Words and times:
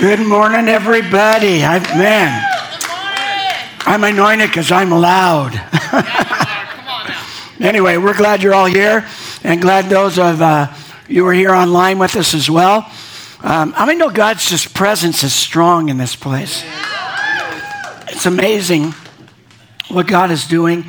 Good 0.00 0.26
morning, 0.26 0.66
everybody. 0.66 1.62
I, 1.62 1.78
man, 1.98 2.42
I'm 3.80 4.02
anointed 4.02 4.48
because 4.48 4.72
I'm 4.72 4.90
loud. 4.90 5.52
anyway, 7.60 7.98
we're 7.98 8.16
glad 8.16 8.42
you're 8.42 8.54
all 8.54 8.64
here 8.64 9.06
and 9.44 9.60
glad 9.60 9.90
those 9.90 10.18
of 10.18 10.40
uh, 10.40 10.72
you 11.06 11.26
are 11.26 11.34
here 11.34 11.50
online 11.50 11.98
with 11.98 12.16
us 12.16 12.32
as 12.32 12.48
well. 12.48 12.90
Um, 13.40 13.74
I 13.76 13.84
mean, 13.84 13.98
know 13.98 14.08
God's 14.08 14.48
just 14.48 14.72
presence 14.72 15.22
is 15.22 15.34
strong 15.34 15.90
in 15.90 15.98
this 15.98 16.16
place. 16.16 16.64
It's 18.08 18.24
amazing 18.24 18.94
what 19.88 20.06
God 20.06 20.30
is 20.30 20.46
doing, 20.46 20.86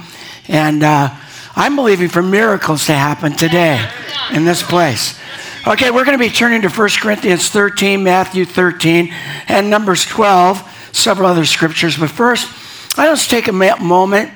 and 0.47 0.83
uh, 0.83 1.13
I'm 1.57 1.75
believing 1.75 2.07
for 2.07 2.21
miracles 2.21 2.85
to 2.85 2.93
happen 2.93 3.33
today 3.33 3.85
in 4.33 4.45
this 4.45 4.63
place. 4.63 5.19
Okay, 5.67 5.91
we're 5.91 6.05
going 6.05 6.17
to 6.17 6.23
be 6.23 6.33
turning 6.33 6.63
to 6.63 6.69
1 6.69 6.89
Corinthians 6.99 7.49
13, 7.49 8.03
Matthew 8.03 8.45
13, 8.45 9.13
and 9.47 9.69
Numbers 9.69 10.03
12, 10.05 10.89
several 10.91 11.29
other 11.29 11.45
scriptures. 11.45 11.95
But 11.95 12.09
first, 12.09 12.51
let's 12.97 13.27
take 13.27 13.47
a 13.47 13.51
moment 13.51 14.31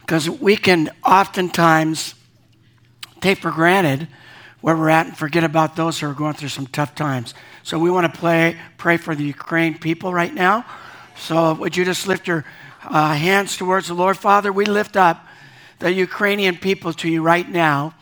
because 0.00 0.28
we 0.28 0.54
can 0.54 0.90
oftentimes 1.02 2.14
take 3.22 3.38
for 3.38 3.50
granted 3.50 4.06
where 4.60 4.76
we're 4.76 4.90
at 4.90 5.06
and 5.06 5.16
forget 5.16 5.44
about 5.44 5.76
those 5.76 5.98
who 5.98 6.10
are 6.10 6.12
going 6.12 6.34
through 6.34 6.50
some 6.50 6.66
tough 6.66 6.94
times. 6.94 7.32
So 7.62 7.78
we 7.78 7.90
want 7.90 8.12
to 8.12 8.20
play, 8.20 8.58
pray 8.76 8.98
for 8.98 9.14
the 9.14 9.24
Ukraine 9.24 9.78
people 9.78 10.12
right 10.12 10.32
now. 10.32 10.66
So 11.16 11.54
would 11.54 11.74
you 11.74 11.86
just 11.86 12.06
lift 12.06 12.28
your 12.28 12.44
uh, 12.84 13.14
hands 13.14 13.56
towards 13.56 13.88
the 13.88 13.94
Lord? 13.94 14.18
Father, 14.18 14.52
we 14.52 14.66
lift 14.66 14.94
up 14.94 15.26
the 15.78 15.90
Ukrainian 15.90 16.58
people 16.58 16.92
to 16.92 17.08
you 17.08 17.22
right 17.22 17.48
now. 17.48 17.94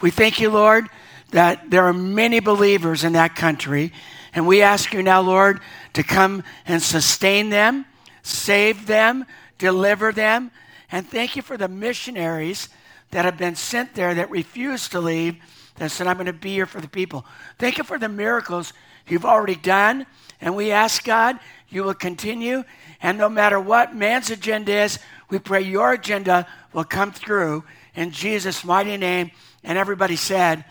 We 0.00 0.10
thank 0.10 0.40
you, 0.40 0.48
Lord 0.48 0.88
that 1.32 1.70
there 1.70 1.84
are 1.84 1.92
many 1.92 2.40
believers 2.40 3.04
in 3.04 3.14
that 3.14 3.34
country. 3.34 3.92
And 4.34 4.46
we 4.46 4.62
ask 4.62 4.94
you 4.94 5.02
now, 5.02 5.20
Lord, 5.20 5.60
to 5.94 6.02
come 6.02 6.44
and 6.66 6.82
sustain 6.82 7.50
them, 7.50 7.84
save 8.22 8.86
them, 8.86 9.26
deliver 9.58 10.12
them. 10.12 10.50
And 10.90 11.06
thank 11.06 11.36
you 11.36 11.42
for 11.42 11.56
the 11.56 11.68
missionaries 11.68 12.68
that 13.10 13.24
have 13.24 13.36
been 13.36 13.54
sent 13.54 13.94
there 13.94 14.14
that 14.14 14.30
refuse 14.30 14.88
to 14.90 15.00
leave, 15.00 15.36
that 15.76 15.90
said, 15.90 16.06
I'm 16.06 16.16
going 16.16 16.26
to 16.26 16.32
be 16.32 16.52
here 16.52 16.66
for 16.66 16.80
the 16.80 16.88
people. 16.88 17.26
Thank 17.58 17.78
you 17.78 17.84
for 17.84 17.98
the 17.98 18.08
miracles 18.08 18.72
you've 19.06 19.24
already 19.24 19.56
done. 19.56 20.06
And 20.40 20.56
we 20.56 20.70
ask, 20.70 21.04
God, 21.04 21.38
you 21.68 21.84
will 21.84 21.94
continue. 21.94 22.64
And 23.02 23.18
no 23.18 23.28
matter 23.28 23.58
what 23.58 23.94
man's 23.94 24.30
agenda 24.30 24.72
is, 24.72 24.98
we 25.30 25.38
pray 25.38 25.62
your 25.62 25.92
agenda 25.92 26.46
will 26.72 26.84
come 26.84 27.12
through 27.12 27.64
in 27.94 28.10
Jesus' 28.10 28.64
mighty 28.64 28.96
name. 28.96 29.30
And 29.64 29.78
everybody 29.78 30.16
said, 30.16 30.64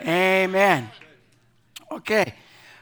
Amen. 0.00 0.90
Okay. 1.90 2.34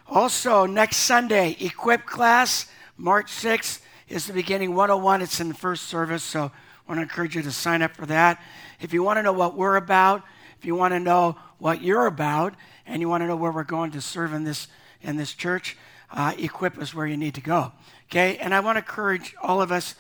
Also, 0.07 0.67
next 0.67 0.99
Sunday, 0.99 1.57
equip 1.61 2.05
class, 2.05 2.67
March 2.97 3.27
6th, 3.27 3.81
is 4.09 4.27
the 4.27 4.33
beginning 4.33 4.75
101. 4.75 5.23
It's 5.23 5.41
in 5.41 5.49
the 5.49 5.55
first 5.55 5.85
service, 5.85 6.23
so 6.23 6.45
I 6.45 6.51
want 6.89 6.99
to 6.99 7.03
encourage 7.03 7.35
you 7.35 7.43
to 7.43 7.51
sign 7.51 7.83
up 7.83 7.97
for 7.97 8.07
that. 8.07 8.41
If 8.81 8.93
you 8.93 9.03
want 9.03 9.19
to 9.19 9.23
know 9.23 9.33
what 9.33 9.57
we're 9.57 9.77
about, 9.77 10.23
if 10.59 10.65
you 10.65 10.75
want 10.75 10.93
to 10.93 11.01
know 11.01 11.37
what 11.59 11.83
you're 11.83 12.07
about, 12.07 12.55
and 12.87 13.01
you 13.01 13.09
want 13.09 13.23
to 13.23 13.27
know 13.27 13.37
where 13.37 13.51
we're 13.51 13.65
going 13.65 13.91
to 13.93 14.01
serve 14.01 14.33
in 14.33 14.45
this 14.45 14.69
in 15.03 15.17
this 15.17 15.35
church, 15.35 15.77
uh, 16.11 16.35
equip 16.39 16.81
is 16.81 16.95
where 16.95 17.07
you 17.07 17.17
need 17.17 17.35
to 17.35 17.41
go. 17.41 17.73
Okay, 18.11 18.37
and 18.39 18.55
I 18.55 18.61
want 18.61 18.77
to 18.77 18.81
encourage 18.81 19.35
all 19.43 19.61
of 19.61 19.73
us 19.73 19.95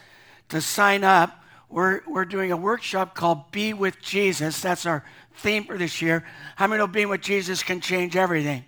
to 0.48 0.60
sign 0.60 1.04
up. 1.04 1.42
We're, 1.68 2.02
we're 2.06 2.24
doing 2.24 2.52
a 2.52 2.56
workshop 2.56 3.14
called 3.14 3.50
Be 3.50 3.72
with 3.72 4.00
Jesus. 4.00 4.60
That's 4.60 4.86
our 4.86 5.04
theme 5.38 5.64
for 5.64 5.76
this 5.78 6.00
year. 6.02 6.24
How 6.56 6.66
many 6.66 6.78
know 6.78 6.86
being 6.86 7.08
with 7.08 7.20
Jesus 7.20 7.62
can 7.62 7.80
change 7.80 8.16
everything? 8.16 8.64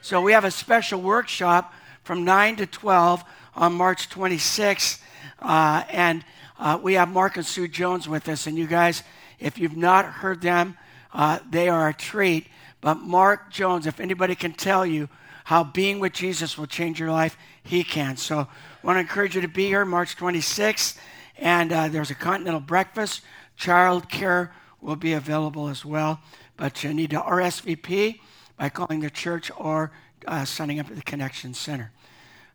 So 0.00 0.20
we 0.20 0.32
have 0.32 0.44
a 0.44 0.50
special 0.50 1.00
workshop 1.00 1.72
from 2.04 2.24
9 2.24 2.56
to 2.56 2.66
12 2.66 3.24
on 3.56 3.74
March 3.74 4.08
26th. 4.08 5.00
Uh, 5.40 5.84
and 5.90 6.24
uh, 6.58 6.78
we 6.82 6.94
have 6.94 7.08
Mark 7.08 7.36
and 7.36 7.46
Sue 7.46 7.68
Jones 7.68 8.08
with 8.08 8.28
us. 8.28 8.46
And 8.46 8.56
you 8.56 8.66
guys, 8.66 9.02
if 9.38 9.58
you've 9.58 9.76
not 9.76 10.04
heard 10.04 10.40
them, 10.40 10.76
uh, 11.12 11.38
they 11.50 11.68
are 11.68 11.88
a 11.88 11.94
treat. 11.94 12.46
But 12.80 12.96
Mark 12.96 13.50
Jones, 13.50 13.86
if 13.86 14.00
anybody 14.00 14.34
can 14.34 14.52
tell 14.52 14.86
you 14.86 15.08
how 15.44 15.64
being 15.64 15.98
with 15.98 16.12
Jesus 16.12 16.58
will 16.58 16.66
change 16.66 17.00
your 17.00 17.10
life, 17.10 17.36
he 17.62 17.82
can. 17.82 18.16
So 18.16 18.40
I 18.40 18.46
want 18.86 18.96
to 18.96 19.00
encourage 19.00 19.34
you 19.34 19.40
to 19.40 19.48
be 19.48 19.66
here 19.66 19.84
March 19.84 20.16
26th. 20.16 20.98
And 21.38 21.72
uh, 21.72 21.88
there's 21.88 22.10
a 22.10 22.14
continental 22.14 22.60
breakfast, 22.60 23.22
child 23.56 24.08
care 24.08 24.52
will 24.80 24.96
be 24.96 25.12
available 25.12 25.68
as 25.68 25.84
well. 25.84 26.20
But 26.56 26.82
you 26.84 26.92
need 26.94 27.10
to 27.10 27.20
RSVP 27.20 28.20
by 28.56 28.68
calling 28.68 29.00
the 29.00 29.10
church 29.10 29.50
or 29.56 29.92
uh, 30.26 30.44
signing 30.44 30.80
up 30.80 30.90
at 30.90 30.96
the 30.96 31.02
Connection 31.02 31.54
Center. 31.54 31.92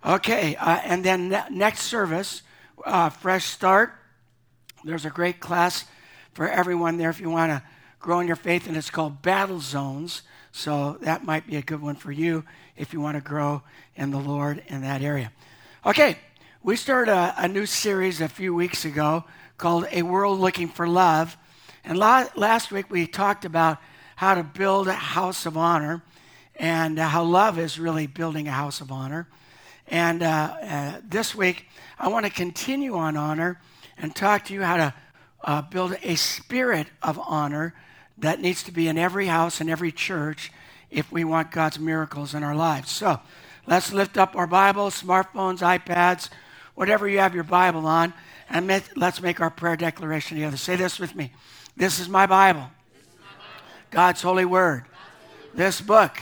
Okay, 0.06 0.56
uh, 0.57 0.79
and 0.84 1.03
then 1.03 1.29
ne- 1.29 1.45
next 1.50 1.84
service, 1.84 2.41
uh, 2.85 3.09
Fresh 3.09 3.45
Start. 3.45 3.94
There's 4.84 5.06
a 5.06 5.09
great 5.09 5.39
class 5.39 5.85
for 6.34 6.47
everyone 6.50 6.97
there 6.97 7.09
if 7.09 7.22
you 7.22 7.29
want 7.29 7.51
to 7.51 7.63
grow 8.00 8.19
in 8.19 8.28
your 8.28 8.35
faith, 8.35 8.67
and 8.67 8.75
it's 8.75 8.90
called 8.90 9.22
Battle 9.22 9.61
Zones. 9.61 10.23
So 10.51 10.97
that 11.01 11.23
might 11.23 11.47
be 11.47 11.55
a 11.55 11.61
good 11.61 11.81
one 11.81 11.95
for 11.95 12.11
you 12.11 12.44
if 12.75 12.91
you 12.91 13.00
want 13.00 13.16
to 13.16 13.22
grow 13.22 13.63
in 13.95 14.11
the 14.11 14.19
Lord 14.19 14.61
in 14.67 14.81
that 14.81 15.01
area. 15.01 15.31
Okay, 15.85 16.17
we 16.61 16.75
started 16.75 17.11
a, 17.11 17.34
a 17.38 17.47
new 17.47 17.66
series 17.66 18.19
a 18.19 18.28
few 18.28 18.53
weeks 18.53 18.84
ago 18.85 19.23
called 19.57 19.85
A 19.91 20.01
World 20.01 20.40
Looking 20.40 20.67
for 20.67 20.88
Love. 20.88 21.38
And 21.85 21.97
last 21.97 22.71
week 22.71 22.89
we 22.89 23.07
talked 23.07 23.44
about 23.44 23.77
how 24.16 24.35
to 24.35 24.44
build 24.44 24.88
a 24.88 24.94
house 24.94 25.45
of 25.45 25.57
honor 25.57 26.01
and 26.55 26.97
uh, 26.97 27.09
how 27.09 27.23
love 27.23 27.59
is 27.59 27.77
really 27.77 28.07
building 28.07 28.47
a 28.47 28.51
house 28.51 28.79
of 28.79 28.89
honor. 28.89 29.27
And 29.88 30.23
uh, 30.23 30.55
uh, 30.61 31.01
this 31.03 31.35
week 31.35 31.66
I 31.99 32.07
want 32.07 32.25
to 32.25 32.31
continue 32.31 32.95
on 32.95 33.17
honor 33.17 33.59
and 33.97 34.16
talk 34.16 34.45
to 34.45 34.53
you 34.53 34.61
how 34.61 34.77
to 34.77 34.93
uh, 35.43 35.61
build 35.63 35.97
a 36.03 36.16
spirit 36.16 36.88
of 37.01 37.19
honor 37.19 37.73
that 38.17 38.39
needs 38.39 38.63
to 38.63 38.72
be 38.72 38.88
in 38.88 38.97
every 38.97 39.27
house 39.27 39.59
and 39.59 39.69
every 39.69 39.91
church 39.91 40.53
if 40.89 41.11
we 41.11 41.25
want 41.25 41.51
God's 41.51 41.79
miracles 41.79 42.33
in 42.33 42.43
our 42.43 42.55
lives. 42.55 42.91
So 42.91 43.19
let's 43.67 43.91
lift 43.91 44.17
up 44.17 44.38
our 44.38 44.47
Bibles, 44.47 45.01
smartphones, 45.01 45.59
iPads, 45.59 46.29
whatever 46.75 47.09
you 47.09 47.19
have 47.19 47.35
your 47.35 47.43
Bible 47.43 47.85
on, 47.88 48.13
and 48.49 48.67
let's 48.95 49.22
make 49.22 49.41
our 49.41 49.49
prayer 49.49 49.75
declaration 49.75 50.38
together. 50.38 50.55
Say 50.55 50.77
this 50.77 50.97
with 50.97 51.13
me. 51.13 51.33
This 51.75 52.00
is 52.00 52.07
my 52.07 52.28
Bible, 52.28 52.69
God's 53.89 54.22
holy 54.22 54.45
word. 54.45 54.85
This 55.56 55.81
book 55.81 56.19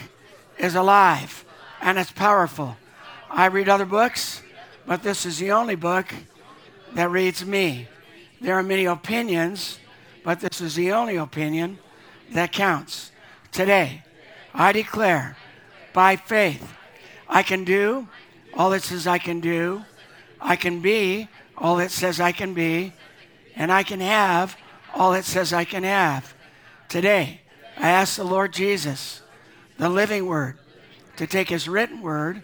is 0.58 0.76
alive 0.76 1.44
and 1.82 2.00
it's 2.00 2.12
powerful. 2.12 2.78
I 3.30 3.48
read 3.48 3.68
other 3.68 3.86
books, 3.86 4.42
but 4.86 5.04
this 5.04 5.26
is 5.26 5.40
the 5.40 5.52
only 5.52 5.76
book 5.76 6.14
that 6.94 7.10
reads 7.12 7.46
me. 7.46 7.88
There 8.40 8.56
are 8.56 8.64
many 8.64 8.86
opinions, 8.86 9.78
but 10.24 10.40
this 10.40 10.62
is 10.62 10.76
the 10.76 10.94
only 10.94 11.18
opinion 11.18 11.80
that 12.32 12.54
counts. 12.54 13.12
Today, 13.52 14.04
I 14.54 14.72
declare 14.72 15.36
by 15.92 16.16
faith, 16.16 16.74
I 17.28 17.44
can 17.44 17.66
do 17.66 18.08
all 18.54 18.72
it 18.72 18.84
says 18.84 19.06
I 19.06 19.18
can 19.18 19.42
do, 19.42 19.84
I 20.40 20.56
can 20.56 20.82
be 20.82 21.28
all 21.58 21.80
it 21.80 21.92
says 21.92 22.20
I 22.20 22.32
can 22.32 22.54
be, 22.54 22.94
and 23.56 23.72
I 23.72 23.84
can 23.84 24.00
have 24.00 24.58
all 24.94 25.14
it 25.14 25.26
says 25.26 25.54
I 25.54 25.66
can 25.66 25.84
have. 25.84 26.34
Today, 26.90 27.42
I 27.78 27.90
ask 27.90 28.18
the 28.18 28.24
Lord 28.24 28.54
Jesus, 28.54 29.22
the 29.78 29.90
living 29.90 30.26
word, 30.26 30.58
to 31.18 31.28
take 31.28 31.50
his 31.50 31.68
written 31.68 32.02
word 32.02 32.42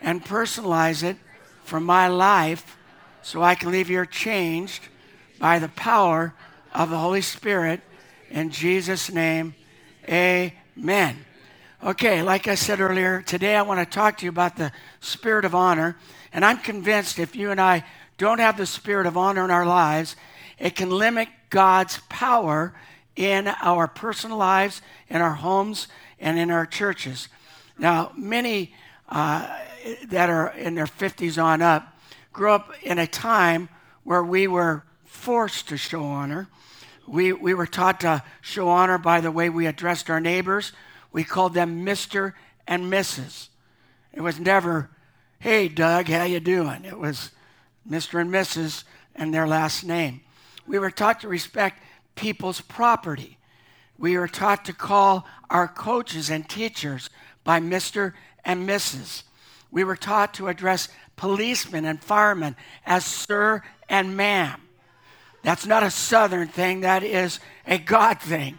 and 0.00 0.24
personalize 0.24 1.02
it 1.02 1.16
for 1.64 1.80
my 1.80 2.08
life 2.08 2.76
so 3.22 3.42
I 3.42 3.54
can 3.54 3.70
leave 3.70 3.88
here 3.88 4.06
changed 4.06 4.88
by 5.38 5.58
the 5.58 5.68
power 5.68 6.34
of 6.72 6.90
the 6.90 6.98
Holy 6.98 7.20
Spirit. 7.20 7.80
In 8.30 8.50
Jesus' 8.50 9.10
name, 9.10 9.54
amen. 10.08 11.24
Okay, 11.82 12.22
like 12.22 12.46
I 12.46 12.54
said 12.54 12.80
earlier, 12.80 13.22
today 13.22 13.56
I 13.56 13.62
want 13.62 13.80
to 13.80 13.86
talk 13.86 14.18
to 14.18 14.26
you 14.26 14.30
about 14.30 14.56
the 14.56 14.70
spirit 15.00 15.44
of 15.44 15.54
honor. 15.54 15.96
And 16.32 16.44
I'm 16.44 16.58
convinced 16.58 17.18
if 17.18 17.34
you 17.34 17.50
and 17.50 17.60
I 17.60 17.84
don't 18.18 18.38
have 18.38 18.56
the 18.56 18.66
spirit 18.66 19.06
of 19.06 19.16
honor 19.16 19.44
in 19.44 19.50
our 19.50 19.64
lives, 19.64 20.14
it 20.60 20.76
can 20.76 20.90
limit 20.90 21.28
God's 21.48 21.98
power 22.08 22.74
in 23.16 23.48
our 23.48 23.88
personal 23.88 24.36
lives, 24.36 24.82
in 25.08 25.20
our 25.20 25.34
homes, 25.34 25.88
and 26.20 26.38
in 26.38 26.50
our 26.50 26.66
churches. 26.66 27.28
Now, 27.78 28.12
many 28.16 28.74
uh, 29.08 29.48
that 30.08 30.28
are 30.28 30.48
in 30.50 30.74
their 30.74 30.86
50s 30.86 31.42
on 31.42 31.62
up 31.62 31.98
grew 32.32 32.52
up 32.52 32.72
in 32.82 32.98
a 32.98 33.06
time 33.06 33.70
where 34.04 34.22
we 34.22 34.46
were 34.46 34.84
forced 35.04 35.68
to 35.68 35.76
show 35.76 36.04
honor. 36.04 36.46
We, 37.08 37.32
we 37.32 37.54
were 37.54 37.66
taught 37.66 38.00
to 38.00 38.22
show 38.42 38.68
honor 38.68 38.98
by 38.98 39.20
the 39.20 39.32
way 39.32 39.48
we 39.48 39.66
addressed 39.66 40.10
our 40.10 40.20
neighbors. 40.20 40.72
We 41.10 41.24
called 41.24 41.54
them 41.54 41.84
Mr. 41.84 42.34
and 42.68 42.92
Mrs. 42.92 43.48
It 44.12 44.20
was 44.20 44.38
never, 44.38 44.90
hey, 45.38 45.68
Doug, 45.68 46.08
how 46.08 46.24
you 46.24 46.38
doing? 46.38 46.84
It 46.84 46.98
was 46.98 47.30
Mr. 47.88 48.20
and 48.20 48.30
Mrs. 48.30 48.84
and 49.14 49.32
their 49.32 49.48
last 49.48 49.84
name. 49.84 50.20
We 50.70 50.78
were 50.78 50.92
taught 50.92 51.22
to 51.22 51.28
respect 51.28 51.82
people's 52.14 52.60
property. 52.60 53.38
We 53.98 54.16
were 54.16 54.28
taught 54.28 54.64
to 54.66 54.72
call 54.72 55.26
our 55.50 55.66
coaches 55.66 56.30
and 56.30 56.48
teachers 56.48 57.10
by 57.42 57.58
Mr. 57.58 58.12
and 58.44 58.68
Mrs. 58.68 59.24
We 59.72 59.82
were 59.82 59.96
taught 59.96 60.32
to 60.34 60.46
address 60.46 60.88
policemen 61.16 61.84
and 61.84 62.00
firemen 62.00 62.54
as 62.86 63.04
sir 63.04 63.64
and 63.88 64.16
ma'am. 64.16 64.60
That's 65.42 65.66
not 65.66 65.82
a 65.82 65.90
Southern 65.90 66.46
thing, 66.46 66.82
that 66.82 67.02
is 67.02 67.40
a 67.66 67.78
God 67.78 68.20
thing. 68.20 68.56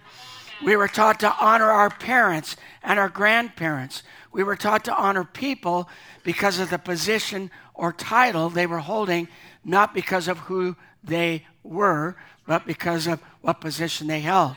We 0.65 0.75
were 0.75 0.89
taught 0.89 1.21
to 1.21 1.33
honor 1.39 1.71
our 1.71 1.89
parents 1.89 2.57
and 2.83 2.99
our 2.99 3.07
grandparents. 3.07 4.03
We 4.33 4.43
were 4.43 4.57
taught 4.57 4.83
to 4.83 4.93
honor 4.97 5.23
people 5.23 5.87
because 6.25 6.59
of 6.59 6.71
the 6.71 6.77
position 6.77 7.51
or 7.73 7.93
title 7.93 8.49
they 8.49 8.67
were 8.67 8.79
holding, 8.79 9.29
not 9.63 9.93
because 9.93 10.27
of 10.27 10.39
who 10.39 10.75
they 11.03 11.45
were, 11.63 12.15
but 12.45 12.65
because 12.65 13.07
of 13.07 13.21
what 13.41 13.61
position 13.61 14.07
they 14.07 14.19
held. 14.21 14.55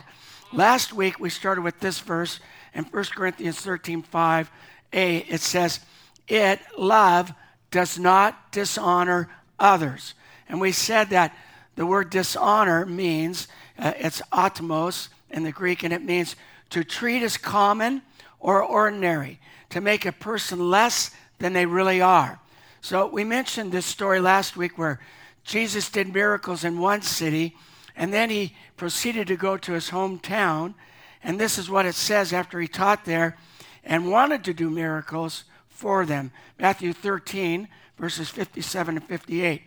Last 0.52 0.92
week 0.92 1.18
we 1.18 1.30
started 1.30 1.62
with 1.62 1.80
this 1.80 2.00
verse 2.00 2.40
in 2.74 2.84
1 2.84 3.04
Corinthians 3.16 3.60
13 3.60 4.02
5a. 4.02 4.46
It 4.92 5.40
says, 5.40 5.80
It, 6.28 6.60
love, 6.78 7.32
does 7.70 7.98
not 7.98 8.52
dishonor 8.52 9.28
others. 9.58 10.14
And 10.48 10.60
we 10.60 10.72
said 10.72 11.10
that 11.10 11.34
the 11.76 11.86
word 11.86 12.10
dishonor 12.10 12.86
means, 12.86 13.48
uh, 13.78 13.92
it's 13.98 14.22
atomos 14.32 15.08
in 15.30 15.42
the 15.42 15.52
Greek, 15.52 15.82
and 15.82 15.92
it 15.92 16.02
means 16.02 16.36
to 16.70 16.84
treat 16.84 17.22
as 17.22 17.36
common 17.36 18.02
or 18.38 18.62
ordinary, 18.62 19.40
to 19.70 19.80
make 19.80 20.06
a 20.06 20.12
person 20.12 20.70
less 20.70 21.10
than 21.38 21.52
they 21.52 21.66
really 21.66 22.00
are. 22.00 22.38
So 22.80 23.06
we 23.06 23.24
mentioned 23.24 23.72
this 23.72 23.86
story 23.86 24.20
last 24.20 24.56
week 24.56 24.78
where 24.78 25.00
Jesus 25.44 25.90
did 25.90 26.12
miracles 26.12 26.64
in 26.64 26.78
one 26.78 27.02
city, 27.02 27.54
and 27.94 28.12
then 28.12 28.30
he 28.30 28.54
proceeded 28.76 29.28
to 29.28 29.36
go 29.36 29.56
to 29.56 29.72
his 29.72 29.90
hometown. 29.90 30.74
And 31.22 31.38
this 31.38 31.58
is 31.58 31.70
what 31.70 31.86
it 31.86 31.94
says 31.94 32.32
after 32.32 32.60
he 32.60 32.66
taught 32.66 33.04
there 33.04 33.36
and 33.84 34.10
wanted 34.10 34.42
to 34.44 34.54
do 34.54 34.70
miracles 34.70 35.44
for 35.68 36.06
them. 36.06 36.32
Matthew 36.58 36.92
13, 36.92 37.68
verses 37.98 38.30
57 38.30 38.96
and 38.96 39.06
58. 39.06 39.62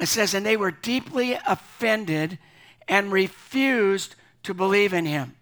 It 0.00 0.06
says, 0.06 0.32
And 0.32 0.44
they 0.44 0.56
were 0.56 0.70
deeply 0.70 1.38
offended 1.46 2.38
and 2.88 3.12
refused 3.12 4.16
to 4.44 4.54
believe 4.54 4.92
in 4.92 5.04
him. 5.04 5.36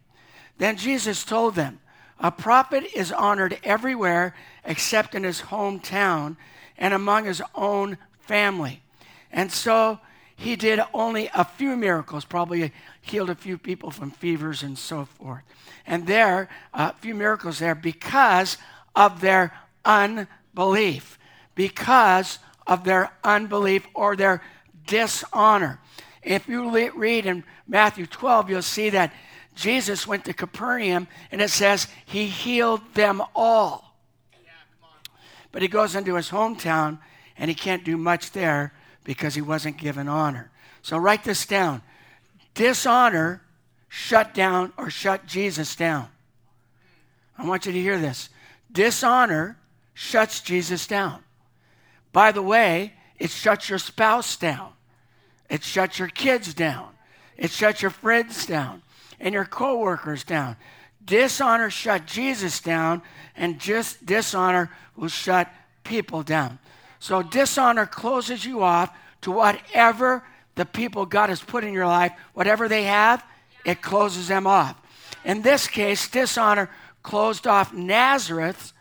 Then 0.58 0.76
Jesus 0.76 1.24
told 1.24 1.54
them, 1.54 1.80
A 2.18 2.32
prophet 2.32 2.84
is 2.94 3.12
honored 3.12 3.58
everywhere 3.62 4.34
except 4.64 5.14
in 5.14 5.22
his 5.22 5.42
hometown 5.42 6.36
and 6.76 6.92
among 6.92 7.24
his 7.24 7.40
own 7.54 7.96
family. 8.18 8.82
And 9.30 9.52
so 9.52 10.00
he 10.36 10.54
did 10.54 10.80
only 10.94 11.28
a 11.34 11.44
few 11.44 11.76
miracles, 11.76 12.24
probably 12.24 12.72
healed 13.00 13.28
a 13.30 13.34
few 13.34 13.58
people 13.58 13.90
from 13.90 14.12
fevers 14.12 14.62
and 14.62 14.78
so 14.78 15.04
forth. 15.04 15.42
And 15.84 16.06
there, 16.06 16.48
a 16.72 16.92
few 16.94 17.14
miracles 17.14 17.58
there 17.58 17.74
because 17.74 18.56
of 18.94 19.20
their 19.20 19.52
unbelief. 19.84 21.18
Because 21.54 22.38
of 22.68 22.84
their 22.84 23.10
unbelief 23.24 23.86
or 23.94 24.14
their 24.14 24.42
dishonor. 24.86 25.80
If 26.22 26.46
you 26.46 26.70
read 26.90 27.26
in 27.26 27.42
Matthew 27.66 28.06
12, 28.06 28.50
you'll 28.50 28.62
see 28.62 28.90
that 28.90 29.12
Jesus 29.56 30.06
went 30.06 30.24
to 30.26 30.32
Capernaum 30.32 31.08
and 31.32 31.42
it 31.42 31.50
says 31.50 31.88
he 32.06 32.26
healed 32.26 32.82
them 32.94 33.22
all. 33.34 33.96
But 35.50 35.62
he 35.62 35.68
goes 35.68 35.96
into 35.96 36.14
his 36.14 36.30
hometown 36.30 37.00
and 37.36 37.48
he 37.48 37.56
can't 37.56 37.84
do 37.84 37.96
much 37.96 38.30
there 38.30 38.72
because 39.08 39.34
he 39.34 39.40
wasn't 39.40 39.78
given 39.78 40.06
honor. 40.06 40.50
So 40.82 40.98
write 40.98 41.24
this 41.24 41.46
down. 41.46 41.80
Dishonor 42.52 43.40
shut 43.88 44.34
down 44.34 44.70
or 44.76 44.90
shut 44.90 45.24
Jesus 45.24 45.74
down. 45.74 46.08
I 47.38 47.46
want 47.46 47.64
you 47.64 47.72
to 47.72 47.80
hear 47.80 47.98
this. 47.98 48.28
Dishonor 48.70 49.56
shuts 49.94 50.42
Jesus 50.42 50.86
down. 50.86 51.22
By 52.12 52.32
the 52.32 52.42
way, 52.42 52.92
it 53.18 53.30
shuts 53.30 53.70
your 53.70 53.78
spouse 53.78 54.36
down. 54.36 54.72
It 55.48 55.64
shuts 55.64 55.98
your 55.98 56.08
kids 56.08 56.52
down. 56.52 56.90
It 57.38 57.50
shuts 57.50 57.80
your 57.80 57.90
friends 57.90 58.44
down 58.44 58.82
and 59.18 59.32
your 59.32 59.46
coworkers 59.46 60.22
down. 60.22 60.56
Dishonor 61.02 61.70
shut 61.70 62.04
Jesus 62.04 62.60
down, 62.60 63.00
and 63.34 63.58
just 63.58 64.04
dishonor 64.04 64.70
will 64.96 65.08
shut 65.08 65.50
people 65.82 66.22
down. 66.22 66.58
So 66.98 67.22
dishonor 67.22 67.86
closes 67.86 68.44
you 68.44 68.62
off 68.62 68.90
to 69.22 69.30
whatever 69.30 70.24
the 70.54 70.64
people 70.64 71.06
God 71.06 71.28
has 71.28 71.40
put 71.40 71.64
in 71.64 71.72
your 71.72 71.86
life, 71.86 72.12
whatever 72.34 72.68
they 72.68 72.84
have, 72.84 73.24
it 73.64 73.80
closes 73.82 74.28
them 74.28 74.46
off. 74.46 74.76
In 75.24 75.42
this 75.42 75.68
case, 75.68 76.08
dishonor 76.08 76.70
closed 77.02 77.46
off 77.46 77.72
Nazareth 77.72 78.72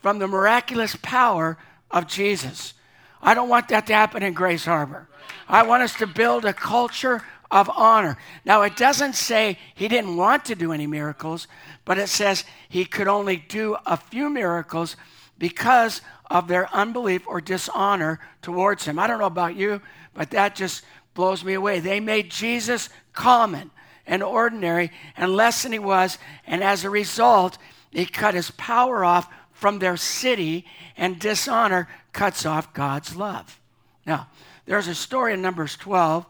from 0.00 0.18
the 0.18 0.28
miraculous 0.28 0.96
power 0.96 1.56
of 1.90 2.06
Jesus. 2.06 2.74
I 3.22 3.34
don't 3.34 3.48
want 3.48 3.68
that 3.68 3.86
to 3.86 3.94
happen 3.94 4.22
in 4.22 4.34
Grace 4.34 4.66
Harbor. 4.66 5.08
I 5.48 5.62
want 5.62 5.82
us 5.82 5.94
to 5.96 6.06
build 6.06 6.44
a 6.44 6.52
culture 6.52 7.22
of 7.50 7.70
honor. 7.70 8.18
Now, 8.44 8.62
it 8.62 8.76
doesn't 8.76 9.14
say 9.14 9.58
he 9.74 9.88
didn't 9.88 10.16
want 10.16 10.44
to 10.46 10.54
do 10.54 10.72
any 10.72 10.86
miracles, 10.86 11.46
but 11.84 11.98
it 11.98 12.08
says 12.08 12.44
he 12.68 12.84
could 12.84 13.08
only 13.08 13.36
do 13.36 13.76
a 13.86 13.96
few 13.96 14.28
miracles 14.28 14.96
because 15.38 16.00
of 16.34 16.48
their 16.48 16.68
unbelief 16.74 17.22
or 17.28 17.40
dishonor 17.40 18.18
towards 18.42 18.84
him. 18.84 18.98
I 18.98 19.06
don't 19.06 19.20
know 19.20 19.26
about 19.26 19.54
you, 19.54 19.80
but 20.14 20.32
that 20.32 20.56
just 20.56 20.84
blows 21.14 21.44
me 21.44 21.54
away. 21.54 21.78
They 21.78 22.00
made 22.00 22.28
Jesus 22.28 22.88
common 23.12 23.70
and 24.04 24.20
ordinary 24.20 24.90
and 25.16 25.36
less 25.36 25.62
than 25.62 25.70
he 25.70 25.78
was, 25.78 26.18
and 26.44 26.62
as 26.62 26.82
a 26.82 26.90
result, 26.90 27.56
he 27.92 28.04
cut 28.04 28.34
his 28.34 28.50
power 28.50 29.04
off 29.04 29.32
from 29.52 29.78
their 29.78 29.96
city, 29.96 30.66
and 30.96 31.20
dishonor 31.20 31.88
cuts 32.12 32.44
off 32.44 32.74
God's 32.74 33.14
love. 33.14 33.60
Now, 34.04 34.26
there's 34.66 34.88
a 34.88 34.94
story 34.94 35.34
in 35.34 35.40
Numbers 35.40 35.76
12. 35.76 36.26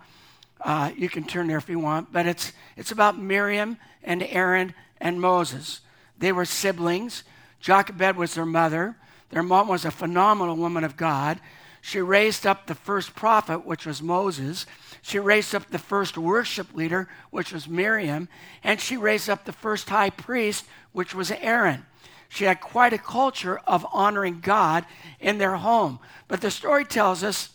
Uh, 0.61 0.91
you 0.99 1.09
can 1.09 1.25
turn 1.25 1.47
there 1.47 1.56
if 1.56 1.71
you 1.71 1.79
want, 1.79 2.12
but 2.12 2.27
it's, 2.27 2.53
it's 2.77 2.93
about 2.93 3.19
Miriam 3.19 3.79
and 4.03 4.23
Aaron 4.23 4.75
and 5.01 5.19
Moses. 5.19 5.81
They 6.19 6.31
were 6.31 6.45
siblings. 6.45 7.25
Jochebed 7.59 8.17
was 8.17 8.35
their 8.35 8.45
mother. 8.45 8.97
Their 9.31 9.43
mom 9.43 9.69
was 9.69 9.85
a 9.85 9.91
phenomenal 9.91 10.56
woman 10.56 10.85
of 10.85 10.97
God. 10.97 11.41
She 11.81 12.00
raised 12.00 12.47
up 12.47 12.67
the 12.67 12.75
first 12.75 13.15
prophet, 13.15 13.67
which 13.67 13.85
was 13.85 14.03
Moses. 14.03 14.65
She 15.03 15.19
raised 15.19 15.55
up 15.55 15.69
the 15.69 15.79
first 15.79 16.17
worship 16.17 16.75
leader, 16.75 17.09
which 17.31 17.53
was 17.53 17.69
Miriam. 17.69 18.29
And 18.62 18.81
she 18.81 18.97
raised 18.97 19.29
up 19.29 19.44
the 19.44 19.53
first 19.53 19.91
high 19.91 20.11
priest, 20.11 20.65
which 20.93 21.15
was 21.15 21.31
Aaron. 21.31 21.85
She 22.29 22.44
had 22.44 22.61
quite 22.61 22.93
a 22.93 22.99
culture 22.99 23.61
of 23.67 23.87
honoring 23.93 24.41
God 24.41 24.87
in 25.21 25.38
their 25.38 25.56
home. 25.56 25.99
But 26.27 26.41
the 26.41 26.50
story 26.50 26.85
tells 26.85 27.22
us 27.22 27.51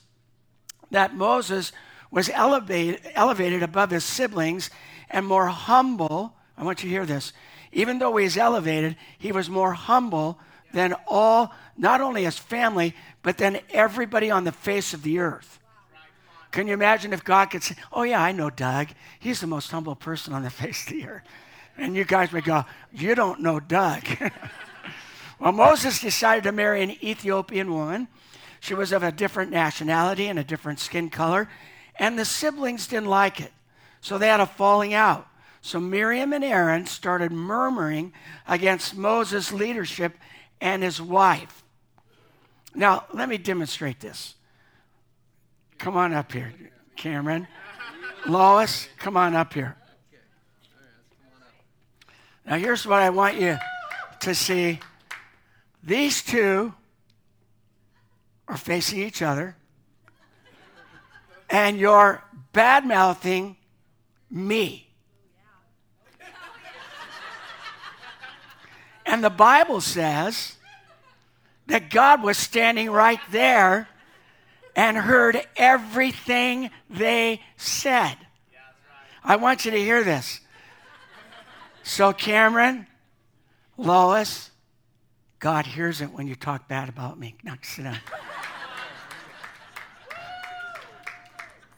that 0.91 1.15
Moses 1.15 1.72
was 2.12 2.29
elevated, 2.29 3.01
elevated 3.15 3.63
above 3.63 3.91
his 3.91 4.03
siblings 4.03 4.70
and 5.10 5.25
more 5.25 5.48
humble. 5.48 6.36
I 6.58 6.63
want 6.63 6.84
you 6.84 6.89
to 6.89 6.96
hear 6.96 7.05
this. 7.05 7.34
Even 7.72 8.00
though 8.00 8.15
he 8.17 8.39
elevated, 8.39 8.96
he 9.17 9.32
was 9.32 9.50
more 9.50 9.74
humble 9.74 10.39
than 10.72 10.96
all, 11.08 11.54
not 11.78 12.02
only 12.02 12.24
his 12.24 12.38
family, 12.38 12.96
but 13.22 13.38
then 13.38 13.60
everybody 13.72 14.32
on 14.32 14.44
the 14.44 14.52
face 14.52 14.94
of 14.94 15.04
the 15.04 15.20
earth. 15.20 15.60
Can 16.52 16.68
you 16.68 16.74
imagine 16.74 17.14
if 17.14 17.24
God 17.24 17.46
could 17.46 17.64
say, 17.64 17.76
Oh, 17.92 18.04
yeah, 18.04 18.22
I 18.22 18.32
know 18.32 18.50
Doug. 18.50 18.88
He's 19.20 19.42
the 19.42 19.48
most 19.48 19.72
humble 19.72 19.96
person 19.96 20.34
on 20.34 20.44
the 20.44 20.50
face 20.50 20.88
of 20.88 20.94
the 20.94 21.08
earth. 21.08 21.24
And 21.78 21.96
you 21.96 22.04
guys 22.04 22.32
would 22.32 22.44
go, 22.44 22.66
You 22.92 23.16
don't 23.16 23.42
know 23.42 23.60
Doug. 23.60 24.04
well, 25.40 25.52
Moses 25.52 26.02
decided 26.02 26.44
to 26.44 26.52
marry 26.52 26.82
an 26.82 26.92
Ethiopian 27.04 27.72
woman. 27.74 28.08
She 28.60 28.74
was 28.74 28.92
of 28.92 29.04
a 29.04 29.12
different 29.12 29.52
nationality 29.52 30.28
and 30.28 30.38
a 30.38 30.44
different 30.44 30.80
skin 30.80 31.10
color. 31.10 31.48
And 31.96 32.18
the 32.18 32.26
siblings 32.26 32.88
didn't 32.88 33.10
like 33.10 33.40
it. 33.40 33.54
So 34.02 34.18
they 34.18 34.28
had 34.28 34.40
a 34.40 34.46
falling 34.46 34.94
out. 34.94 35.28
So 35.62 35.80
Miriam 35.80 36.34
and 36.34 36.44
Aaron 36.44 36.86
started 36.86 37.32
murmuring 37.32 38.14
against 38.48 38.96
Moses' 38.96 39.52
leadership 39.52 40.18
and 40.62 40.84
his 40.84 41.01
wife. 41.01 41.63
Now, 42.75 43.06
let 43.13 43.30
me 43.30 43.38
demonstrate 43.38 44.00
this. 44.00 44.36
Come 45.78 45.96
on 45.96 46.13
up 46.13 46.32
here, 46.32 46.54
Cameron. 46.96 47.48
Lois, 48.28 48.89
come 48.98 49.16
on 49.16 49.36
up 49.36 49.54
here. 49.54 49.75
Now, 52.46 52.58
here's 52.58 52.86
what 52.86 53.00
I 53.00 53.10
want 53.10 53.39
you 53.39 53.58
to 54.22 54.36
see. 54.36 54.80
These 55.84 56.24
two 56.24 56.74
are 58.48 58.58
facing 58.58 59.00
each 59.00 59.22
other, 59.22 59.56
and 61.50 61.78
you're 61.78 62.24
bad 62.51 62.86
mouthing 62.86 63.56
me. 64.30 64.88
And 69.10 69.24
the 69.24 69.32
Bible 69.32 69.82
says 69.82 70.56
that 71.66 71.89
God 71.89 72.22
was 72.22 72.38
standing 72.38 72.92
right 72.92 73.20
there 73.32 73.89
and 74.75 74.96
heard 74.96 75.42
everything 75.58 76.70
they 76.92 77.42
said. 77.58 78.16
I 79.24 79.38
want 79.38 79.66
you 79.66 79.72
to 79.72 79.80
hear 79.80 80.04
this. 80.04 80.42
So, 81.82 82.13
Cameron, 82.13 82.86
Lois, 83.78 84.51
God 85.39 85.66
hears 85.66 86.01
it 86.01 86.13
when 86.13 86.28
you 86.28 86.36
talk 86.36 86.68
bad 86.68 86.88
about 86.88 87.20
me. 87.20 87.36
Now 87.44 87.56
sit 87.63 87.86
down. 87.86 87.98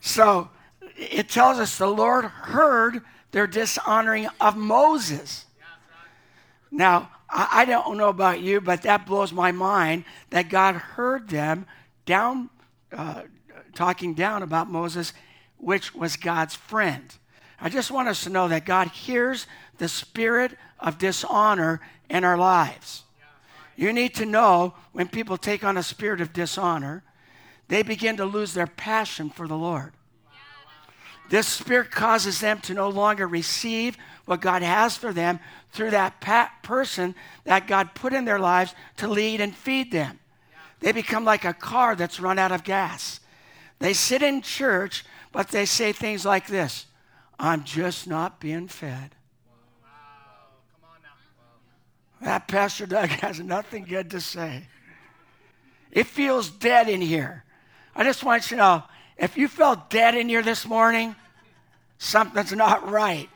so 0.01 0.49
it 0.97 1.29
tells 1.29 1.59
us 1.59 1.77
the 1.77 1.87
Lord 1.87 2.25
heard 2.25 3.01
their 3.31 3.47
dishonoring 3.47 4.27
of 4.41 4.57
Moses. 4.57 5.45
Now, 6.69 7.09
I, 7.33 7.65
don't 7.65 7.97
know 7.97 8.09
about 8.09 8.41
you, 8.41 8.59
but 8.59 8.81
that 8.81 9.05
blows 9.05 9.31
my 9.31 9.51
mind 9.51 10.03
that 10.31 10.49
God 10.49 10.75
heard 10.75 11.29
them 11.29 11.65
down, 12.05 12.49
uh, 12.91 13.23
talking 13.73 14.13
down 14.13 14.43
about 14.43 14.69
Moses, 14.69 15.13
which 15.57 15.95
was 15.95 16.17
God's 16.17 16.55
friend. 16.55 17.15
I 17.59 17.69
just 17.69 17.91
want 17.91 18.09
us 18.09 18.23
to 18.25 18.29
know 18.29 18.47
that 18.49 18.65
God 18.65 18.87
hears 18.89 19.47
the 19.77 19.87
spirit 19.87 20.57
of 20.79 20.97
dishonor 20.97 21.79
in 22.09 22.23
our 22.23 22.37
lives. 22.37 23.03
You 23.75 23.93
need 23.93 24.13
to 24.15 24.25
know 24.25 24.73
when 24.91 25.07
people 25.07 25.37
take 25.37 25.63
on 25.63 25.77
a 25.77 25.83
spirit 25.83 26.21
of 26.21 26.33
dishonor, 26.33 27.03
they 27.67 27.83
begin 27.83 28.17
to 28.17 28.25
lose 28.25 28.53
their 28.53 28.67
passion 28.67 29.29
for 29.29 29.47
the 29.47 29.57
Lord. 29.57 29.93
This 31.31 31.47
spirit 31.47 31.91
causes 31.91 32.41
them 32.41 32.59
to 32.59 32.73
no 32.73 32.89
longer 32.89 33.25
receive 33.25 33.97
what 34.25 34.41
God 34.41 34.63
has 34.63 34.97
for 34.97 35.13
them 35.13 35.39
through 35.71 35.91
that 35.91 36.19
person 36.61 37.15
that 37.45 37.67
God 37.67 37.95
put 37.95 38.11
in 38.11 38.25
their 38.25 38.37
lives 38.37 38.75
to 38.97 39.07
lead 39.07 39.39
and 39.39 39.55
feed 39.55 39.93
them. 39.93 40.19
They 40.81 40.91
become 40.91 41.23
like 41.23 41.45
a 41.45 41.53
car 41.53 41.95
that's 41.95 42.19
run 42.19 42.37
out 42.37 42.51
of 42.51 42.65
gas. 42.65 43.21
They 43.79 43.93
sit 43.93 44.21
in 44.21 44.41
church, 44.41 45.05
but 45.31 45.47
they 45.47 45.63
say 45.63 45.93
things 45.93 46.25
like 46.25 46.47
this 46.47 46.85
I'm 47.39 47.63
just 47.63 48.07
not 48.07 48.41
being 48.41 48.67
fed. 48.67 49.11
That 52.19 52.49
Pastor 52.49 52.85
Doug 52.85 53.07
has 53.21 53.39
nothing 53.39 53.85
good 53.85 54.11
to 54.11 54.19
say. 54.19 54.67
It 55.93 56.07
feels 56.07 56.49
dead 56.49 56.89
in 56.89 56.99
here. 56.99 57.45
I 57.95 58.03
just 58.03 58.25
want 58.25 58.51
you 58.51 58.57
to 58.57 58.63
know 58.63 58.83
if 59.15 59.37
you 59.37 59.47
felt 59.47 59.89
dead 59.89 60.15
in 60.15 60.27
here 60.27 60.41
this 60.41 60.65
morning, 60.65 61.15
something's 62.01 62.51
not 62.51 62.89
right. 62.89 63.29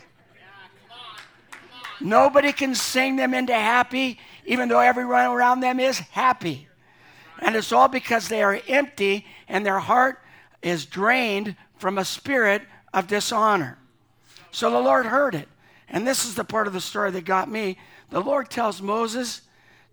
Nobody 2.01 2.51
can 2.51 2.73
sing 2.73 3.15
them 3.15 3.33
into 3.33 3.53
happy, 3.53 4.19
even 4.45 4.67
though 4.67 4.79
everyone 4.79 5.25
around 5.25 5.59
them 5.59 5.79
is 5.79 5.99
happy. 5.99 6.67
And 7.39 7.55
it's 7.55 7.71
all 7.71 7.87
because 7.87 8.27
they 8.27 8.41
are 8.41 8.59
empty 8.67 9.25
and 9.47 9.63
their 9.65 9.79
heart 9.79 10.19
is 10.61 10.85
drained 10.85 11.55
from 11.77 11.97
a 11.97 12.05
spirit 12.05 12.63
of 12.91 13.07
dishonor. 13.07 13.77
So 14.51 14.71
the 14.71 14.79
Lord 14.79 15.05
heard 15.05 15.35
it. 15.35 15.47
And 15.87 16.07
this 16.07 16.25
is 16.25 16.33
the 16.33 16.43
part 16.43 16.65
of 16.65 16.73
the 16.73 16.81
story 16.81 17.11
that 17.11 17.23
got 17.23 17.49
me. 17.49 17.77
The 18.09 18.21
Lord 18.21 18.49
tells 18.49 18.81
Moses 18.81 19.41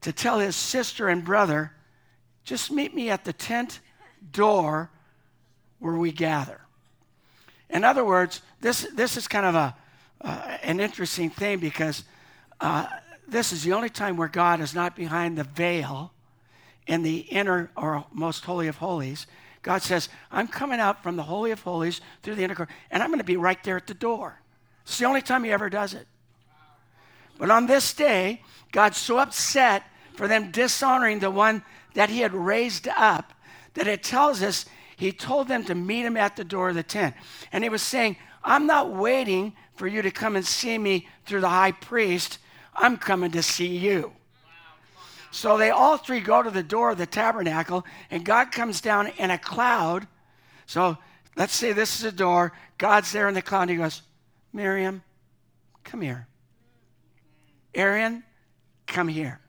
to 0.01 0.13
tell 0.13 0.39
his 0.39 0.57
sister 0.57 1.09
and 1.09 1.23
brother, 1.23 1.73
just 2.45 2.73
meet 2.73 2.95
me 2.95 3.11
at 3.11 3.25
the 3.25 3.35
tent 3.35 3.81
door 4.33 4.91
where 5.79 5.95
we 5.95 6.11
gather. 6.11 6.62
In 7.73 7.85
other 7.85 8.05
words, 8.05 8.43
this, 8.61 8.87
this 8.95 9.17
is 9.17 9.27
kind 9.27 9.47
of 9.47 9.55
a, 9.55 9.75
uh, 10.21 10.59
an 10.63 10.79
interesting 10.79 11.31
thing 11.31 11.59
because 11.59 12.05
uh, 12.61 12.87
this 13.27 13.53
is 13.53 13.65
the 13.65 13.73
only 13.73 13.89
time 13.89 14.17
where 14.17 14.29
God 14.29 14.61
is 14.61 14.75
not 14.75 14.95
behind 14.95 15.39
the 15.39 15.45
veil 15.45 16.13
in 16.87 17.03
the 17.03 17.19
inner 17.19 17.71
or 17.77 18.05
most 18.13 18.45
holy 18.45 18.69
of 18.69 18.77
holies. 18.77 19.27
God 19.63 19.83
says, 19.83 20.09
I'm 20.31 20.49
coming 20.49 20.81
out 20.81 21.03
from 21.03 21.17
the 21.17 21.23
Holy 21.23 21.51
of 21.51 21.63
Holies 21.63 22.01
through 22.23 22.35
the 22.35 22.45
inner 22.45 22.55
court, 22.55 22.69
and 22.91 23.03
I'm 23.03 23.09
going 23.09 23.21
to 23.21 23.25
be 23.25 23.37
right 23.37 23.63
there 23.65 23.77
at 23.77 23.87
the 23.87 23.95
door. 23.95 24.41
It's 24.83 24.99
the 24.99 25.07
only 25.07 25.23
time 25.23 25.45
he 25.45 25.53
ever 25.53 25.71
does 25.71 25.95
it. 25.95 26.07
But 27.39 27.51
on 27.51 27.67
this 27.67 27.95
day, 27.95 28.43
God's 28.73 28.99
so 28.99 29.19
upset 29.19 29.85
for 30.15 30.29
them 30.29 30.51
dishonoring 30.51 31.21
the 31.21 31.31
one 31.31 31.63
that 31.95 32.11
he 32.11 32.21
had 32.21 32.35
raised 32.35 32.89
up 32.89 33.33
that 33.75 33.87
it 33.87 34.03
tells 34.03 34.43
us 34.43 34.67
he 35.03 35.11
told 35.11 35.49
them 35.49 35.65
to 35.65 35.75
meet 35.75 36.05
him 36.05 36.17
at 36.17 36.37
the 36.37 36.45
door 36.45 36.69
of 36.69 36.77
the 36.77 36.83
tent. 36.85 37.17
And 37.51 37.65
he 37.65 37.71
was 37.71 37.83
saying, 37.83 38.17
I'm 38.45 38.69
not 38.69 38.93
waiting 38.93 39.53
for 39.75 39.89
you 39.89 40.01
to 40.01 40.13
come 40.13 40.37
and 40.37 40.47
see 40.47 40.79
me 40.79 41.09
through 41.27 41.41
the 41.41 41.49
high 41.49 41.73
priest. 41.73 42.39
I'm 42.73 42.97
coming 42.97 43.33
to 43.33 43.43
see 43.43 43.79
you. 43.79 44.13
So 45.33 45.59
they 45.59 45.71
all 45.71 45.97
three 45.97 46.21
go 46.21 46.41
to 46.41 46.51
the 46.51 46.63
door 46.63 46.91
of 46.91 46.99
the 46.99 47.07
tabernacle, 47.07 47.85
and 48.13 48.25
God 48.25 48.53
comes 48.53 48.81
down 48.81 49.09
in 49.19 49.33
a 49.33 49.39
cloud. 49.39 50.07
So 50.67 50.97
let's 51.35 51.55
say 51.55 51.73
this 51.73 51.99
is 51.99 52.05
a 52.05 52.13
door. 52.13 52.53
God's 52.79 53.11
there 53.11 53.27
in 53.27 53.35
the 53.35 53.43
cloud. 53.43 53.71
He 53.71 53.77
goes, 53.77 54.03
Miriam, 54.53 55.03
come 55.83 56.01
here. 56.01 56.29
Aaron, 57.75 58.23
come 58.87 59.09
here. 59.09 59.41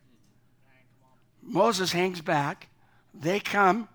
Moses 1.43 1.91
hangs 1.91 2.21
back. 2.21 2.69
They 3.13 3.39
come. 3.39 3.87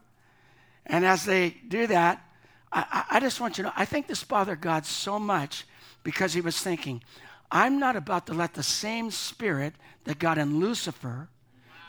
And 0.88 1.04
as 1.04 1.24
they 1.24 1.50
do 1.68 1.86
that, 1.88 2.24
I, 2.72 3.04
I, 3.12 3.20
just 3.20 3.40
want 3.40 3.58
you 3.58 3.64
to 3.64 3.68
know, 3.68 3.74
I 3.76 3.84
think 3.84 4.06
this 4.06 4.24
bothered 4.24 4.60
God 4.60 4.84
so 4.84 5.18
much 5.18 5.66
because 6.02 6.32
he 6.32 6.40
was 6.40 6.58
thinking, 6.60 7.02
I'm 7.50 7.78
not 7.78 7.96
about 7.96 8.26
to 8.26 8.34
let 8.34 8.54
the 8.54 8.62
same 8.62 9.10
spirit 9.10 9.74
that 10.04 10.18
got 10.18 10.38
in 10.38 10.60
Lucifer, 10.60 11.28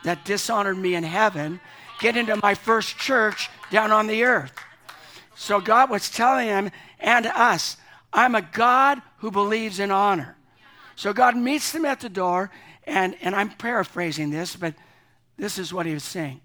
that 0.03 0.23
dishonored 0.23 0.77
me 0.77 0.95
in 0.95 1.03
heaven, 1.03 1.59
get 1.99 2.15
into 2.15 2.37
my 2.37 2.55
first 2.55 2.97
church 2.97 3.49
down 3.71 3.91
on 3.91 4.07
the 4.07 4.23
earth. 4.23 4.53
So 5.35 5.59
God 5.59 5.89
was 5.89 6.09
telling 6.09 6.47
him 6.47 6.71
and 6.99 7.25
us, 7.25 7.77
I'm 8.11 8.35
a 8.35 8.41
God 8.41 9.01
who 9.17 9.31
believes 9.31 9.79
in 9.79 9.91
honor. 9.91 10.37
So 10.95 11.13
God 11.13 11.37
meets 11.37 11.71
them 11.71 11.85
at 11.85 12.01
the 12.01 12.09
door, 12.09 12.51
and, 12.83 13.15
and 13.21 13.33
I'm 13.35 13.51
paraphrasing 13.51 14.31
this, 14.31 14.55
but 14.55 14.73
this 15.37 15.57
is 15.57 15.73
what 15.73 15.85
he 15.85 15.93
was 15.93 16.03
saying 16.03 16.41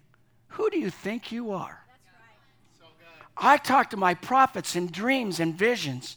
Who 0.49 0.70
do 0.70 0.78
you 0.78 0.90
think 0.90 1.32
you 1.32 1.52
are? 1.52 1.84
I 3.37 3.57
talk 3.57 3.91
to 3.91 3.97
my 3.97 4.14
prophets 4.14 4.76
in 4.76 4.87
dreams 4.88 5.41
and 5.41 5.55
visions, 5.55 6.17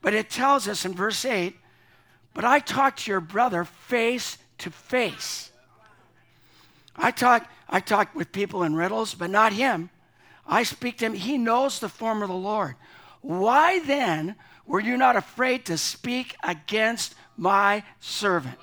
but 0.00 0.14
it 0.14 0.30
tells 0.30 0.68
us 0.68 0.84
in 0.84 0.94
verse 0.94 1.24
8, 1.24 1.56
but 2.34 2.44
I 2.44 2.60
talk 2.60 2.96
to 2.98 3.10
your 3.10 3.20
brother 3.20 3.64
face 3.64 4.38
to 4.58 4.70
face. 4.70 5.50
I 6.96 7.10
talk, 7.10 7.48
I 7.68 7.80
talk 7.80 8.14
with 8.14 8.32
people 8.32 8.62
in 8.62 8.74
riddles, 8.74 9.14
but 9.14 9.30
not 9.30 9.52
him. 9.52 9.90
I 10.46 10.62
speak 10.62 10.98
to 10.98 11.06
him. 11.06 11.14
He 11.14 11.38
knows 11.38 11.78
the 11.78 11.88
form 11.88 12.22
of 12.22 12.28
the 12.28 12.34
Lord. 12.34 12.76
Why 13.20 13.80
then 13.80 14.36
were 14.66 14.80
you 14.80 14.96
not 14.96 15.16
afraid 15.16 15.64
to 15.66 15.78
speak 15.78 16.36
against 16.42 17.14
my 17.36 17.84
servant? 18.00 18.58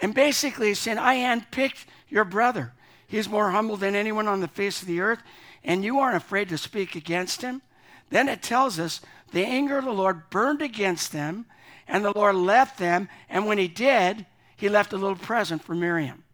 And 0.00 0.14
basically, 0.14 0.68
he's 0.68 0.78
saying, 0.78 0.98
I 0.98 1.16
handpicked 1.16 1.86
your 2.08 2.24
brother. 2.24 2.72
He's 3.06 3.28
more 3.28 3.50
humble 3.50 3.76
than 3.76 3.94
anyone 3.94 4.28
on 4.28 4.40
the 4.40 4.48
face 4.48 4.82
of 4.82 4.88
the 4.88 5.00
earth, 5.00 5.20
and 5.64 5.84
you 5.84 5.98
aren't 5.98 6.16
afraid 6.16 6.48
to 6.50 6.58
speak 6.58 6.94
against 6.94 7.42
him. 7.42 7.62
Then 8.10 8.28
it 8.28 8.42
tells 8.42 8.78
us 8.78 9.00
the 9.32 9.44
anger 9.44 9.78
of 9.78 9.84
the 9.84 9.92
Lord 9.92 10.30
burned 10.30 10.62
against 10.62 11.12
them, 11.12 11.46
and 11.88 12.04
the 12.04 12.12
Lord 12.12 12.36
left 12.36 12.78
them. 12.78 13.08
And 13.28 13.46
when 13.46 13.58
he 13.58 13.68
did, 13.68 14.26
he 14.56 14.68
left 14.68 14.92
a 14.92 14.96
little 14.96 15.16
present 15.16 15.62
for 15.62 15.74
Miriam 15.74 16.24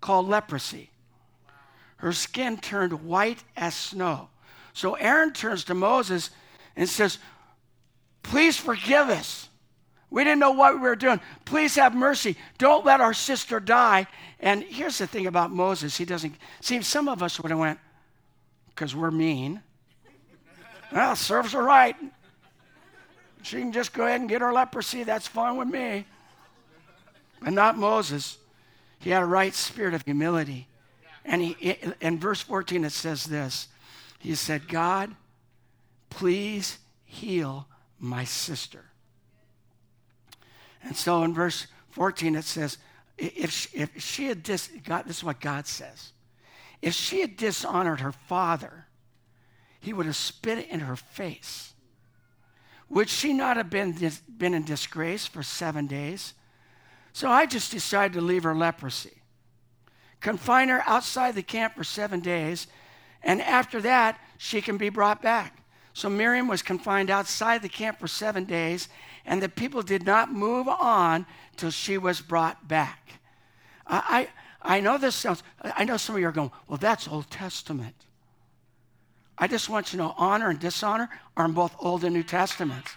called 0.00 0.28
leprosy. 0.28 0.90
Her 1.98 2.12
skin 2.12 2.56
turned 2.56 3.04
white 3.04 3.44
as 3.56 3.74
snow. 3.74 4.30
So 4.72 4.94
Aaron 4.94 5.32
turns 5.32 5.64
to 5.64 5.74
Moses 5.74 6.30
and 6.76 6.88
says, 6.88 7.18
Please 8.22 8.56
forgive 8.56 9.08
us. 9.08 9.48
We 10.10 10.24
didn't 10.24 10.40
know 10.40 10.52
what 10.52 10.74
we 10.74 10.80
were 10.80 10.96
doing. 10.96 11.20
Please 11.44 11.76
have 11.76 11.94
mercy. 11.94 12.36
Don't 12.58 12.84
let 12.84 13.00
our 13.00 13.14
sister 13.14 13.60
die. 13.60 14.06
And 14.40 14.62
here's 14.62 14.98
the 14.98 15.06
thing 15.06 15.26
about 15.26 15.50
Moses. 15.50 15.96
He 15.96 16.04
doesn't 16.04 16.34
see 16.60 16.82
some 16.82 17.08
of 17.08 17.22
us 17.22 17.38
would 17.40 17.50
have 17.50 17.60
went, 17.60 17.78
because 18.80 18.96
we're 18.96 19.10
mean. 19.10 19.60
well, 20.90 21.14
serves 21.14 21.52
her 21.52 21.62
right. 21.62 21.94
She 23.42 23.58
can 23.58 23.72
just 23.72 23.92
go 23.92 24.06
ahead 24.06 24.20
and 24.20 24.28
get 24.28 24.40
her 24.40 24.54
leprosy. 24.54 25.04
That's 25.04 25.26
fine 25.26 25.58
with 25.58 25.68
me. 25.68 26.06
But 27.42 27.52
not 27.52 27.76
Moses. 27.76 28.38
He 28.98 29.10
had 29.10 29.22
a 29.22 29.26
right 29.26 29.52
spirit 29.52 29.92
of 29.92 30.02
humility. 30.06 30.66
And 31.26 31.42
he, 31.42 31.76
in 32.00 32.18
verse 32.18 32.40
14, 32.40 32.86
it 32.86 32.92
says 32.92 33.24
this 33.24 33.68
He 34.18 34.34
said, 34.34 34.66
God, 34.66 35.14
please 36.08 36.78
heal 37.04 37.66
my 37.98 38.24
sister. 38.24 38.86
And 40.82 40.96
so 40.96 41.22
in 41.22 41.34
verse 41.34 41.66
14, 41.90 42.34
it 42.34 42.44
says, 42.44 42.78
if 43.18 43.50
she, 43.50 43.68
if 43.76 44.02
she 44.02 44.24
had 44.28 44.42
dis, 44.42 44.70
God, 44.86 45.04
this 45.04 45.18
is 45.18 45.24
what 45.24 45.38
God 45.38 45.66
says. 45.66 46.12
If 46.82 46.94
she 46.94 47.20
had 47.20 47.36
dishonored 47.36 48.00
her 48.00 48.12
father, 48.12 48.86
he 49.80 49.92
would 49.92 50.06
have 50.06 50.16
spit 50.16 50.58
it 50.58 50.68
in 50.68 50.80
her 50.80 50.96
face. 50.96 51.74
Would 52.88 53.08
she 53.08 53.32
not 53.32 53.56
have 53.56 53.70
been, 53.70 53.96
been 54.36 54.54
in 54.54 54.64
disgrace 54.64 55.26
for 55.26 55.42
seven 55.42 55.86
days? 55.86 56.34
So 57.12 57.30
I 57.30 57.46
just 57.46 57.70
decided 57.70 58.14
to 58.14 58.20
leave 58.20 58.42
her 58.44 58.54
leprosy, 58.54 59.22
confine 60.20 60.68
her 60.68 60.82
outside 60.86 61.34
the 61.34 61.42
camp 61.42 61.76
for 61.76 61.84
seven 61.84 62.20
days, 62.20 62.66
and 63.22 63.40
after 63.42 63.80
that, 63.82 64.18
she 64.38 64.60
can 64.60 64.76
be 64.76 64.88
brought 64.88 65.22
back. 65.22 65.62
So 65.92 66.08
Miriam 66.08 66.48
was 66.48 66.62
confined 66.62 67.10
outside 67.10 67.62
the 67.62 67.68
camp 67.68 67.98
for 67.98 68.08
seven 68.08 68.44
days, 68.44 68.88
and 69.26 69.42
the 69.42 69.48
people 69.48 69.82
did 69.82 70.04
not 70.04 70.32
move 70.32 70.68
on 70.68 71.26
till 71.56 71.70
she 71.70 71.98
was 71.98 72.20
brought 72.20 72.68
back. 72.68 73.20
I, 73.86 74.28
I 74.62 74.80
know 74.80 74.98
this 74.98 75.14
sounds, 75.14 75.42
I 75.62 75.84
know 75.84 75.96
some 75.96 76.16
of 76.16 76.20
you 76.20 76.28
are 76.28 76.32
going, 76.32 76.50
well, 76.68 76.78
that's 76.78 77.08
Old 77.08 77.30
Testament. 77.30 77.94
I 79.38 79.46
just 79.46 79.70
want 79.70 79.92
you 79.92 79.98
to 79.98 80.04
know 80.04 80.14
honor 80.18 80.50
and 80.50 80.60
dishonor 80.60 81.08
are 81.36 81.46
in 81.46 81.52
both 81.52 81.74
Old 81.78 82.04
and 82.04 82.14
New 82.14 82.22
Testaments. 82.22 82.92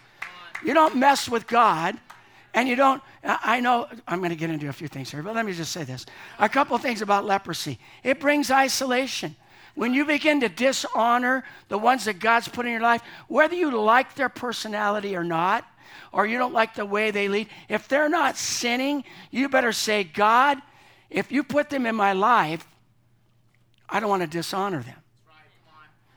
You 0.64 0.74
don't 0.74 0.98
mess 0.98 1.30
with 1.30 1.48
God, 1.48 1.98
and 2.54 2.68
you 2.68 2.76
don't. 2.76 3.02
I 3.24 3.62
know 3.62 3.88
I'm 4.08 4.20
going 4.20 4.30
to 4.30 4.36
get 4.36 4.50
into 4.50 4.68
a 4.70 4.74
few 4.74 4.88
things 4.88 5.10
here, 5.10 5.24
but 5.24 5.36
let 5.36 5.46
me 5.46 5.54
just 5.54 5.72
say 5.72 5.84
this. 5.84 6.06
A 6.40 6.50
couple 6.50 6.78
things 6.78 7.02
about 7.02 7.26
leprosy 7.26 7.80
it 8.04 8.20
brings 8.20 8.52
isolation. 8.52 9.36
When 9.76 9.94
you 9.94 10.06
begin 10.06 10.40
to 10.42 10.50
dishonor 10.50 11.44
the 11.68 11.80
ones 11.80 12.06
that 12.06 12.20
God's 12.20 12.48
put 12.48 12.66
in 12.66 12.74
your 12.74 12.82
life, 12.82 13.02
whether 13.28 13.56
you 13.56 13.76
like 13.76 14.14
their 14.14 14.30
personality 14.30 15.16
or 15.16 15.24
not, 15.24 15.66
or 16.12 16.28
you 16.28 16.38
don't 16.38 16.54
like 16.54 16.76
the 16.76 16.86
way 16.86 17.10
they 17.10 17.28
lead, 17.28 17.48
if 17.70 17.88
they're 17.88 18.10
not 18.10 18.38
sinning, 18.38 19.04
you 19.32 19.50
better 19.50 19.72
say, 19.72 20.04
God, 20.04 20.62
if 21.14 21.32
you 21.32 21.44
put 21.44 21.70
them 21.70 21.86
in 21.86 21.96
my 21.96 22.12
life, 22.14 22.68
I 23.88 24.00
don't 24.00 24.10
want 24.10 24.24
to 24.24 24.28
dishonor 24.28 24.82
them. 24.82 24.98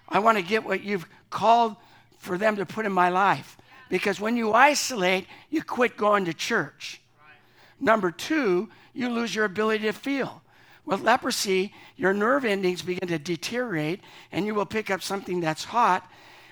I 0.09 0.19
want 0.21 0.39
to 0.39 0.43
get 0.43 0.65
what 0.65 0.83
you've 0.83 1.07
called 1.31 1.77
for 2.19 2.39
them 2.39 2.57
to 2.57 2.67
put 2.67 2.87
in 2.87 2.93
my 2.93 3.11
life. 3.11 3.59
Because 3.91 4.19
when 4.19 4.37
you 4.37 4.53
isolate, 4.53 5.27
you 5.51 5.63
quit 5.63 5.97
going 5.97 6.25
to 6.25 6.35
church. 6.35 7.01
Number 7.79 8.11
two, 8.11 8.71
you 8.95 9.11
lose 9.11 9.35
your 9.35 9.45
ability 9.45 9.85
to 9.85 9.93
feel. 9.93 10.43
With 10.87 11.03
leprosy, 11.03 11.75
your 11.97 12.15
nerve 12.15 12.45
endings 12.45 12.81
begin 12.81 13.09
to 13.09 13.19
deteriorate, 13.19 14.01
and 14.33 14.47
you 14.47 14.55
will 14.55 14.67
pick 14.67 14.91
up 14.91 15.03
something 15.03 15.41
that's 15.41 15.65
hot, 15.65 16.11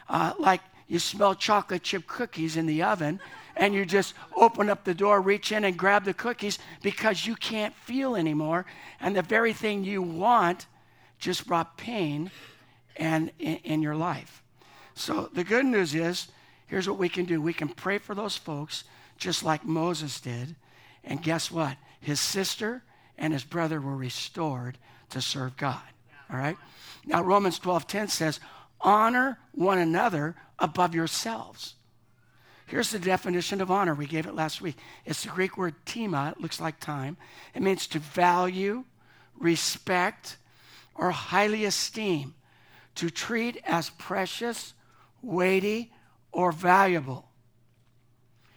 uh, 0.08 0.34
like 0.38 0.60
you 0.86 0.98
smell 0.98 1.34
chocolate 1.34 1.82
chip 1.82 2.06
cookies 2.06 2.56
in 2.56 2.66
the 2.66 2.82
oven, 2.82 3.20
and 3.56 3.74
you 3.74 3.84
just 3.84 4.14
open 4.36 4.68
up 4.68 4.84
the 4.84 4.94
door, 4.94 5.20
reach 5.20 5.52
in, 5.52 5.64
and 5.64 5.76
grab 5.76 6.04
the 6.04 6.14
cookies 6.14 6.58
because 6.82 7.26
you 7.26 7.36
can't 7.36 7.74
feel 7.74 8.16
anymore. 8.16 8.66
And 9.00 9.14
the 9.14 9.22
very 9.22 9.52
thing 9.52 9.84
you 9.84 10.02
want 10.02 10.66
just 11.18 11.46
brought 11.46 11.76
pain 11.76 12.30
and 12.96 13.30
in, 13.38 13.56
in 13.58 13.82
your 13.82 13.96
life. 13.96 14.42
So 14.94 15.28
the 15.32 15.44
good 15.44 15.66
news 15.66 15.94
is 15.94 16.28
here's 16.66 16.88
what 16.88 16.98
we 16.98 17.08
can 17.08 17.24
do 17.24 17.40
we 17.40 17.52
can 17.52 17.68
pray 17.68 17.98
for 17.98 18.14
those 18.14 18.36
folks 18.36 18.84
just 19.16 19.44
like 19.44 19.64
Moses 19.64 20.20
did. 20.20 20.56
And 21.04 21.22
guess 21.22 21.50
what? 21.50 21.76
His 22.00 22.20
sister 22.20 22.82
and 23.16 23.32
his 23.32 23.44
brother 23.44 23.80
were 23.80 23.96
restored 23.96 24.78
to 25.10 25.20
serve 25.20 25.56
God. 25.56 25.82
All 26.30 26.38
right? 26.38 26.56
Now 27.06 27.22
Romans 27.22 27.58
12:10 27.58 28.08
says, 28.08 28.40
"Honor 28.80 29.38
one 29.52 29.78
another 29.78 30.36
above 30.58 30.94
yourselves." 30.94 31.74
Here's 32.66 32.90
the 32.90 32.98
definition 32.98 33.60
of 33.60 33.70
honor. 33.70 33.94
We 33.94 34.06
gave 34.06 34.26
it 34.26 34.34
last 34.34 34.62
week. 34.62 34.76
It's 35.04 35.22
the 35.22 35.28
Greek 35.28 35.56
word 35.56 35.74
tima. 35.84 36.32
It 36.32 36.40
looks 36.40 36.60
like 36.60 36.80
time. 36.80 37.16
It 37.54 37.62
means 37.62 37.86
to 37.88 37.98
value, 37.98 38.84
respect, 39.38 40.38
or 40.94 41.10
highly 41.10 41.64
esteem 41.64 42.34
to 42.94 43.10
treat 43.10 43.60
as 43.66 43.90
precious, 43.90 44.72
weighty, 45.22 45.92
or 46.32 46.52
valuable. 46.52 47.28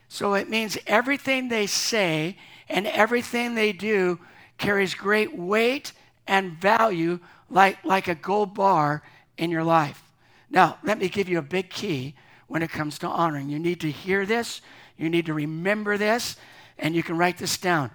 So 0.08 0.36
it 0.36 0.50
means 0.50 0.78
everything 0.88 1.50
they 1.50 1.68
say 1.68 2.38
and 2.70 2.88
everything 2.88 3.56
they 3.56 3.74
do 3.74 4.20
carries 4.58 4.94
great 4.94 5.38
weight 5.38 5.92
and 6.28 6.54
value 6.54 7.20
like, 7.50 7.84
like 7.84 8.08
a 8.08 8.16
gold 8.16 8.54
bar 8.54 9.04
in 9.38 9.52
your 9.52 9.64
life. 9.64 10.02
Now, 10.50 10.78
let 10.84 10.98
me 10.98 11.10
give 11.10 11.28
you 11.28 11.40
a 11.40 11.44
big 11.44 11.70
key 11.70 12.16
when 12.48 12.64
it 12.64 12.70
comes 12.70 12.98
to 13.00 13.08
honoring. 13.08 13.50
You 13.50 13.60
need 13.60 13.82
to 13.82 13.92
hear 13.92 14.26
this, 14.26 14.62
you 14.98 15.10
need 15.10 15.26
to 15.28 15.34
remember 15.34 15.98
this, 15.98 16.38
and 16.78 16.96
you 16.96 17.04
can 17.04 17.18
write 17.18 17.38
this 17.38 17.58
down. 17.58 17.92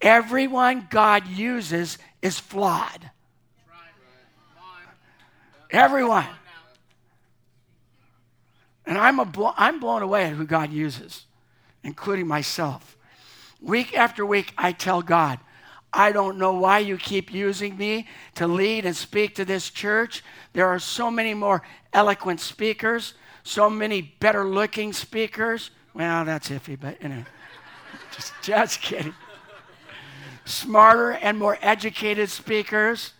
Everyone 0.00 0.86
God 0.90 1.26
uses 1.26 1.98
is 2.22 2.38
flawed. 2.38 3.10
Everyone. 5.70 6.26
And 8.86 8.98
I'm, 8.98 9.18
a, 9.18 9.54
I'm 9.56 9.80
blown 9.80 10.02
away 10.02 10.24
at 10.24 10.34
who 10.34 10.44
God 10.44 10.70
uses, 10.70 11.24
including 11.82 12.26
myself. 12.26 12.96
Week 13.60 13.96
after 13.96 14.26
week, 14.26 14.52
I 14.58 14.72
tell 14.72 15.00
God, 15.00 15.38
I 15.90 16.12
don't 16.12 16.38
know 16.38 16.54
why 16.54 16.80
you 16.80 16.98
keep 16.98 17.32
using 17.32 17.76
me 17.76 18.08
to 18.34 18.46
lead 18.46 18.84
and 18.84 18.94
speak 18.94 19.36
to 19.36 19.44
this 19.44 19.70
church. 19.70 20.22
There 20.52 20.68
are 20.68 20.78
so 20.78 21.10
many 21.10 21.34
more 21.34 21.62
eloquent 21.92 22.40
speakers, 22.40 23.14
so 23.44 23.70
many 23.70 24.00
better 24.02 24.44
looking 24.44 24.92
speakers. 24.92 25.70
Well, 25.92 26.24
that's 26.24 26.48
iffy, 26.48 26.78
but 26.80 27.00
you 27.00 27.10
know, 27.10 27.24
just, 28.12 28.32
just 28.42 28.80
kidding. 28.80 29.14
Smarter 30.44 31.12
and 31.12 31.38
more 31.38 31.56
educated 31.62 32.30
speakers. 32.30 33.12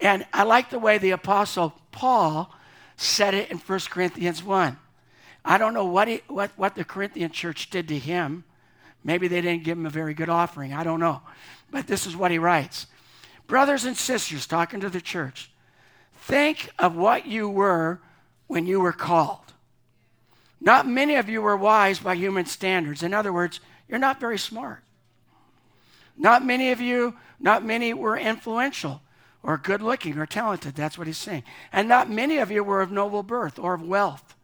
And 0.00 0.26
I 0.32 0.42
like 0.42 0.70
the 0.70 0.78
way 0.78 0.98
the 0.98 1.12
Apostle 1.12 1.72
Paul 1.92 2.54
said 2.96 3.32
it 3.32 3.50
in 3.50 3.58
1 3.58 3.80
Corinthians 3.90 4.42
1. 4.42 4.76
I 5.44 5.58
don't 5.58 5.74
know 5.74 5.84
what, 5.84 6.08
he, 6.08 6.22
what, 6.28 6.50
what 6.56 6.74
the 6.74 6.84
Corinthian 6.84 7.30
church 7.30 7.70
did 7.70 7.88
to 7.88 7.98
him. 7.98 8.44
Maybe 9.02 9.28
they 9.28 9.40
didn't 9.40 9.64
give 9.64 9.78
him 9.78 9.86
a 9.86 9.90
very 9.90 10.14
good 10.14 10.28
offering. 10.28 10.72
I 10.72 10.84
don't 10.84 11.00
know. 11.00 11.20
But 11.70 11.86
this 11.86 12.06
is 12.06 12.16
what 12.16 12.30
he 12.30 12.38
writes 12.38 12.86
Brothers 13.46 13.84
and 13.84 13.96
sisters, 13.96 14.46
talking 14.46 14.80
to 14.80 14.88
the 14.88 15.00
church, 15.00 15.50
think 16.14 16.70
of 16.78 16.96
what 16.96 17.26
you 17.26 17.48
were 17.48 18.00
when 18.46 18.66
you 18.66 18.80
were 18.80 18.92
called. 18.92 19.43
Not 20.64 20.88
many 20.88 21.16
of 21.16 21.28
you 21.28 21.42
were 21.42 21.56
wise 21.56 21.98
by 21.98 22.14
human 22.14 22.46
standards. 22.46 23.02
In 23.02 23.12
other 23.12 23.32
words, 23.32 23.60
you're 23.86 23.98
not 23.98 24.18
very 24.18 24.38
smart. 24.38 24.82
Not 26.16 26.44
many 26.44 26.70
of 26.70 26.80
you, 26.80 27.14
not 27.38 27.62
many 27.62 27.92
were 27.92 28.16
influential 28.16 29.02
or 29.42 29.58
good 29.58 29.82
looking 29.82 30.16
or 30.16 30.24
talented. 30.24 30.74
That's 30.74 30.96
what 30.96 31.06
he's 31.06 31.18
saying. 31.18 31.42
And 31.70 31.86
not 31.86 32.08
many 32.10 32.38
of 32.38 32.50
you 32.50 32.64
were 32.64 32.80
of 32.80 32.90
noble 32.90 33.22
birth 33.22 33.58
or 33.58 33.74
of 33.74 33.82
wealth. 33.82 34.34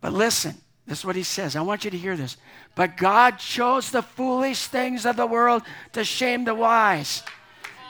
But 0.00 0.14
listen, 0.14 0.54
this 0.86 1.00
is 1.00 1.04
what 1.04 1.16
he 1.16 1.22
says. 1.22 1.54
I 1.54 1.60
want 1.60 1.84
you 1.84 1.90
to 1.90 1.98
hear 1.98 2.16
this. 2.16 2.38
But 2.74 2.96
God 2.96 3.38
chose 3.38 3.90
the 3.90 4.02
foolish 4.02 4.66
things 4.68 5.04
of 5.04 5.16
the 5.16 5.26
world 5.26 5.64
to 5.92 6.02
shame 6.02 6.44
the 6.44 6.54
wise. 6.54 7.22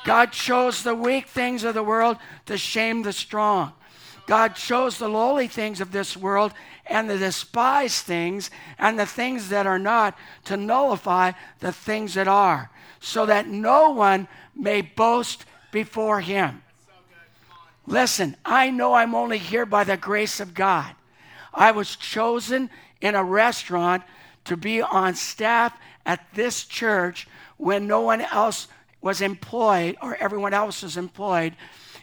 God 0.05 0.33
chose 0.33 0.83
the 0.83 0.97
weak 0.97 1.29
things 1.29 1.63
of 1.63 1.75
the 1.75 1.83
world 1.85 2.17
to 2.47 2.59
shame 2.59 3.03
the 3.03 3.13
strong. 3.13 3.73
God 4.27 4.57
chose 4.57 4.99
the 4.99 5.09
lowly 5.09 5.49
things 5.49 5.81
of 5.81 5.93
this 5.93 6.17
world 6.17 6.53
and 6.87 7.09
the 7.09 7.19
despised 7.19 8.05
things 8.05 8.51
and 8.79 8.99
the 8.99 9.07
things 9.07 9.49
that 9.51 9.67
are 9.67 9.79
not 9.79 10.17
to 10.45 10.57
nullify 10.57 11.33
the 11.61 11.73
things 11.73 12.15
that 12.15 12.29
are, 12.29 12.71
so 13.01 13.27
that 13.27 13.47
no 13.47 13.91
one 13.91 14.29
may 14.55 14.83
boast 14.83 15.45
before 15.71 16.21
Him. 16.21 16.63
Listen, 17.87 18.37
I 18.45 18.71
know 18.71 18.95
I'm 18.95 19.15
only 19.15 19.39
here 19.39 19.67
by 19.67 19.85
the 19.85 19.97
grace 19.97 20.41
of 20.41 20.55
God. 20.55 20.93
I 21.55 21.71
was 21.71 21.97
chosen 21.97 22.69
in 23.01 23.15
a 23.15 23.23
restaurant 23.23 24.03
to 24.45 24.57
be 24.57 24.83
on 24.83 25.15
staff 25.15 25.77
at 26.05 26.27
this 26.35 26.65
church 26.65 27.29
when 27.57 27.87
no 27.87 28.01
one 28.01 28.21
else 28.21 28.69
was 29.01 29.21
employed 29.21 29.97
or 30.03 30.17
everyone 30.17 30.55
else 30.55 30.83
was 30.83 30.97
employed. 30.97 31.55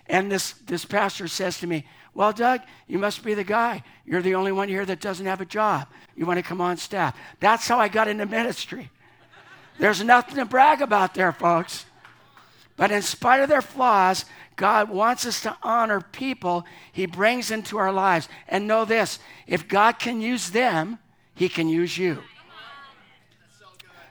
And 0.07 0.31
this, 0.31 0.53
this 0.65 0.85
pastor 0.85 1.27
says 1.27 1.59
to 1.59 1.67
me, 1.67 1.85
Well, 2.15 2.31
Doug, 2.31 2.61
you 2.87 2.99
must 2.99 3.23
be 3.23 3.33
the 3.33 3.43
guy. 3.43 3.83
You're 4.05 4.21
the 4.21 4.35
only 4.35 4.51
one 4.51 4.69
here 4.69 4.85
that 4.85 4.99
doesn't 4.99 5.25
have 5.25 5.41
a 5.41 5.45
job. 5.45 5.87
You 6.15 6.25
want 6.25 6.37
to 6.37 6.43
come 6.43 6.61
on 6.61 6.77
staff. 6.77 7.17
That's 7.39 7.67
how 7.67 7.79
I 7.79 7.87
got 7.87 8.07
into 8.07 8.25
ministry. 8.25 8.91
There's 9.79 10.03
nothing 10.03 10.35
to 10.35 10.45
brag 10.45 10.81
about 10.81 11.15
there, 11.15 11.31
folks. 11.31 11.85
But 12.77 12.91
in 12.91 13.01
spite 13.01 13.41
of 13.41 13.49
their 13.49 13.61
flaws, 13.61 14.25
God 14.55 14.89
wants 14.89 15.25
us 15.25 15.41
to 15.41 15.57
honor 15.63 16.01
people 16.01 16.65
He 16.91 17.07
brings 17.07 17.49
into 17.49 17.77
our 17.77 17.91
lives. 17.91 18.29
And 18.47 18.67
know 18.67 18.85
this 18.85 19.19
if 19.47 19.67
God 19.67 19.97
can 19.97 20.21
use 20.21 20.51
them, 20.51 20.99
He 21.33 21.49
can 21.49 21.67
use 21.67 21.97
you. 21.97 22.21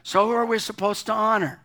So, 0.02 0.26
who 0.26 0.32
are 0.32 0.46
we 0.46 0.58
supposed 0.58 1.06
to 1.06 1.12
honor? 1.12 1.60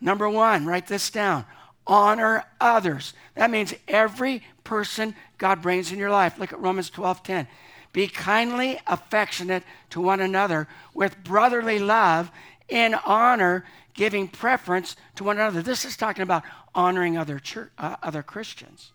Number 0.00 0.28
one, 0.28 0.64
write 0.64 0.86
this 0.86 1.10
down 1.10 1.44
honor 1.86 2.44
others. 2.60 3.14
That 3.34 3.50
means 3.50 3.74
every 3.88 4.44
person 4.64 5.14
God 5.38 5.62
brings 5.62 5.92
in 5.92 5.98
your 5.98 6.10
life. 6.10 6.38
Look 6.38 6.52
at 6.52 6.60
Romans 6.60 6.90
12 6.90 7.22
10. 7.22 7.48
Be 7.92 8.06
kindly 8.06 8.78
affectionate 8.86 9.64
to 9.90 10.00
one 10.00 10.20
another 10.20 10.68
with 10.94 11.22
brotherly 11.24 11.78
love 11.78 12.30
in 12.68 12.94
honor 12.94 13.64
giving 13.94 14.28
preference 14.28 14.96
to 15.16 15.24
one 15.24 15.36
another. 15.38 15.62
This 15.62 15.84
is 15.84 15.96
talking 15.96 16.22
about 16.22 16.44
honoring 16.74 17.18
other, 17.18 17.38
church, 17.38 17.70
uh, 17.78 17.96
other 18.02 18.22
Christians. 18.22 18.92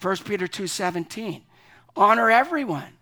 1 0.00 0.16
Peter 0.18 0.46
2.17, 0.46 1.42
honor 1.96 2.30
everyone. 2.30 2.98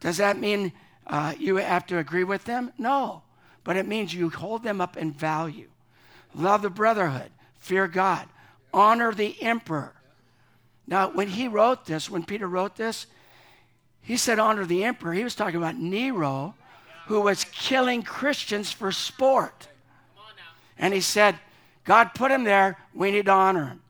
Does 0.00 0.16
that 0.18 0.38
mean 0.38 0.72
uh, 1.06 1.34
you 1.38 1.56
have 1.56 1.86
to 1.86 1.98
agree 1.98 2.24
with 2.24 2.44
them? 2.44 2.72
No, 2.76 3.22
but 3.64 3.76
it 3.76 3.86
means 3.86 4.12
you 4.12 4.30
hold 4.30 4.62
them 4.62 4.80
up 4.80 4.96
in 4.96 5.12
value. 5.12 5.68
Love 6.34 6.62
the 6.62 6.70
brotherhood, 6.70 7.30
fear 7.58 7.86
God, 7.86 8.26
honor 8.72 9.12
the 9.12 9.40
emperor. 9.42 9.94
Now, 10.86 11.10
when 11.10 11.28
he 11.28 11.48
wrote 11.48 11.86
this, 11.86 12.10
when 12.10 12.24
Peter 12.24 12.48
wrote 12.48 12.76
this, 12.76 13.06
he 14.00 14.16
said 14.16 14.38
honor 14.38 14.66
the 14.66 14.84
emperor. 14.84 15.12
He 15.12 15.24
was 15.24 15.34
talking 15.34 15.56
about 15.56 15.76
Nero, 15.76 16.54
who 17.06 17.20
was 17.20 17.44
killing 17.44 18.02
Christians 18.02 18.72
for 18.72 18.90
sport. 18.90 19.68
And 20.78 20.92
he 20.92 21.00
said, 21.00 21.38
God 21.84 22.14
put 22.14 22.30
him 22.30 22.44
there. 22.44 22.78
We 22.94 23.10
need 23.10 23.26
to 23.26 23.32
honor 23.32 23.66
him. 23.66 23.80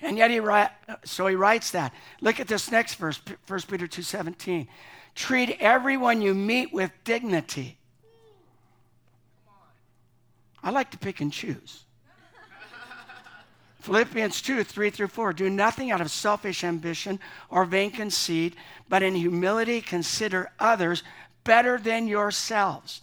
And 0.00 0.18
yet 0.18 0.30
he 0.30 0.40
write, 0.40 0.70
so 1.04 1.26
he 1.28 1.36
writes 1.36 1.70
that. 1.70 1.94
Look 2.20 2.40
at 2.40 2.48
this 2.48 2.70
next 2.70 2.96
verse, 2.96 3.20
1 3.46 3.60
Peter 3.68 3.86
2:17. 3.86 4.66
Treat 5.14 5.56
everyone 5.60 6.20
you 6.20 6.34
meet 6.34 6.72
with 6.72 6.90
dignity. 7.04 7.78
I 10.62 10.70
like 10.70 10.90
to 10.90 10.98
pick 10.98 11.20
and 11.20 11.32
choose. 11.32 11.84
Philippians 13.82 14.40
2 14.42 14.62
3 14.62 14.90
through 14.90 15.08
4. 15.08 15.32
Do 15.32 15.50
nothing 15.50 15.90
out 15.90 16.00
of 16.00 16.10
selfish 16.10 16.62
ambition 16.62 17.18
or 17.50 17.64
vain 17.64 17.90
conceit, 17.90 18.54
but 18.88 19.02
in 19.02 19.16
humility 19.16 19.80
consider 19.80 20.52
others 20.60 21.02
better 21.42 21.78
than 21.78 22.06
yourselves. 22.06 23.00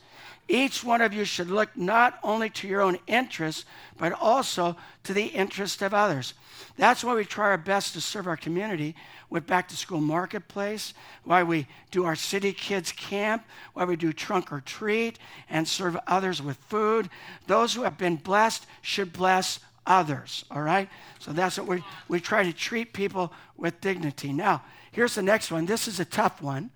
Each 0.47 0.83
one 0.83 1.01
of 1.01 1.13
you 1.13 1.25
should 1.25 1.51
look 1.51 1.75
not 1.75 2.17
only 2.23 2.49
to 2.51 2.67
your 2.67 2.81
own 2.81 2.97
interests, 3.07 3.65
but 3.97 4.13
also 4.13 4.77
to 5.03 5.13
the 5.13 5.25
interest 5.25 5.81
of 5.81 5.93
others. 5.93 6.33
That's 6.77 7.03
why 7.03 7.13
we 7.13 7.25
try 7.25 7.47
our 7.47 7.57
best 7.57 7.93
to 7.93 8.01
serve 8.01 8.25
our 8.25 8.37
community 8.37 8.95
with 9.29 9.45
back 9.45 9.67
to 9.67 9.75
school 9.75 9.99
marketplace, 10.01 10.93
why 11.23 11.43
we 11.43 11.67
do 11.91 12.05
our 12.05 12.15
city 12.15 12.53
kids 12.53 12.91
camp, 12.93 13.45
why 13.73 13.83
we 13.83 13.97
do 13.97 14.13
trunk 14.13 14.51
or 14.51 14.61
treat 14.61 15.19
and 15.49 15.67
serve 15.67 15.97
others 16.07 16.41
with 16.41 16.57
food. 16.57 17.09
Those 17.47 17.73
who 17.73 17.83
have 17.83 17.97
been 17.97 18.15
blessed 18.15 18.65
should 18.81 19.13
bless 19.13 19.59
others, 19.85 20.45
all 20.51 20.61
right? 20.61 20.89
So 21.19 21.31
that's 21.31 21.57
what 21.57 21.67
we, 21.67 21.83
we 22.07 22.19
try 22.19 22.43
to 22.43 22.53
treat 22.53 22.93
people 22.93 23.33
with 23.57 23.81
dignity. 23.81 24.33
Now, 24.33 24.63
here's 24.91 25.15
the 25.15 25.21
next 25.21 25.51
one. 25.51 25.65
This 25.65 25.87
is 25.87 25.99
a 25.99 26.05
tough 26.05 26.41
one 26.41 26.71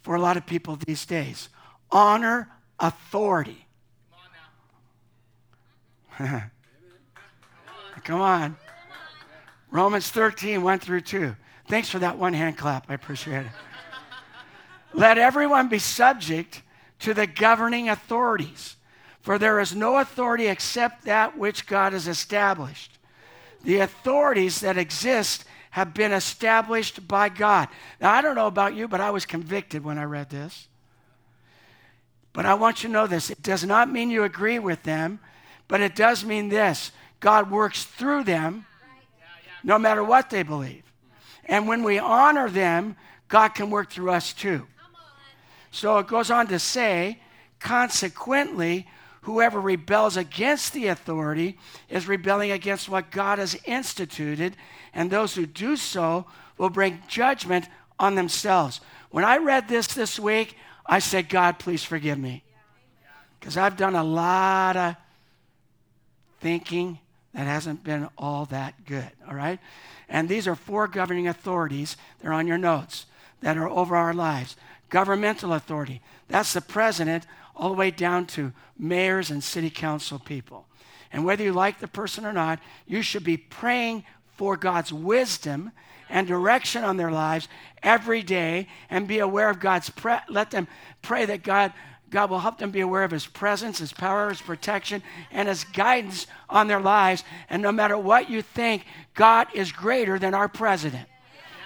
for 0.00 0.14
a 0.14 0.20
lot 0.20 0.36
of 0.36 0.46
people 0.46 0.76
these 0.86 1.06
days 1.06 1.48
honor 1.90 2.48
authority. 2.78 3.66
Come 8.04 8.20
on. 8.20 8.56
Romans 9.70 10.10
13, 10.10 10.62
1 10.62 10.78
through 10.80 11.00
2. 11.02 11.34
Thanks 11.68 11.88
for 11.88 11.98
that 12.00 12.18
one 12.18 12.34
hand 12.34 12.58
clap. 12.58 12.90
I 12.90 12.94
appreciate 12.94 13.46
it. 13.46 13.52
Let 14.92 15.16
everyone 15.16 15.68
be 15.68 15.78
subject 15.78 16.62
to 17.00 17.14
the 17.14 17.26
governing 17.26 17.88
authorities, 17.88 18.76
for 19.22 19.38
there 19.38 19.60
is 19.60 19.74
no 19.74 19.98
authority 19.98 20.48
except 20.48 21.04
that 21.04 21.38
which 21.38 21.66
God 21.66 21.92
has 21.92 22.08
established. 22.08 22.98
The 23.64 23.78
authorities 23.78 24.60
that 24.60 24.76
exist 24.76 25.44
have 25.70 25.94
been 25.94 26.12
established 26.12 27.06
by 27.08 27.28
God. 27.28 27.68
Now, 28.00 28.12
I 28.12 28.20
don't 28.20 28.34
know 28.34 28.48
about 28.48 28.74
you, 28.74 28.88
but 28.88 29.00
I 29.00 29.10
was 29.10 29.24
convicted 29.24 29.84
when 29.84 29.96
I 29.96 30.04
read 30.04 30.28
this. 30.28 30.68
But 32.32 32.46
I 32.46 32.54
want 32.54 32.82
you 32.82 32.88
to 32.88 32.92
know 32.92 33.06
this 33.06 33.30
it 33.30 33.42
does 33.42 33.64
not 33.64 33.90
mean 33.90 34.10
you 34.10 34.24
agree 34.24 34.58
with 34.58 34.82
them, 34.82 35.20
but 35.68 35.80
it 35.80 35.94
does 35.94 36.24
mean 36.24 36.48
this 36.48 36.92
God 37.20 37.50
works 37.50 37.84
through 37.84 38.24
them 38.24 38.66
no 39.62 39.78
matter 39.78 40.02
what 40.02 40.30
they 40.30 40.42
believe. 40.42 40.82
And 41.44 41.68
when 41.68 41.84
we 41.84 41.98
honor 41.98 42.50
them, 42.50 42.96
God 43.28 43.50
can 43.50 43.70
work 43.70 43.90
through 43.90 44.10
us 44.10 44.32
too. 44.32 44.66
So 45.70 45.98
it 45.98 46.06
goes 46.06 46.30
on 46.30 46.48
to 46.48 46.58
say, 46.58 47.20
consequently, 47.60 48.86
whoever 49.22 49.60
rebels 49.60 50.16
against 50.16 50.72
the 50.72 50.88
authority 50.88 51.58
is 51.88 52.06
rebelling 52.06 52.50
against 52.50 52.88
what 52.88 53.10
God 53.10 53.38
has 53.38 53.58
instituted, 53.64 54.56
and 54.92 55.10
those 55.10 55.34
who 55.34 55.46
do 55.46 55.76
so 55.76 56.26
will 56.58 56.70
bring 56.70 57.02
judgment 57.08 57.68
on 57.98 58.14
themselves. 58.14 58.80
When 59.10 59.24
I 59.24 59.38
read 59.38 59.68
this 59.68 59.88
this 59.88 60.18
week, 60.18 60.56
I 60.86 60.98
said, 60.98 61.28
God, 61.28 61.58
please 61.58 61.84
forgive 61.84 62.18
me. 62.18 62.44
Because 63.38 63.56
I've 63.56 63.76
done 63.76 63.96
a 63.96 64.04
lot 64.04 64.76
of 64.76 64.96
thinking 66.40 66.98
that 67.34 67.46
hasn't 67.46 67.82
been 67.84 68.08
all 68.18 68.46
that 68.46 68.84
good, 68.84 69.10
all 69.28 69.34
right? 69.34 69.58
And 70.08 70.28
these 70.28 70.46
are 70.46 70.54
four 70.54 70.88
governing 70.88 71.28
authorities. 71.28 71.96
They're 72.20 72.32
on 72.32 72.46
your 72.46 72.58
notes 72.58 73.06
that 73.40 73.56
are 73.56 73.68
over 73.68 73.96
our 73.96 74.12
lives. 74.12 74.56
Governmental 74.90 75.54
authority, 75.54 76.02
that's 76.28 76.52
the 76.52 76.60
president, 76.60 77.26
all 77.62 77.68
the 77.68 77.76
way 77.76 77.92
down 77.92 78.26
to 78.26 78.52
mayors 78.76 79.30
and 79.30 79.42
city 79.42 79.70
council 79.70 80.18
people. 80.18 80.66
And 81.12 81.24
whether 81.24 81.44
you 81.44 81.52
like 81.52 81.78
the 81.78 81.86
person 81.86 82.26
or 82.26 82.32
not, 82.32 82.58
you 82.88 83.02
should 83.02 83.22
be 83.22 83.36
praying 83.36 84.02
for 84.36 84.56
God's 84.56 84.92
wisdom 84.92 85.70
and 86.08 86.26
direction 86.26 86.82
on 86.82 86.96
their 86.96 87.12
lives 87.12 87.46
every 87.80 88.24
day 88.24 88.66
and 88.90 89.06
be 89.06 89.20
aware 89.20 89.48
of 89.48 89.60
God's 89.60 89.90
pre- 89.90 90.16
let 90.28 90.50
them 90.50 90.66
pray 91.02 91.24
that 91.24 91.44
God 91.44 91.72
God 92.10 92.30
will 92.30 92.40
help 92.40 92.58
them 92.58 92.72
be 92.72 92.80
aware 92.80 93.04
of 93.04 93.10
his 93.10 93.26
presence, 93.26 93.78
his 93.78 93.92
power, 93.92 94.28
his 94.28 94.42
protection, 94.42 95.02
and 95.30 95.48
his 95.48 95.64
guidance 95.64 96.26
on 96.50 96.66
their 96.66 96.80
lives. 96.80 97.24
And 97.48 97.62
no 97.62 97.72
matter 97.72 97.96
what 97.96 98.28
you 98.28 98.42
think, 98.42 98.84
God 99.14 99.46
is 99.54 99.72
greater 99.72 100.18
than 100.18 100.34
our 100.34 100.48
president. 100.48 101.08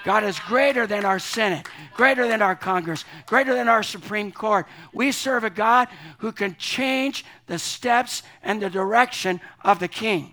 God 0.07 0.23
is 0.23 0.39
greater 0.39 0.87
than 0.87 1.05
our 1.05 1.19
Senate, 1.19 1.67
greater 1.95 2.29
than 2.29 2.41
our 2.41 2.55
Congress, 2.55 3.05
greater 3.27 3.55
than 3.55 3.69
our 3.69 3.83
Supreme 3.83 4.31
Court. 4.31 4.67
We 4.93 5.11
serve 5.11 5.43
a 5.43 5.51
God 5.51 5.89
who 6.19 6.31
can 6.31 6.55
change 6.61 7.25
the 7.49 7.59
steps 7.59 8.23
and 8.41 8.63
the 8.63 8.71
direction 8.71 9.41
of 9.65 9.81
the 9.81 9.89
King. 9.89 10.33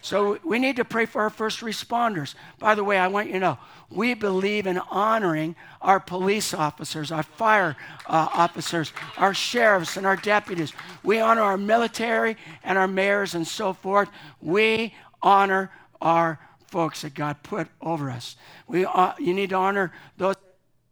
So 0.00 0.38
we 0.42 0.58
need 0.58 0.76
to 0.76 0.84
pray 0.86 1.04
for 1.04 1.20
our 1.20 1.28
first 1.28 1.60
responders. 1.60 2.34
By 2.58 2.74
the 2.74 2.84
way, 2.84 2.98
I 2.98 3.08
want 3.08 3.26
you 3.26 3.34
to 3.34 3.40
know 3.40 3.58
we 3.90 4.14
believe 4.14 4.66
in 4.66 4.78
honoring 4.78 5.56
our 5.82 6.00
police 6.00 6.54
officers, 6.54 7.12
our 7.12 7.22
fire 7.22 7.76
uh, 8.06 8.28
officers, 8.32 8.94
our 9.18 9.34
sheriffs, 9.34 9.98
and 9.98 10.06
our 10.06 10.16
deputies. 10.16 10.72
We 11.02 11.20
honor 11.20 11.42
our 11.42 11.58
military 11.58 12.38
and 12.64 12.78
our 12.78 12.88
mayors 12.88 13.34
and 13.34 13.46
so 13.46 13.74
forth. 13.74 14.08
We 14.40 14.94
honor 15.20 15.70
our 16.00 16.40
folks 16.72 17.02
that 17.02 17.12
God 17.14 17.42
put 17.42 17.68
over 17.82 18.10
us. 18.10 18.34
We, 18.66 18.86
uh, 18.86 19.12
you 19.18 19.34
need 19.34 19.50
to 19.50 19.56
honor 19.56 19.92
those 20.16 20.36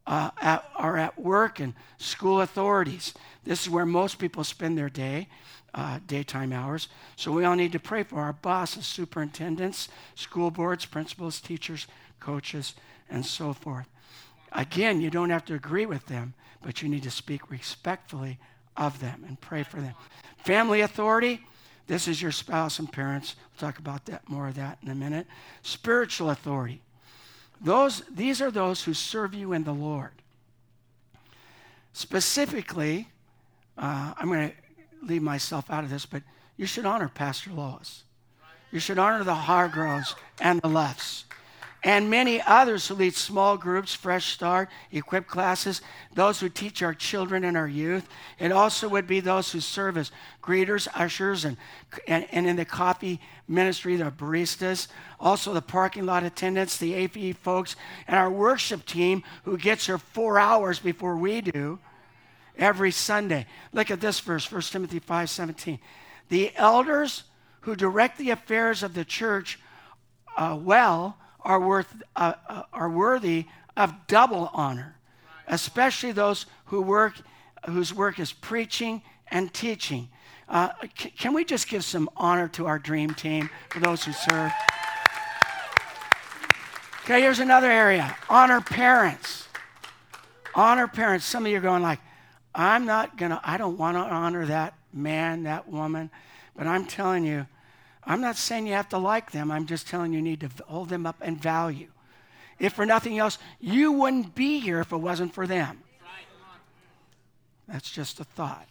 uh, 0.07 0.31
at, 0.41 0.69
are 0.77 0.99
at 0.99 1.19
work 1.19 1.59
and 1.59 1.73
school 1.97 2.43
authorities. 2.43 3.15
This 3.45 3.63
is 3.63 3.71
where 3.71 3.87
most 3.87 4.19
people 4.19 4.45
spend 4.45 4.77
their 4.77 4.91
day 4.91 5.29
uh, 5.73 6.01
daytime 6.07 6.53
hours. 6.53 6.89
So 7.17 7.33
we 7.33 7.45
all 7.45 7.55
need 7.55 7.73
to 7.73 7.79
pray 7.79 8.03
for 8.03 8.21
our 8.21 8.33
bosses, 8.33 8.87
superintendents, 8.87 9.89
school 10.15 10.51
boards, 10.51 10.85
principals, 10.85 11.41
teachers, 11.41 11.87
coaches, 12.19 12.75
and 13.09 13.25
so 13.25 13.53
forth. 13.53 13.87
Again, 14.53 15.01
you 15.01 15.11
don't 15.11 15.31
have 15.31 15.45
to 15.47 15.55
agree 15.55 15.87
with 15.87 16.07
them, 16.07 16.35
but 16.63 16.83
you 16.83 16.89
need 16.89 17.05
to 17.05 17.11
speak 17.11 17.51
respectfully 17.51 18.39
of 18.77 19.01
them 19.01 19.25
and 19.27 19.41
pray 19.41 19.63
for 19.63 19.81
them. 19.81 19.95
Family 20.45 20.81
authority, 20.81 21.41
this 21.91 22.07
is 22.07 22.23
your 22.23 22.31
spouse 22.31 22.79
and 22.79 22.91
parents. 22.91 23.35
We'll 23.37 23.69
talk 23.69 23.81
about 23.81 24.07
that 24.07 24.29
more 24.29 24.47
of 24.47 24.55
that 24.55 24.79
in 24.81 24.91
a 24.91 24.95
minute. 24.95 25.27
Spiritual 25.63 26.31
authority. 26.31 26.83
Those, 27.61 28.05
these 28.09 28.41
are 28.41 28.53
those 28.53 28.85
who 28.85 28.95
serve 28.95 29.35
you 29.35 29.53
in 29.53 29.65
the 29.65 29.75
Lord. 29.75 30.13
Specifically, 31.93 33.09
uh, 33.77 34.15
I'm 34.17 34.29
going 34.29 34.51
to 34.51 34.57
leave 35.05 35.21
myself 35.21 35.69
out 35.69 35.83
of 35.83 35.91
this, 35.91 36.07
but 36.07 36.23
you 36.57 36.65
should 36.65 36.87
honor 36.87 37.11
Pastor 37.13 37.51
Lois. 37.51 38.05
You 38.71 38.79
should 38.79 39.01
honor 39.01 39.25
the 39.25 39.35
Hargroves 39.35 40.15
and 40.41 40.63
the 40.63 40.69
Lefts 40.69 41.25
and 41.83 42.11
many 42.11 42.43
others 42.43 42.87
who 42.87 42.95
lead 42.95 43.15
small 43.15 43.57
groups, 43.57 43.95
Fresh 43.95 44.35
Start, 44.35 44.69
Equip 44.93 45.27
classes, 45.27 45.81
those 46.15 46.39
who 46.39 46.49
teach 46.49 46.83
our 46.83 46.93
children 46.93 47.43
and 47.43 47.57
our 47.57 47.69
youth. 47.69 48.07
It 48.39 48.53
also 48.53 48.89
would 48.89 49.07
be 49.07 49.21
those 49.21 49.51
who 49.51 49.61
serve 49.61 49.97
as 49.97 50.13
greeters, 50.43 50.89
ushers, 50.95 51.45
and, 51.45 51.57
and, 52.07 52.27
and 52.33 52.47
in 52.47 52.57
the 52.57 52.67
coffee 52.67 53.21
ministry, 53.49 53.97
the 53.97 54.11
baristas, 54.11 54.89
also 55.19 55.55
the 55.55 55.63
parking 55.63 56.05
lot 56.05 56.23
attendants, 56.23 56.77
the 56.77 56.95
APE 56.95 57.37
folks, 57.39 57.77
and 58.07 58.17
our 58.17 58.31
worship 58.31 58.85
team 58.85 59.23
who 59.45 59.57
gets 59.57 59.87
here 59.87 59.99
four 59.99 60.39
hours 60.39 60.79
before 60.79 61.17
we 61.17 61.41
do 61.41 61.79
every 62.59 62.91
Sunday. 62.91 63.47
Look 63.73 63.91
at 63.91 64.01
this 64.01 64.21
verse, 64.21 64.51
1 64.51 64.61
Timothy 64.63 64.99
5 64.99 65.31
17. 65.31 65.79
The 66.29 66.53
elders 66.57 67.25
who 67.63 67.75
direct 67.75 68.19
the 68.19 68.31
affairs 68.31 68.83
of 68.83 68.93
the 68.95 69.05
church 69.05 69.59
uh, 70.37 70.59
well 70.61 71.17
are, 71.43 71.61
worth, 71.61 72.03
uh, 72.17 72.35
uh, 72.49 72.63
are 72.73 72.91
worthy 72.91 73.47
of 73.77 73.95
double 74.07 74.51
honor, 74.53 74.97
especially 75.47 76.13
those 76.13 76.47
who 76.67 76.83
work, 76.83 77.15
whose 77.67 77.95
work 77.95 78.19
is 78.19 78.33
preaching 78.33 79.03
and 79.31 79.53
teaching. 79.53 80.09
Uh, 80.49 80.71
c- 80.99 81.11
can 81.11 81.33
we 81.33 81.45
just 81.45 81.69
give 81.69 81.85
some 81.85 82.11
honor 82.17 82.49
to 82.49 82.67
our 82.67 82.79
dream 82.79 83.15
team 83.15 83.49
for 83.71 83.81
those 83.81 84.05
who 84.05 84.13
serve? 84.13 84.53
Okay, 87.05 87.23
here's 87.23 87.39
another 87.41 87.71
area 87.71 88.17
honor 88.29 88.61
parents. 88.61 89.49
Honor 90.55 90.89
parents. 90.89 91.25
Some 91.25 91.47
of 91.47 91.53
you 91.53 91.59
are 91.59 91.63
going 91.63 91.83
like, 91.83 92.01
I'm 92.55 92.85
not 92.85 93.17
going 93.17 93.31
to, 93.31 93.41
I 93.45 93.57
don't 93.57 93.79
want 93.79 93.97
to 93.97 94.01
honor 94.01 94.47
that 94.47 94.75
man, 94.93 95.45
that 95.45 95.69
woman, 95.69 96.11
but 96.57 96.67
I'm 96.67 96.85
telling 96.85 97.25
you, 97.25 97.47
I'm 98.05 98.21
not 98.21 98.37
saying 98.37 98.67
you 98.67 98.73
have 98.75 98.89
to 98.91 98.99
like 98.99 99.31
them. 99.31 99.51
I'm 99.51 99.67
just 99.67 99.87
telling 99.87 100.13
you, 100.13 100.19
you 100.19 100.25
need 100.25 100.41
to 100.41 100.51
hold 100.67 100.89
them 100.89 101.07
up 101.07 101.23
in 101.23 101.37
value. 101.37 101.89
If 102.59 102.75
for 102.75 102.87
nothing 102.87 103.19
else, 103.19 103.39
you 103.61 103.93
wouldn't 103.93 104.35
be 104.35 104.61
here 104.61 104.81
if 104.81 104.93
it 104.93 104.97
wasn't 104.97 105.35
for 105.35 105.47
them. 105.47 105.83
That's 107.69 107.91
just 107.91 108.21
a 108.21 108.25
thought. 108.25 108.67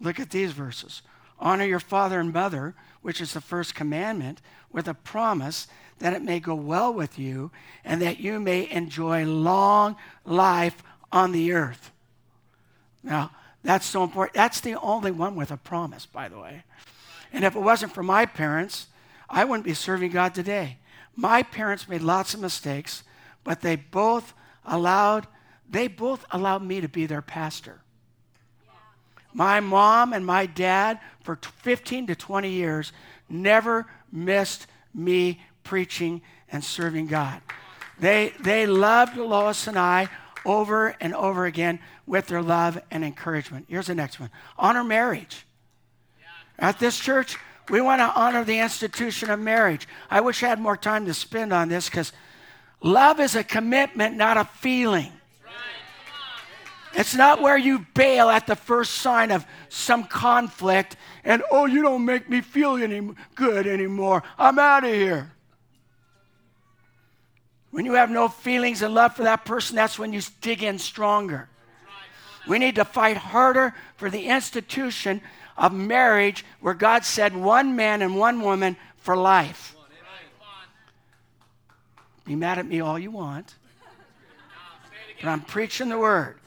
Look 0.00 0.18
at 0.18 0.30
these 0.30 0.52
verses. 0.52 1.02
Honor 1.38 1.64
your 1.64 1.80
father 1.80 2.20
and 2.20 2.32
mother, 2.32 2.74
which 3.02 3.20
is 3.20 3.32
the 3.32 3.40
first 3.40 3.74
commandment, 3.74 4.40
with 4.72 4.88
a 4.88 4.94
promise 4.94 5.68
that 6.00 6.12
it 6.12 6.22
may 6.22 6.40
go 6.40 6.54
well 6.54 6.92
with 6.92 7.18
you 7.18 7.50
and 7.84 8.02
that 8.02 8.18
you 8.20 8.40
may 8.40 8.68
enjoy 8.70 9.24
long 9.24 9.96
life 10.24 10.82
on 11.12 11.32
the 11.32 11.52
earth. 11.52 11.90
Now, 13.02 13.30
that's 13.62 13.86
so 13.86 14.02
important. 14.02 14.34
That's 14.34 14.60
the 14.60 14.78
only 14.80 15.10
one 15.10 15.36
with 15.36 15.50
a 15.50 15.56
promise, 15.56 16.06
by 16.06 16.28
the 16.28 16.38
way. 16.38 16.64
And 17.32 17.44
if 17.44 17.54
it 17.54 17.60
wasn't 17.60 17.92
for 17.92 18.02
my 18.02 18.26
parents, 18.26 18.86
I 19.28 19.44
wouldn't 19.44 19.64
be 19.64 19.74
serving 19.74 20.10
God 20.10 20.34
today. 20.34 20.78
My 21.14 21.42
parents 21.42 21.88
made 21.88 22.02
lots 22.02 22.34
of 22.34 22.40
mistakes, 22.40 23.02
but 23.44 23.60
they 23.60 23.76
both 23.76 24.32
allowed 24.64 25.26
they 25.68 25.86
both 25.86 26.24
allowed 26.32 26.64
me 26.64 26.80
to 26.80 26.88
be 26.88 27.06
their 27.06 27.22
pastor. 27.22 27.80
My 29.32 29.60
mom 29.60 30.12
and 30.12 30.26
my 30.26 30.46
dad 30.46 30.98
for 31.22 31.36
15 31.36 32.08
to 32.08 32.16
20 32.16 32.50
years 32.50 32.92
never 33.28 33.86
missed 34.10 34.66
me 34.92 35.40
preaching 35.62 36.22
and 36.50 36.64
serving 36.64 37.06
God. 37.06 37.40
They 38.00 38.32
they 38.40 38.66
loved 38.66 39.16
Lois 39.16 39.68
and 39.68 39.78
I 39.78 40.08
over 40.44 40.96
and 41.00 41.14
over 41.14 41.44
again 41.44 41.78
with 42.06 42.26
their 42.26 42.42
love 42.42 42.80
and 42.90 43.04
encouragement. 43.04 43.66
Here's 43.68 43.86
the 43.86 43.94
next 43.94 44.18
one. 44.18 44.30
Honor 44.58 44.82
marriage. 44.82 45.46
At 46.60 46.78
this 46.78 46.98
church, 46.98 47.38
we 47.70 47.80
want 47.80 48.00
to 48.00 48.12
honor 48.14 48.44
the 48.44 48.58
institution 48.58 49.30
of 49.30 49.40
marriage. 49.40 49.88
I 50.10 50.20
wish 50.20 50.42
I 50.42 50.48
had 50.48 50.60
more 50.60 50.76
time 50.76 51.06
to 51.06 51.14
spend 51.14 51.52
on 51.52 51.68
this 51.68 51.88
because 51.88 52.12
love 52.82 53.18
is 53.18 53.34
a 53.34 53.42
commitment, 53.42 54.16
not 54.16 54.36
a 54.36 54.44
feeling. 54.44 55.12
It's 56.92 57.14
not 57.14 57.40
where 57.40 57.56
you 57.56 57.86
bail 57.94 58.28
at 58.28 58.46
the 58.46 58.56
first 58.56 58.94
sign 58.94 59.30
of 59.30 59.46
some 59.68 60.04
conflict 60.04 60.96
and, 61.24 61.42
oh, 61.50 61.66
you 61.66 61.82
don't 61.82 62.04
make 62.04 62.28
me 62.28 62.40
feel 62.40 62.76
any 62.76 63.10
good 63.36 63.66
anymore. 63.66 64.22
I'm 64.36 64.58
out 64.58 64.84
of 64.84 64.92
here. 64.92 65.32
When 67.70 67.84
you 67.84 67.92
have 67.92 68.10
no 68.10 68.28
feelings 68.28 68.82
and 68.82 68.92
love 68.92 69.14
for 69.14 69.22
that 69.22 69.44
person, 69.44 69.76
that's 69.76 69.98
when 69.98 70.12
you 70.12 70.20
dig 70.40 70.64
in 70.64 70.78
stronger. 70.78 71.48
We 72.48 72.58
need 72.58 72.74
to 72.74 72.84
fight 72.84 73.16
harder 73.16 73.74
for 73.96 74.10
the 74.10 74.26
institution 74.26 75.20
of 75.60 75.74
marriage 75.74 76.44
where 76.60 76.74
God 76.74 77.04
said 77.04 77.36
one 77.36 77.76
man 77.76 78.00
and 78.00 78.16
one 78.16 78.40
woman 78.40 78.76
for 78.96 79.14
life. 79.14 79.76
Be 82.24 82.34
mad 82.34 82.58
at 82.58 82.66
me 82.66 82.80
all 82.80 82.98
you 82.98 83.10
want, 83.10 83.54
but 85.20 85.28
I'm 85.28 85.42
preaching 85.42 85.90
the 85.90 85.98
word. 85.98 86.38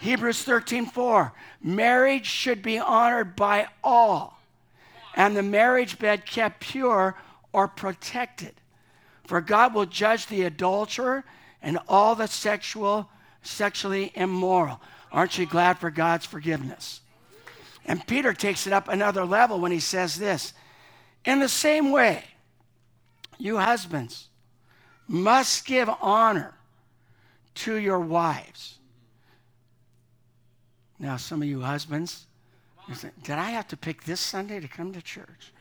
Hebrews 0.00 0.42
13 0.42 0.86
4. 0.86 1.32
Marriage 1.62 2.26
should 2.26 2.62
be 2.62 2.78
honored 2.78 3.34
by 3.34 3.68
all, 3.82 4.40
and 5.14 5.36
the 5.36 5.42
marriage 5.42 5.98
bed 5.98 6.26
kept 6.26 6.60
pure 6.60 7.16
or 7.52 7.68
protected. 7.68 8.54
For 9.24 9.40
God 9.40 9.74
will 9.74 9.86
judge 9.86 10.26
the 10.26 10.42
adulterer 10.42 11.24
and 11.62 11.78
all 11.88 12.14
the 12.14 12.26
sexual, 12.26 13.08
sexually 13.42 14.10
immoral. 14.14 14.80
Aren't 15.12 15.38
you 15.38 15.46
glad 15.46 15.78
for 15.78 15.90
God's 15.90 16.26
forgiveness? 16.26 17.00
And 17.90 18.06
Peter 18.06 18.32
takes 18.32 18.68
it 18.68 18.72
up 18.72 18.86
another 18.86 19.24
level 19.24 19.58
when 19.58 19.72
he 19.72 19.80
says 19.80 20.14
this 20.14 20.52
In 21.24 21.40
the 21.40 21.48
same 21.48 21.90
way, 21.90 22.22
you 23.36 23.58
husbands 23.58 24.28
must 25.08 25.66
give 25.66 25.90
honor 26.00 26.54
to 27.56 27.74
your 27.74 27.98
wives. 27.98 28.78
Now, 31.00 31.16
some 31.16 31.42
of 31.42 31.48
you 31.48 31.62
husbands, 31.62 32.28
you 32.86 32.94
say, 32.94 33.10
did 33.24 33.38
I 33.38 33.50
have 33.50 33.66
to 33.68 33.76
pick 33.76 34.04
this 34.04 34.20
Sunday 34.20 34.60
to 34.60 34.68
come 34.68 34.92
to 34.92 35.02
church? 35.02 35.52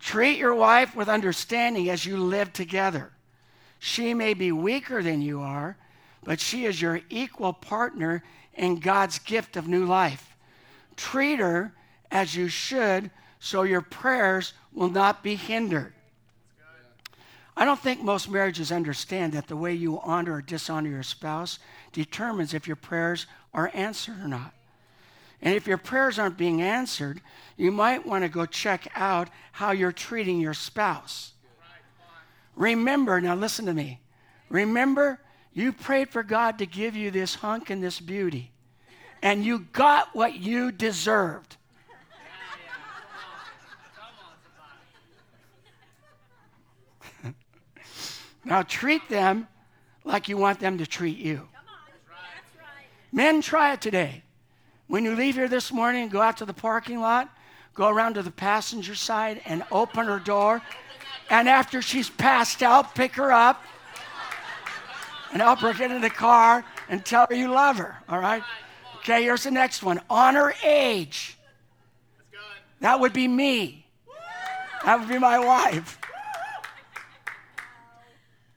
Treat 0.00 0.36
your 0.36 0.54
wife 0.54 0.94
with 0.94 1.08
understanding 1.08 1.88
as 1.88 2.04
you 2.04 2.18
live 2.18 2.52
together. 2.52 3.10
She 3.78 4.12
may 4.12 4.34
be 4.34 4.52
weaker 4.52 5.02
than 5.02 5.22
you 5.22 5.40
are, 5.40 5.78
but 6.24 6.40
she 6.40 6.66
is 6.66 6.82
your 6.82 7.00
equal 7.08 7.54
partner 7.54 8.22
in 8.58 8.80
God's 8.80 9.18
gift 9.20 9.56
of 9.56 9.68
new 9.68 9.86
life. 9.86 10.36
Treat 10.96 11.38
her 11.38 11.72
as 12.10 12.34
you 12.34 12.48
should 12.48 13.10
so 13.38 13.62
your 13.62 13.80
prayers 13.80 14.52
will 14.72 14.90
not 14.90 15.22
be 15.22 15.36
hindered. 15.36 15.94
I 17.56 17.64
don't 17.64 17.80
think 17.80 18.02
most 18.02 18.30
marriages 18.30 18.70
understand 18.70 19.32
that 19.32 19.48
the 19.48 19.56
way 19.56 19.74
you 19.74 20.00
honor 20.00 20.34
or 20.34 20.42
dishonor 20.42 20.90
your 20.90 21.02
spouse 21.02 21.58
determines 21.92 22.54
if 22.54 22.66
your 22.66 22.76
prayers 22.76 23.26
are 23.54 23.70
answered 23.74 24.20
or 24.20 24.28
not. 24.28 24.54
And 25.40 25.54
if 25.54 25.66
your 25.66 25.78
prayers 25.78 26.18
aren't 26.18 26.36
being 26.36 26.62
answered, 26.62 27.20
you 27.56 27.70
might 27.70 28.06
want 28.06 28.22
to 28.22 28.28
go 28.28 28.46
check 28.46 28.88
out 28.94 29.28
how 29.52 29.70
you're 29.70 29.92
treating 29.92 30.40
your 30.40 30.54
spouse. 30.54 31.32
Remember, 32.56 33.20
now 33.20 33.36
listen 33.36 33.66
to 33.66 33.72
me. 33.72 34.00
Remember, 34.50 35.20
you 35.58 35.72
prayed 35.72 36.08
for 36.08 36.22
God 36.22 36.58
to 36.58 36.66
give 36.66 36.94
you 36.94 37.10
this 37.10 37.34
hunk 37.34 37.70
and 37.70 37.82
this 37.82 37.98
beauty, 37.98 38.52
and 39.22 39.44
you 39.44 39.66
got 39.72 40.14
what 40.14 40.34
you 40.34 40.70
deserved. 40.70 41.56
now 48.44 48.62
treat 48.62 49.08
them 49.08 49.48
like 50.04 50.28
you 50.28 50.36
want 50.36 50.60
them 50.60 50.78
to 50.78 50.86
treat 50.86 51.18
you. 51.18 51.48
Men, 53.10 53.40
try 53.42 53.72
it 53.72 53.80
today. 53.80 54.22
When 54.86 55.04
you 55.04 55.16
leave 55.16 55.34
here 55.34 55.48
this 55.48 55.72
morning 55.72 56.08
go 56.08 56.20
out 56.20 56.36
to 56.36 56.44
the 56.44 56.54
parking 56.54 57.00
lot, 57.00 57.28
go 57.74 57.88
around 57.88 58.14
to 58.14 58.22
the 58.22 58.30
passenger 58.30 58.94
side 58.94 59.40
and 59.44 59.64
open 59.72 60.06
her 60.06 60.20
door. 60.20 60.62
And 61.30 61.48
after 61.48 61.82
she's 61.82 62.08
passed 62.08 62.62
out, 62.62 62.94
pick 62.94 63.16
her 63.16 63.32
up 63.32 63.62
and 65.32 65.42
help 65.42 65.60
her 65.60 65.72
get 65.74 65.90
in 65.90 66.00
the 66.00 66.10
car 66.10 66.64
and 66.88 67.04
tell 67.04 67.26
her 67.28 67.34
you 67.34 67.48
love 67.48 67.76
her. 67.78 67.96
All 68.08 68.18
right? 68.18 68.42
Okay, 68.98 69.22
here's 69.22 69.44
the 69.44 69.50
next 69.50 69.82
one 69.82 70.00
honor 70.10 70.52
age. 70.64 71.36
That 72.80 73.00
would 73.00 73.12
be 73.12 73.28
me. 73.28 73.86
That 74.84 75.00
would 75.00 75.08
be 75.08 75.18
my 75.18 75.38
wife. 75.38 75.98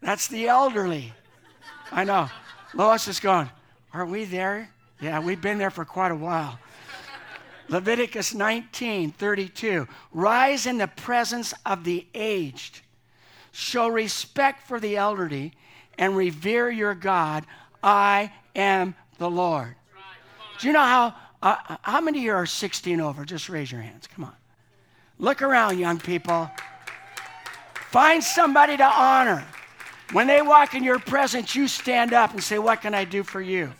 That's 0.01 0.27
the 0.27 0.47
elderly. 0.47 1.13
I 1.91 2.03
know. 2.03 2.29
Lois 2.73 3.07
is 3.07 3.19
going, 3.19 3.49
Are 3.93 4.05
we 4.05 4.25
there? 4.25 4.69
Yeah, 4.99 5.19
we've 5.19 5.41
been 5.41 5.57
there 5.57 5.71
for 5.71 5.85
quite 5.85 6.11
a 6.11 6.15
while. 6.15 6.59
Leviticus 7.69 8.33
19 8.33 9.11
32. 9.11 9.87
Rise 10.11 10.65
in 10.65 10.77
the 10.77 10.87
presence 10.87 11.53
of 11.65 11.83
the 11.83 12.05
aged. 12.13 12.81
Show 13.51 13.87
respect 13.87 14.67
for 14.67 14.79
the 14.79 14.97
elderly 14.97 15.53
and 15.97 16.15
revere 16.15 16.69
your 16.69 16.95
God. 16.95 17.45
I 17.83 18.31
am 18.55 18.95
the 19.17 19.29
Lord. 19.29 19.75
Do 20.59 20.67
you 20.67 20.73
know 20.73 20.79
how, 20.79 21.15
uh, 21.41 21.77
how 21.81 22.01
many 22.01 22.19
of 22.19 22.23
you 22.23 22.33
are 22.33 22.45
16 22.45 23.01
over? 23.01 23.25
Just 23.25 23.49
raise 23.49 23.71
your 23.71 23.81
hands. 23.81 24.07
Come 24.07 24.25
on. 24.25 24.33
Look 25.17 25.41
around, 25.41 25.79
young 25.79 25.99
people. 25.99 26.49
Find 27.91 28.23
somebody 28.23 28.77
to 28.77 28.85
honor. 28.85 29.45
When 30.13 30.27
they 30.27 30.41
walk 30.41 30.73
in 30.75 30.83
your 30.83 30.99
presence, 30.99 31.55
you 31.55 31.67
stand 31.67 32.13
up 32.13 32.33
and 32.33 32.43
say, 32.43 32.57
What 32.59 32.81
can 32.81 32.93
I 32.93 33.05
do 33.05 33.23
for 33.23 33.41
you? 33.41 33.71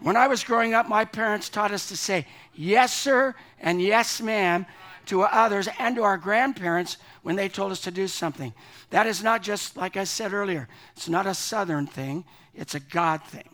When 0.00 0.16
I 0.16 0.26
was 0.26 0.44
growing 0.44 0.74
up, 0.74 0.88
my 0.88 1.04
parents 1.04 1.48
taught 1.48 1.70
us 1.72 1.88
to 1.88 1.96
say, 1.96 2.26
Yes, 2.54 2.92
sir, 2.92 3.34
and 3.60 3.80
yes, 3.80 4.20
ma'am, 4.20 4.66
to 5.06 5.22
others 5.22 5.68
and 5.78 5.96
to 5.96 6.02
our 6.02 6.18
grandparents 6.18 6.96
when 7.22 7.36
they 7.36 7.48
told 7.48 7.72
us 7.72 7.80
to 7.82 7.90
do 7.90 8.08
something. 8.08 8.52
That 8.90 9.06
is 9.06 9.22
not 9.22 9.42
just, 9.42 9.76
like 9.76 9.96
I 9.96 10.04
said 10.04 10.32
earlier, 10.32 10.68
it's 10.96 11.08
not 11.08 11.26
a 11.26 11.34
southern 11.34 11.86
thing, 11.86 12.24
it's 12.54 12.74
a 12.74 12.80
God 12.80 13.22
thing. 13.24 13.48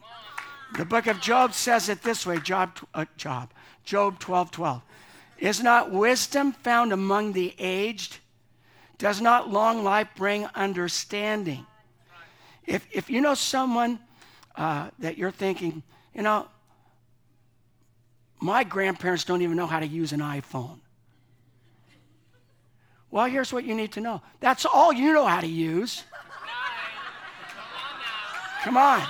The 0.76 0.84
book 0.84 1.06
of 1.06 1.20
Job 1.20 1.52
says 1.52 1.88
it 1.88 2.02
this 2.02 2.24
way 2.24 2.38
Job, 2.38 2.78
uh, 2.94 3.06
Job, 3.16 3.52
Job 3.84 4.18
12 4.18 4.50
12. 4.50 4.82
Is 5.38 5.62
not 5.62 5.90
wisdom 5.90 6.52
found 6.52 6.92
among 6.92 7.32
the 7.32 7.54
aged? 7.58 8.18
Does 8.98 9.20
not 9.20 9.50
long 9.50 9.82
life 9.82 10.08
bring 10.14 10.46
understanding? 10.54 11.66
If, 12.66 12.86
if 12.92 13.08
you 13.08 13.22
know 13.22 13.34
someone 13.34 13.98
uh, 14.54 14.90
that 14.98 15.16
you're 15.16 15.30
thinking, 15.30 15.82
you 16.14 16.22
know, 16.22 16.46
my 18.40 18.64
grandparents 18.64 19.24
don't 19.24 19.42
even 19.42 19.56
know 19.56 19.66
how 19.66 19.80
to 19.80 19.86
use 19.86 20.12
an 20.12 20.20
iPhone. 20.20 20.78
Well, 23.10 23.26
here's 23.26 23.52
what 23.52 23.64
you 23.64 23.74
need 23.74 23.92
to 23.92 24.00
know 24.00 24.22
that's 24.40 24.64
all 24.64 24.92
you 24.92 25.12
know 25.12 25.26
how 25.26 25.40
to 25.40 25.46
use. 25.46 26.04
Come 28.62 28.76
on. 28.76 29.02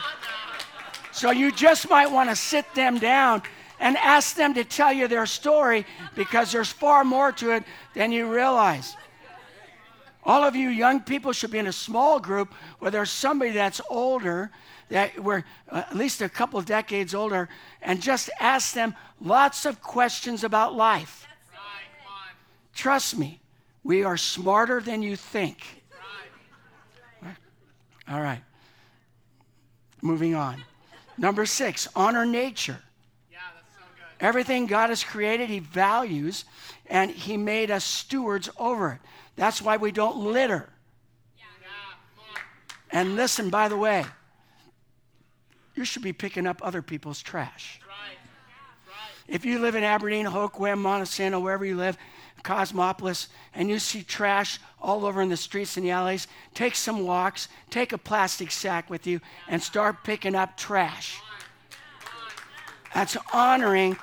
So 1.12 1.32
you 1.32 1.50
just 1.50 1.90
might 1.90 2.10
want 2.10 2.30
to 2.30 2.36
sit 2.36 2.72
them 2.74 2.98
down 2.98 3.42
and 3.80 3.96
ask 3.96 4.36
them 4.36 4.54
to 4.54 4.64
tell 4.64 4.92
you 4.92 5.08
their 5.08 5.26
story 5.26 5.84
because 6.14 6.52
there's 6.52 6.70
far 6.70 7.02
more 7.02 7.32
to 7.32 7.52
it 7.52 7.64
than 7.94 8.12
you 8.12 8.32
realize. 8.32 8.96
All 10.22 10.44
of 10.44 10.54
you 10.54 10.68
young 10.68 11.00
people 11.00 11.32
should 11.32 11.50
be 11.50 11.58
in 11.58 11.66
a 11.66 11.72
small 11.72 12.20
group 12.20 12.54
where 12.78 12.90
there's 12.90 13.10
somebody 13.10 13.52
that's 13.52 13.80
older, 13.88 14.50
that 14.90 15.18
we're 15.18 15.44
uh, 15.70 15.82
at 15.88 15.96
least 15.96 16.20
a 16.20 16.28
couple 16.28 16.58
of 16.58 16.66
decades 16.66 17.14
older, 17.14 17.48
and 17.80 18.02
just 18.02 18.28
ask 18.38 18.74
them 18.74 18.94
lots 19.20 19.64
of 19.64 19.82
questions 19.82 20.44
about 20.44 20.74
life. 20.74 21.26
Right. 21.50 21.58
Trust 22.74 23.16
me, 23.16 23.40
we 23.82 24.04
are 24.04 24.16
smarter 24.16 24.80
than 24.80 25.02
you 25.02 25.16
think. 25.16 25.82
All 28.08 28.20
right. 28.20 28.42
Moving 30.02 30.34
on. 30.34 30.64
Number 31.16 31.46
six, 31.46 31.86
honor 31.94 32.26
nature. 32.26 32.80
Yeah, 33.30 33.38
that's 33.54 33.74
so 33.74 33.82
good. 33.94 34.24
Everything 34.24 34.66
God 34.66 34.88
has 34.88 35.04
created, 35.04 35.48
He 35.48 35.60
values, 35.60 36.44
and 36.86 37.10
He 37.10 37.36
made 37.36 37.70
us 37.70 37.84
stewards 37.84 38.50
over 38.58 38.92
it. 38.92 38.98
That's 39.36 39.62
why 39.62 39.76
we 39.76 39.92
don't 39.92 40.16
litter. 40.16 40.68
And 42.92 43.16
listen, 43.16 43.50
by 43.50 43.68
the 43.68 43.76
way, 43.76 44.04
you 45.74 45.84
should 45.84 46.02
be 46.02 46.12
picking 46.12 46.46
up 46.46 46.60
other 46.62 46.82
people's 46.82 47.22
trash. 47.22 47.80
Right. 47.86 48.18
Right. 48.88 49.34
If 49.34 49.44
you 49.44 49.60
live 49.60 49.76
in 49.76 49.84
Aberdeen, 49.84 50.26
Hoquiam, 50.26 50.80
Montesano, 50.80 51.40
wherever 51.40 51.64
you 51.64 51.76
live, 51.76 51.96
Cosmopolis, 52.42 53.28
and 53.54 53.68
you 53.68 53.78
see 53.78 54.02
trash 54.02 54.58
all 54.80 55.04
over 55.04 55.20
in 55.20 55.28
the 55.28 55.36
streets 55.36 55.76
and 55.76 55.86
the 55.86 55.90
alleys, 55.90 56.26
take 56.54 56.74
some 56.74 57.04
walks, 57.04 57.48
take 57.70 57.92
a 57.92 57.98
plastic 57.98 58.50
sack 58.50 58.90
with 58.90 59.06
you, 59.06 59.20
and 59.48 59.62
start 59.62 60.04
picking 60.04 60.34
up 60.34 60.56
trash. 60.56 61.20
That's 62.94 63.16
honoring 63.32 63.96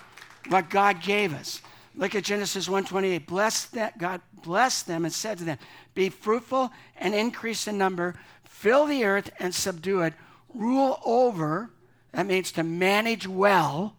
what 0.50 0.70
God 0.70 1.02
gave 1.02 1.34
us. 1.34 1.62
Look 1.96 2.16
at 2.16 2.24
Genesis 2.24 2.68
1:28. 2.68 3.26
Bless 3.26 3.66
that 3.66 3.98
God 3.98 4.22
blessed 4.44 4.88
them 4.88 5.04
and 5.04 5.14
said 5.14 5.40
to 5.40 5.44
them, 5.44 5.58
"Be 5.96 6.10
fruitful 6.10 6.72
and 6.96 7.16
increase 7.16 7.68
in 7.68 7.78
number, 7.78 8.16
fill 8.44 8.86
the 8.86 9.04
earth 9.04 9.32
and 9.40 9.54
subdue 9.54 10.02
it, 10.02 10.14
rule 10.54 11.02
over." 11.04 11.72
That 12.12 12.28
means 12.28 12.52
to 12.54 12.64
manage 12.64 13.28
well 13.28 13.96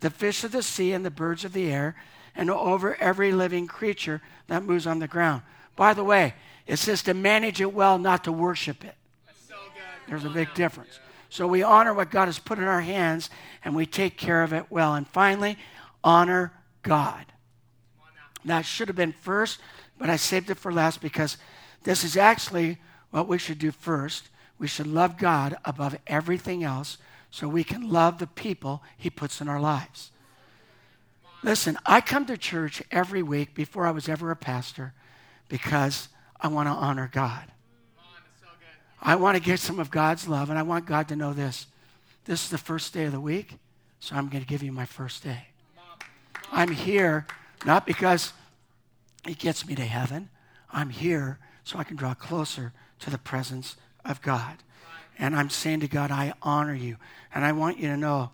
the 0.00 0.10
fish 0.10 0.44
of 0.44 0.52
the 0.52 0.62
sea 0.62 0.92
and 0.92 1.04
the 1.04 1.10
birds 1.10 1.44
of 1.44 1.52
the 1.52 1.70
air 1.70 1.94
and 2.36 2.50
over 2.50 2.94
every 2.96 3.32
living 3.32 3.66
creature 3.66 4.20
that 4.48 4.62
moves 4.62 4.86
on 4.86 4.98
the 4.98 5.08
ground. 5.08 5.42
By 5.74 5.94
the 5.94 6.04
way, 6.04 6.34
it 6.66 6.76
says 6.76 7.02
to 7.04 7.14
manage 7.14 7.60
it 7.60 7.72
well, 7.72 7.98
not 7.98 8.24
to 8.24 8.32
worship 8.32 8.84
it. 8.84 8.94
There's 10.08 10.24
a 10.24 10.30
big 10.30 10.52
difference. 10.54 11.00
So 11.28 11.46
we 11.46 11.62
honor 11.62 11.92
what 11.92 12.10
God 12.10 12.26
has 12.26 12.38
put 12.38 12.58
in 12.58 12.64
our 12.64 12.80
hands 12.80 13.30
and 13.64 13.74
we 13.74 13.86
take 13.86 14.16
care 14.16 14.42
of 14.42 14.52
it 14.52 14.66
well. 14.70 14.94
And 14.94 15.06
finally, 15.06 15.58
honor 16.04 16.52
God. 16.82 17.26
That 18.44 18.64
should 18.64 18.88
have 18.88 18.96
been 18.96 19.12
first, 19.12 19.58
but 19.98 20.08
I 20.08 20.16
saved 20.16 20.50
it 20.50 20.58
for 20.58 20.72
last 20.72 21.00
because 21.00 21.36
this 21.82 22.04
is 22.04 22.16
actually 22.16 22.78
what 23.10 23.26
we 23.26 23.38
should 23.38 23.58
do 23.58 23.72
first. 23.72 24.28
We 24.58 24.68
should 24.68 24.86
love 24.86 25.18
God 25.18 25.56
above 25.64 25.98
everything 26.06 26.62
else 26.62 26.98
so 27.30 27.48
we 27.48 27.64
can 27.64 27.90
love 27.90 28.18
the 28.18 28.26
people 28.26 28.82
He 28.96 29.10
puts 29.10 29.40
in 29.40 29.48
our 29.48 29.60
lives. 29.60 30.12
Listen, 31.46 31.78
I 31.86 32.00
come 32.00 32.26
to 32.26 32.36
church 32.36 32.82
every 32.90 33.22
week 33.22 33.54
before 33.54 33.86
I 33.86 33.92
was 33.92 34.08
ever 34.08 34.32
a 34.32 34.36
pastor 34.36 34.92
because 35.48 36.08
I 36.40 36.48
want 36.48 36.66
to 36.66 36.72
honor 36.72 37.08
God. 37.10 37.44
I 39.00 39.14
want 39.14 39.36
to 39.36 39.42
get 39.42 39.60
some 39.60 39.78
of 39.78 39.92
God's 39.92 40.26
love, 40.26 40.50
and 40.50 40.58
I 40.58 40.62
want 40.62 40.86
God 40.86 41.06
to 41.06 41.14
know 41.14 41.32
this. 41.32 41.68
This 42.24 42.42
is 42.42 42.50
the 42.50 42.58
first 42.58 42.92
day 42.92 43.04
of 43.04 43.12
the 43.12 43.20
week, 43.20 43.58
so 44.00 44.16
I'm 44.16 44.28
going 44.28 44.42
to 44.42 44.48
give 44.48 44.64
you 44.64 44.72
my 44.72 44.86
first 44.86 45.22
day. 45.22 45.46
I'm 46.50 46.72
here 46.72 47.28
not 47.64 47.86
because 47.86 48.32
it 49.24 49.38
gets 49.38 49.68
me 49.68 49.76
to 49.76 49.84
heaven, 49.84 50.30
I'm 50.72 50.90
here 50.90 51.38
so 51.62 51.78
I 51.78 51.84
can 51.84 51.96
draw 51.96 52.14
closer 52.14 52.72
to 52.98 53.10
the 53.10 53.18
presence 53.18 53.76
of 54.04 54.20
God. 54.20 54.56
And 55.16 55.36
I'm 55.36 55.50
saying 55.50 55.78
to 55.80 55.88
God, 55.88 56.10
I 56.10 56.32
honor 56.42 56.74
you. 56.74 56.96
And 57.32 57.44
I 57.44 57.52
want 57.52 57.78
you 57.78 57.86
to 57.86 57.96
know 57.96 58.30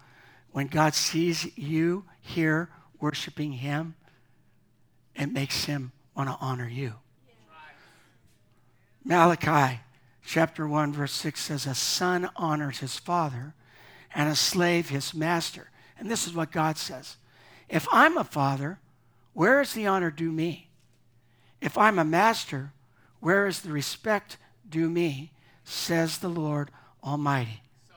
when 0.53 0.67
God 0.67 0.95
sees 0.95 1.55
you 1.59 2.05
here 2.23 2.71
worshiping 3.03 3.53
Him, 3.53 3.95
it 5.15 5.31
makes 5.31 5.65
Him 5.65 5.93
want 6.17 6.31
to 6.31 6.37
honor 6.41 6.69
you. 6.69 6.95
Malachi 9.05 9.81
chapter 10.25 10.67
1, 10.67 10.93
verse 10.93 11.13
6 11.13 11.41
says, 11.41 11.67
A 11.67 11.75
son 11.75 12.31
honors 12.37 12.79
his 12.79 12.97
father, 12.97 13.55
and 14.15 14.29
a 14.29 14.37
slave 14.37 14.89
his 14.89 15.13
master. 15.13 15.71
And 15.99 16.11
this 16.11 16.27
is 16.27 16.35
what 16.35 16.53
God 16.53 16.79
says 16.79 17.17
If 17.69 17.87
I'm 17.93 18.17
a 18.17 18.25
father, 18.25 18.79
where 19.33 19.61
is 19.61 19.73
the 19.73 19.87
honor 19.87 20.11
due 20.11 20.31
me? 20.31 20.69
If 21.61 21.77
I'm 21.77 21.99
a 21.99 22.05
master, 22.05 22.73
where 23.21 23.47
is 23.47 23.61
the 23.61 23.73
respect 23.73 24.37
due 24.69 24.89
me? 24.89 25.33
Says 25.65 26.19
the 26.19 26.29
Lord 26.29 26.71
Almighty. 27.03 27.63
So, 27.89 27.95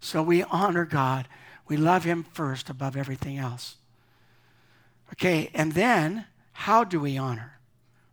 so 0.00 0.22
we 0.22 0.42
honor 0.44 0.84
God. 0.84 1.28
We 1.66 1.76
love 1.76 2.04
Him 2.04 2.24
first 2.32 2.70
above 2.70 2.96
everything 2.96 3.36
else. 3.36 3.76
Okay, 5.12 5.50
and 5.54 5.72
then 5.72 6.26
how 6.52 6.84
do 6.84 7.00
we 7.00 7.16
honor? 7.16 7.58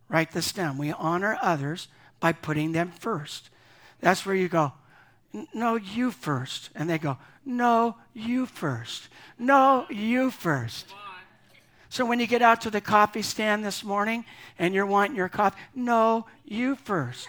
Write 0.08 0.32
this 0.32 0.52
down. 0.52 0.78
We 0.78 0.92
honor 0.92 1.38
others 1.42 1.88
by 2.20 2.32
putting 2.32 2.72
them 2.72 2.90
first. 2.90 3.50
That's 4.00 4.24
where 4.24 4.34
you 4.34 4.48
go, 4.48 4.72
no, 5.52 5.76
you 5.76 6.10
first. 6.10 6.70
And 6.74 6.88
they 6.88 6.98
go, 6.98 7.18
no, 7.44 7.96
you 8.12 8.46
first. 8.46 9.08
No, 9.38 9.86
you 9.90 10.30
first. 10.30 10.86
So 11.88 12.04
when 12.04 12.18
you 12.18 12.26
get 12.26 12.42
out 12.42 12.60
to 12.62 12.70
the 12.70 12.80
coffee 12.80 13.22
stand 13.22 13.64
this 13.64 13.84
morning 13.84 14.24
and 14.58 14.74
you're 14.74 14.86
wanting 14.86 15.16
your 15.16 15.28
coffee, 15.28 15.58
no, 15.74 16.26
you 16.44 16.76
first. 16.76 17.28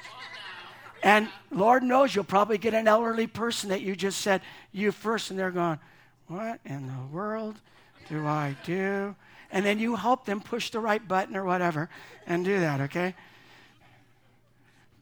And 1.03 1.29
Lord 1.51 1.83
knows 1.83 2.15
you'll 2.15 2.23
probably 2.23 2.57
get 2.57 2.73
an 2.73 2.87
elderly 2.87 3.27
person 3.27 3.69
that 3.69 3.81
you 3.81 3.95
just 3.95 4.21
said, 4.21 4.41
you 4.71 4.91
first, 4.91 5.29
and 5.29 5.37
they're 5.37 5.51
going, 5.51 5.79
What 6.27 6.59
in 6.65 6.87
the 6.87 7.15
world 7.15 7.57
do 8.09 8.25
I 8.25 8.55
do? 8.65 9.15
And 9.55 9.65
then 9.65 9.79
you 9.79 9.95
help 9.95 10.25
them 10.25 10.41
push 10.41 10.69
the 10.69 10.81
right 10.81 11.07
button 11.07 11.33
or 11.33 11.45
whatever 11.45 11.89
and 12.27 12.43
do 12.43 12.59
that, 12.59 12.81
okay? 12.81 13.15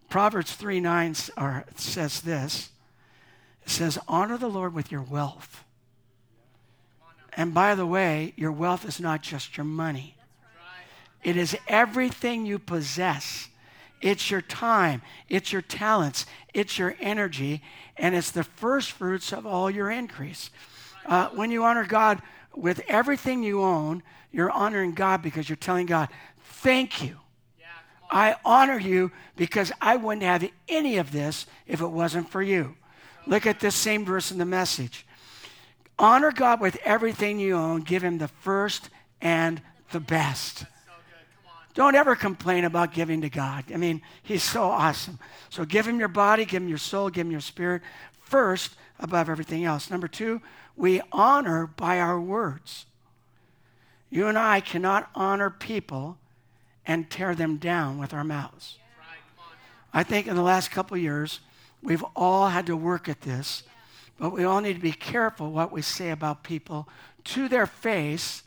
Proverbs 0.09 0.53
3 0.53 0.79
9 0.79 1.15
or, 1.37 1.65
says 1.75 2.21
this 2.21 2.69
it 3.65 3.71
says, 3.71 3.97
Honor 4.07 4.37
the 4.37 4.47
Lord 4.47 4.75
with 4.75 4.91
your 4.91 5.01
wealth. 5.01 5.63
And 7.35 7.51
by 7.51 7.73
the 7.73 7.87
way, 7.87 8.33
your 8.35 8.51
wealth 8.51 8.85
is 8.85 8.99
not 8.99 9.23
just 9.23 9.57
your 9.57 9.65
money, 9.65 10.15
it 11.23 11.35
is 11.35 11.57
everything 11.67 12.45
you 12.45 12.59
possess. 12.59 13.49
It's 14.01 14.29
your 14.29 14.41
time, 14.41 15.01
it's 15.29 15.53
your 15.53 15.61
talents, 15.61 16.25
it's 16.53 16.77
your 16.77 16.95
energy, 16.99 17.63
and 17.95 18.13
it's 18.13 18.31
the 18.31 18.43
first 18.43 18.91
fruits 18.91 19.31
of 19.31 19.47
all 19.47 19.71
your 19.71 19.89
increase. 19.89 20.49
Uh, 21.05 21.29
when 21.29 21.51
you 21.51 21.63
honor 21.63 21.85
God 21.85 22.21
with 22.53 22.81
everything 22.89 23.43
you 23.43 23.63
own, 23.63 24.03
you're 24.33 24.51
honoring 24.51 24.93
God 24.93 25.21
because 25.21 25.47
you're 25.47 25.55
telling 25.55 25.85
God, 25.85 26.09
thank 26.43 27.01
you. 27.01 27.17
I 28.11 28.35
honor 28.45 28.77
you 28.77 29.11
because 29.35 29.71
I 29.81 29.95
wouldn't 29.95 30.23
have 30.23 30.47
any 30.67 30.97
of 30.97 31.11
this 31.11 31.47
if 31.65 31.81
it 31.81 31.87
wasn't 31.87 32.29
for 32.29 32.43
you. 32.43 32.75
Look 33.25 33.47
at 33.47 33.59
this 33.59 33.75
same 33.75 34.05
verse 34.05 34.31
in 34.31 34.37
the 34.37 34.45
message. 34.45 35.05
Honor 35.97 36.31
God 36.31 36.59
with 36.59 36.77
everything 36.83 37.39
you 37.39 37.55
own, 37.55 37.81
give 37.81 38.03
Him 38.03 38.17
the 38.17 38.27
first 38.27 38.89
and 39.21 39.61
the 39.91 39.99
best. 39.99 40.65
Don't 41.73 41.95
ever 41.95 42.15
complain 42.15 42.65
about 42.65 42.93
giving 42.93 43.21
to 43.21 43.29
God. 43.29 43.65
I 43.73 43.77
mean, 43.77 44.01
He's 44.21 44.43
so 44.43 44.63
awesome. 44.63 45.17
So 45.49 45.65
give 45.65 45.87
Him 45.87 45.99
your 45.99 46.07
body, 46.07 46.45
give 46.45 46.61
Him 46.61 46.69
your 46.69 46.77
soul, 46.77 47.09
give 47.09 47.25
Him 47.25 47.31
your 47.31 47.41
spirit 47.41 47.81
first 48.21 48.75
above 48.99 49.27
everything 49.27 49.65
else. 49.65 49.89
Number 49.89 50.07
two, 50.07 50.41
we 50.75 51.01
honor 51.11 51.65
by 51.65 51.99
our 51.99 52.19
words. 52.19 52.85
You 54.13 54.27
and 54.27 54.37
I 54.37 54.59
cannot 54.59 55.09
honor 55.15 55.49
people 55.49 56.19
and 56.85 57.09
tear 57.09 57.33
them 57.33 57.57
down 57.57 57.97
with 57.97 58.13
our 58.13 58.23
mouths. 58.23 58.77
I 59.91 60.03
think 60.03 60.27
in 60.27 60.35
the 60.35 60.43
last 60.43 60.69
couple 60.69 60.95
years, 60.97 61.39
we've 61.81 62.05
all 62.15 62.49
had 62.49 62.67
to 62.67 62.77
work 62.77 63.09
at 63.09 63.21
this, 63.21 63.63
but 64.19 64.29
we 64.29 64.43
all 64.43 64.61
need 64.61 64.75
to 64.75 64.79
be 64.79 64.91
careful 64.91 65.51
what 65.51 65.71
we 65.71 65.81
say 65.81 66.11
about 66.11 66.43
people 66.43 66.87
to 67.23 67.47
their 67.47 67.65
face 67.65 68.43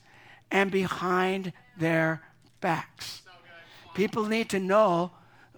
and 0.52 0.70
behind 0.70 1.52
their 1.76 2.22
backs. 2.60 3.22
People 3.92 4.26
need 4.26 4.48
to 4.50 4.60
know, 4.60 5.10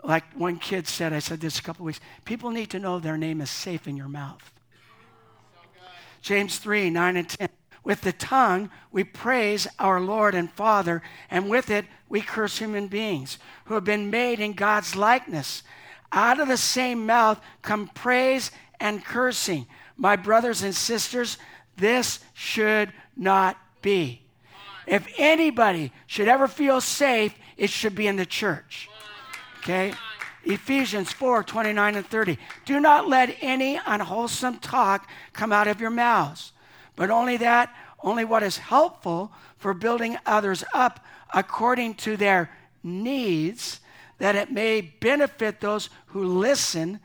like 0.02 0.24
one 0.32 0.56
kid 0.56 0.88
said, 0.88 1.12
I 1.12 1.18
said 1.18 1.42
this 1.42 1.58
a 1.58 1.62
couple 1.62 1.84
weeks, 1.84 2.00
people 2.24 2.50
need 2.50 2.70
to 2.70 2.78
know 2.78 2.98
their 2.98 3.18
name 3.18 3.42
is 3.42 3.50
safe 3.50 3.86
in 3.86 3.94
your 3.94 4.08
mouth. 4.08 4.52
James 6.22 6.56
3 6.56 6.88
9 6.88 7.16
and 7.18 7.28
10. 7.28 7.48
With 7.88 8.02
the 8.02 8.12
tongue, 8.12 8.68
we 8.92 9.02
praise 9.02 9.66
our 9.78 9.98
Lord 9.98 10.34
and 10.34 10.52
Father, 10.52 11.00
and 11.30 11.48
with 11.48 11.70
it, 11.70 11.86
we 12.06 12.20
curse 12.20 12.58
human 12.58 12.86
beings 12.86 13.38
who 13.64 13.72
have 13.72 13.84
been 13.84 14.10
made 14.10 14.40
in 14.40 14.52
God's 14.52 14.94
likeness. 14.94 15.62
Out 16.12 16.38
of 16.38 16.48
the 16.48 16.58
same 16.58 17.06
mouth 17.06 17.40
come 17.62 17.88
praise 17.88 18.50
and 18.78 19.02
cursing. 19.02 19.66
My 19.96 20.16
brothers 20.16 20.62
and 20.62 20.74
sisters, 20.74 21.38
this 21.78 22.20
should 22.34 22.92
not 23.16 23.56
be. 23.80 24.20
If 24.86 25.10
anybody 25.16 25.90
should 26.06 26.28
ever 26.28 26.46
feel 26.46 26.82
safe, 26.82 27.34
it 27.56 27.70
should 27.70 27.94
be 27.94 28.06
in 28.06 28.16
the 28.16 28.26
church. 28.26 28.90
Okay? 29.60 29.94
Ephesians 30.44 31.10
4 31.10 31.42
29 31.42 31.94
and 31.94 32.06
30. 32.06 32.38
Do 32.66 32.80
not 32.80 33.08
let 33.08 33.34
any 33.40 33.80
unwholesome 33.86 34.58
talk 34.58 35.08
come 35.32 35.54
out 35.54 35.68
of 35.68 35.80
your 35.80 35.88
mouths, 35.88 36.52
but 36.98 37.10
only 37.10 37.36
that, 37.36 37.72
only 38.02 38.24
what 38.24 38.42
is 38.42 38.58
helpful 38.58 39.30
for 39.56 39.72
building 39.72 40.18
others 40.26 40.64
up 40.74 40.98
according 41.32 41.94
to 41.94 42.16
their 42.16 42.50
needs, 42.82 43.78
that 44.18 44.34
it 44.34 44.50
may 44.50 44.80
benefit 44.80 45.60
those 45.60 45.90
who 46.06 46.24
listen 46.24 46.98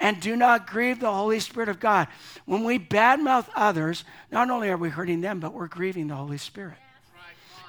and 0.00 0.18
do 0.18 0.34
not 0.34 0.66
grieve 0.66 0.98
the 0.98 1.12
Holy 1.12 1.38
Spirit 1.38 1.68
of 1.68 1.78
God. 1.78 2.08
When 2.44 2.64
we 2.64 2.80
badmouth 2.80 3.46
others, 3.54 4.02
not 4.32 4.50
only 4.50 4.68
are 4.68 4.76
we 4.76 4.88
hurting 4.88 5.20
them, 5.20 5.38
but 5.38 5.54
we're 5.54 5.68
grieving 5.68 6.08
the 6.08 6.16
Holy 6.16 6.38
Spirit. 6.38 6.78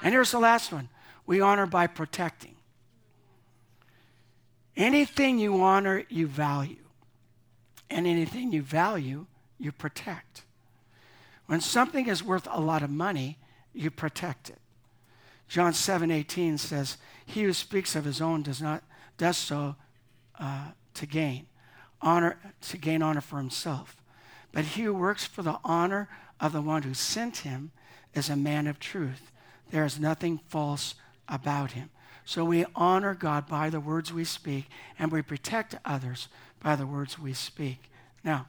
And 0.02 0.12
here's 0.12 0.32
the 0.32 0.40
last 0.40 0.72
one 0.72 0.90
we 1.28 1.42
honor 1.42 1.68
by 1.68 1.86
protecting. 1.86 2.56
Anything 4.76 5.38
you 5.38 5.62
honor, 5.62 6.06
you 6.10 6.26
value. 6.26 6.86
And 7.88 8.08
anything 8.08 8.52
you 8.52 8.64
value, 8.64 9.28
you 9.60 9.72
protect. 9.72 10.42
When 11.48 11.62
something 11.62 12.08
is 12.08 12.24
worth 12.24 12.48
a 12.52 12.62
lot 12.62 12.84
of 12.84 12.90
money, 12.90 13.38
you 13.74 13.90
protect 13.90 14.50
it. 14.50 14.60
John 15.48 15.74
7 15.74 16.12
18 16.12 16.58
says, 16.58 16.98
He 17.26 17.44
who 17.44 17.54
speaks 17.54 17.96
of 17.96 18.06
his 18.06 18.22
own 18.22 18.44
does 18.44 18.62
not 18.62 18.84
does 19.18 19.38
so 19.38 19.76
uh, 20.40 20.68
to 20.94 21.06
gain 21.06 21.48
honor 22.02 22.38
to 22.62 22.78
gain 22.78 23.02
honor 23.02 23.22
for 23.22 23.38
himself. 23.38 23.98
But 24.52 24.66
he 24.66 24.84
who 24.84 24.94
works 24.94 25.26
for 25.26 25.42
the 25.42 25.60
honor 25.64 26.10
of 26.40 26.54
the 26.54 26.62
one 26.62 26.84
who 26.84 26.94
sent 26.94 27.38
him 27.38 27.72
is 28.14 28.30
a 28.30 28.36
man 28.36 28.68
of 28.68 28.80
truth. 28.80 29.32
There 29.72 29.86
is 29.86 30.00
nothing 30.00 30.40
false 30.48 30.96
about 31.28 31.72
him. 31.72 31.90
So 32.26 32.44
we 32.44 32.66
honor 32.76 33.14
God 33.14 33.48
by 33.48 33.70
the 33.70 33.80
words 33.80 34.12
we 34.12 34.24
speak, 34.24 34.66
and 35.00 35.12
we 35.12 35.22
protect 35.22 35.76
others 35.86 36.28
by 36.62 36.76
the 36.76 36.88
words 36.88 37.18
we 37.18 37.34
speak. 37.34 37.90
Now, 38.24 38.48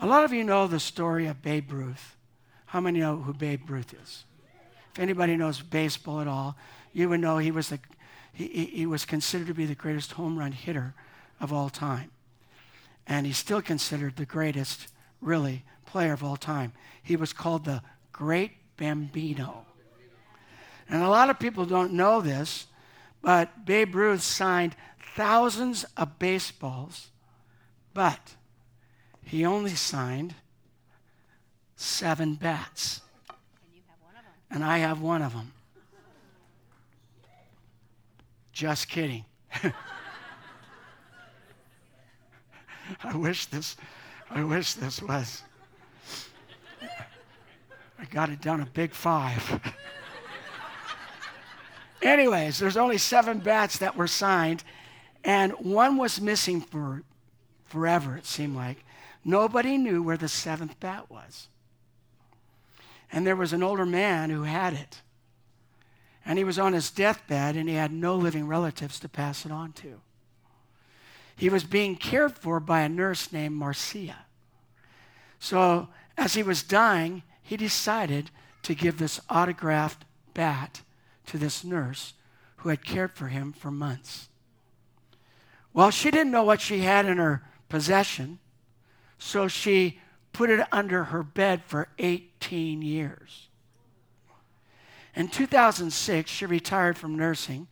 a 0.00 0.06
lot 0.06 0.24
of 0.24 0.32
you 0.32 0.42
know 0.42 0.66
the 0.66 0.80
story 0.80 1.26
of 1.26 1.42
Babe 1.42 1.70
Ruth. 1.70 2.16
How 2.66 2.80
many 2.80 3.00
know 3.00 3.16
who 3.18 3.34
Babe 3.34 3.68
Ruth 3.68 3.92
is? 3.92 4.24
If 4.92 4.98
anybody 4.98 5.36
knows 5.36 5.60
baseball 5.60 6.20
at 6.20 6.26
all, 6.26 6.56
you 6.92 7.08
would 7.10 7.20
know 7.20 7.38
he 7.38 7.50
was, 7.50 7.68
the, 7.68 7.78
he, 8.32 8.46
he 8.46 8.86
was 8.86 9.04
considered 9.04 9.46
to 9.48 9.54
be 9.54 9.66
the 9.66 9.74
greatest 9.74 10.12
home 10.12 10.38
run 10.38 10.52
hitter 10.52 10.94
of 11.38 11.52
all 11.52 11.68
time. 11.68 12.10
And 13.06 13.26
he's 13.26 13.36
still 13.36 13.60
considered 13.60 14.16
the 14.16 14.24
greatest, 14.24 14.88
really, 15.20 15.64
player 15.84 16.14
of 16.14 16.24
all 16.24 16.36
time. 16.36 16.72
He 17.02 17.16
was 17.16 17.32
called 17.32 17.64
the 17.64 17.82
Great 18.12 18.52
Bambino. 18.76 19.66
And 20.88 21.02
a 21.02 21.08
lot 21.08 21.30
of 21.30 21.38
people 21.38 21.66
don't 21.66 21.92
know 21.92 22.20
this, 22.20 22.66
but 23.20 23.66
Babe 23.66 23.94
Ruth 23.94 24.22
signed 24.22 24.74
thousands 25.14 25.84
of 25.96 26.18
baseballs, 26.18 27.08
but 27.92 28.34
he 29.30 29.46
only 29.46 29.76
signed 29.76 30.34
seven 31.76 32.34
bats. 32.34 33.00
And, 34.50 34.50
and 34.50 34.64
I 34.64 34.78
have 34.78 35.00
one 35.00 35.22
of 35.22 35.32
them. 35.32 35.52
Just 38.52 38.88
kidding. 38.88 39.24
I 43.04 43.14
wish 43.14 43.46
this, 43.46 43.76
I 44.30 44.42
wish 44.42 44.74
this 44.74 45.00
was. 45.00 45.44
I 46.82 48.04
got 48.10 48.30
it 48.30 48.40
down 48.40 48.60
a 48.60 48.66
big 48.66 48.92
five. 48.92 49.60
Anyways, 52.02 52.58
there's 52.58 52.76
only 52.76 52.98
seven 52.98 53.38
bats 53.38 53.78
that 53.78 53.96
were 53.96 54.08
signed, 54.08 54.64
and 55.22 55.52
one 55.52 55.98
was 55.98 56.20
missing 56.20 56.60
for 56.60 57.04
forever, 57.66 58.16
it 58.16 58.26
seemed 58.26 58.56
like. 58.56 58.84
Nobody 59.24 59.76
knew 59.76 60.02
where 60.02 60.16
the 60.16 60.28
seventh 60.28 60.78
bat 60.80 61.10
was. 61.10 61.48
And 63.12 63.26
there 63.26 63.36
was 63.36 63.52
an 63.52 63.62
older 63.62 63.86
man 63.86 64.30
who 64.30 64.44
had 64.44 64.72
it. 64.72 65.02
And 66.24 66.38
he 66.38 66.44
was 66.44 66.58
on 66.58 66.72
his 66.72 66.90
deathbed, 66.90 67.56
and 67.56 67.68
he 67.68 67.74
had 67.74 67.92
no 67.92 68.14
living 68.14 68.46
relatives 68.46 69.00
to 69.00 69.08
pass 69.08 69.44
it 69.44 69.52
on 69.52 69.72
to. 69.72 70.00
He 71.36 71.48
was 71.48 71.64
being 71.64 71.96
cared 71.96 72.36
for 72.36 72.60
by 72.60 72.80
a 72.80 72.88
nurse 72.88 73.32
named 73.32 73.56
Marcia. 73.56 74.26
So, 75.38 75.88
as 76.16 76.34
he 76.34 76.42
was 76.42 76.62
dying, 76.62 77.22
he 77.42 77.56
decided 77.56 78.30
to 78.62 78.74
give 78.74 78.98
this 78.98 79.20
autographed 79.30 80.04
bat 80.34 80.82
to 81.26 81.38
this 81.38 81.64
nurse 81.64 82.12
who 82.56 82.68
had 82.68 82.84
cared 82.84 83.12
for 83.12 83.28
him 83.28 83.52
for 83.52 83.70
months. 83.70 84.28
Well, 85.72 85.90
she 85.90 86.10
didn't 86.10 86.32
know 86.32 86.42
what 86.42 86.60
she 86.60 86.80
had 86.80 87.06
in 87.06 87.16
her 87.16 87.42
possession, 87.68 88.39
so 89.20 89.46
she 89.46 90.00
put 90.32 90.50
it 90.50 90.66
under 90.72 91.04
her 91.04 91.22
bed 91.22 91.62
for 91.62 91.86
18 92.00 92.82
years. 92.82 93.46
In 95.14 95.28
2006, 95.28 96.28
she 96.28 96.46
retired 96.46 96.98
from 96.98 97.16
nursing, 97.16 97.68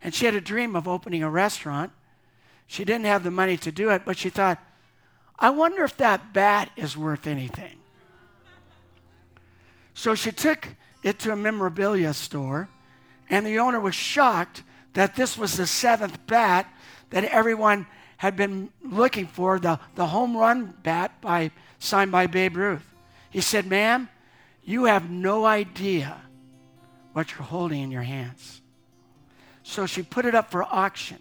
and 0.00 0.14
she 0.14 0.26
had 0.26 0.34
a 0.34 0.40
dream 0.40 0.76
of 0.76 0.86
opening 0.86 1.24
a 1.24 1.30
restaurant 1.30 1.90
she 2.70 2.84
didn't 2.84 3.06
have 3.06 3.24
the 3.24 3.32
money 3.32 3.56
to 3.56 3.72
do 3.72 3.90
it, 3.90 4.02
but 4.04 4.16
she 4.16 4.30
thought, 4.30 4.62
I 5.36 5.50
wonder 5.50 5.82
if 5.82 5.96
that 5.96 6.32
bat 6.32 6.70
is 6.76 6.96
worth 6.96 7.26
anything. 7.26 7.78
So 9.92 10.14
she 10.14 10.30
took 10.30 10.68
it 11.02 11.18
to 11.18 11.32
a 11.32 11.36
memorabilia 11.36 12.14
store, 12.14 12.68
and 13.28 13.44
the 13.44 13.58
owner 13.58 13.80
was 13.80 13.96
shocked 13.96 14.62
that 14.92 15.16
this 15.16 15.36
was 15.36 15.56
the 15.56 15.66
seventh 15.66 16.24
bat 16.28 16.72
that 17.10 17.24
everyone 17.24 17.88
had 18.20 18.36
been 18.36 18.70
looking 18.82 19.26
for, 19.26 19.58
the, 19.58 19.80
the 19.94 20.04
home 20.04 20.36
run 20.36 20.74
bat 20.82 21.22
by, 21.22 21.50
signed 21.78 22.12
by 22.12 22.26
Babe 22.26 22.54
Ruth. 22.54 22.84
He 23.30 23.40
said, 23.40 23.66
Ma'am, 23.66 24.10
you 24.62 24.84
have 24.84 25.08
no 25.08 25.46
idea 25.46 26.20
what 27.14 27.30
you're 27.30 27.40
holding 27.40 27.80
in 27.80 27.90
your 27.90 28.02
hands. 28.02 28.60
So 29.62 29.86
she 29.86 30.02
put 30.02 30.26
it 30.26 30.34
up 30.34 30.50
for 30.50 30.62
auction 30.62 31.16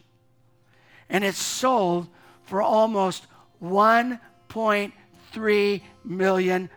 and 1.10 1.24
it 1.24 1.36
sold 1.36 2.10
for 2.44 2.62
almost 2.62 3.28
$1.3 3.64 5.82
million. 6.04 6.70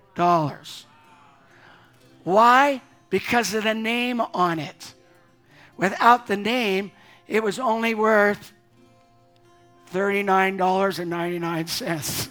Why? 2.22 2.80
Because 3.10 3.54
of 3.54 3.64
the 3.64 3.74
name 3.74 4.20
on 4.20 4.60
it. 4.60 4.94
Without 5.76 6.28
the 6.28 6.36
name, 6.36 6.92
it 7.26 7.42
was 7.42 7.58
only 7.58 7.96
worth 7.96 8.52
$39.99. 9.92 12.28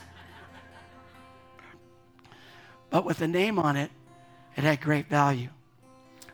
but 2.89 3.05
with 3.05 3.17
the 3.17 3.27
name 3.27 3.59
on 3.59 3.75
it, 3.75 3.91
it 4.55 4.63
had 4.63 4.79
great 4.81 5.07
value. 5.07 5.49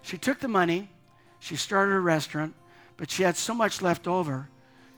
She 0.02 0.18
took 0.18 0.40
the 0.40 0.48
money, 0.48 0.90
she 1.40 1.56
started 1.56 1.94
a 1.94 2.00
restaurant, 2.00 2.56
but 2.96 3.12
she 3.12 3.24
had 3.24 3.36
so 3.38 3.54
much 3.54 3.82
left 3.82 4.08
over 4.08 4.50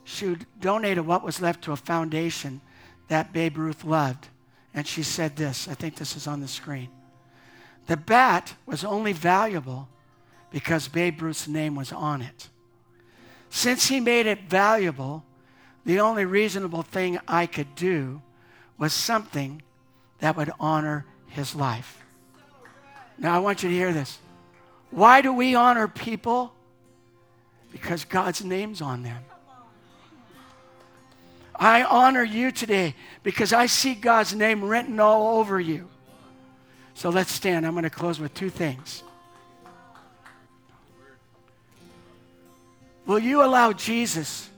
she 0.10 0.36
donated 0.60 1.06
what 1.06 1.24
was 1.24 1.40
left 1.40 1.64
to 1.64 1.72
a 1.72 1.76
foundation 1.76 2.62
that 3.10 3.32
Babe 3.32 3.58
Ruth 3.58 3.86
loved. 3.86 4.28
And 4.74 4.88
she 4.88 5.04
said 5.04 5.36
this 5.36 5.68
I 5.68 5.76
think 5.76 5.96
this 5.96 6.16
is 6.16 6.26
on 6.26 6.42
the 6.42 6.48
screen. 6.48 6.90
The 7.86 7.98
bat 7.98 8.56
was 8.66 8.84
only 8.84 9.14
valuable 9.14 9.88
because 10.50 10.88
Babe 10.88 11.22
Ruth's 11.22 11.48
name 11.48 11.76
was 11.76 11.92
on 11.92 12.24
it. 12.24 12.50
Since 13.52 13.88
he 13.88 14.00
made 14.00 14.26
it 14.26 14.50
valuable, 14.50 15.24
the 15.90 16.02
only 16.02 16.24
reasonable 16.24 16.84
thing 16.84 17.18
I 17.28 17.48
could 17.48 17.74
do 17.74 18.22
was 18.78 18.94
something 18.94 19.64
that 20.20 20.38
would 20.38 20.52
honor 20.60 21.04
his 21.30 21.56
life. 21.56 22.04
Now, 23.18 23.36
I 23.36 23.40
want 23.40 23.64
you 23.64 23.70
to 23.70 23.76
hear 23.76 23.92
this. 23.92 24.20
Why 24.92 25.22
do 25.22 25.34
we 25.34 25.56
honor 25.56 25.88
people? 25.88 26.54
Because 27.72 28.06
God's 28.06 28.44
name's 28.44 28.82
on 28.82 29.02
them. 29.02 29.24
I 31.56 31.82
honor 31.82 32.24
you 32.24 32.52
today 32.52 32.94
because 33.24 33.52
I 33.52 33.66
see 33.66 33.96
God's 33.96 34.36
name 34.36 34.64
written 34.64 35.00
all 35.00 35.40
over 35.40 35.60
you. 35.60 35.90
So 36.94 37.10
let's 37.10 37.32
stand. 37.32 37.66
I'm 37.66 37.74
going 37.74 37.82
to 37.82 37.90
close 37.90 38.20
with 38.20 38.36
two 38.36 38.52
things. 38.52 39.02
Will 43.08 43.18
you 43.18 43.44
allow 43.44 43.74
Jesus 43.74 44.52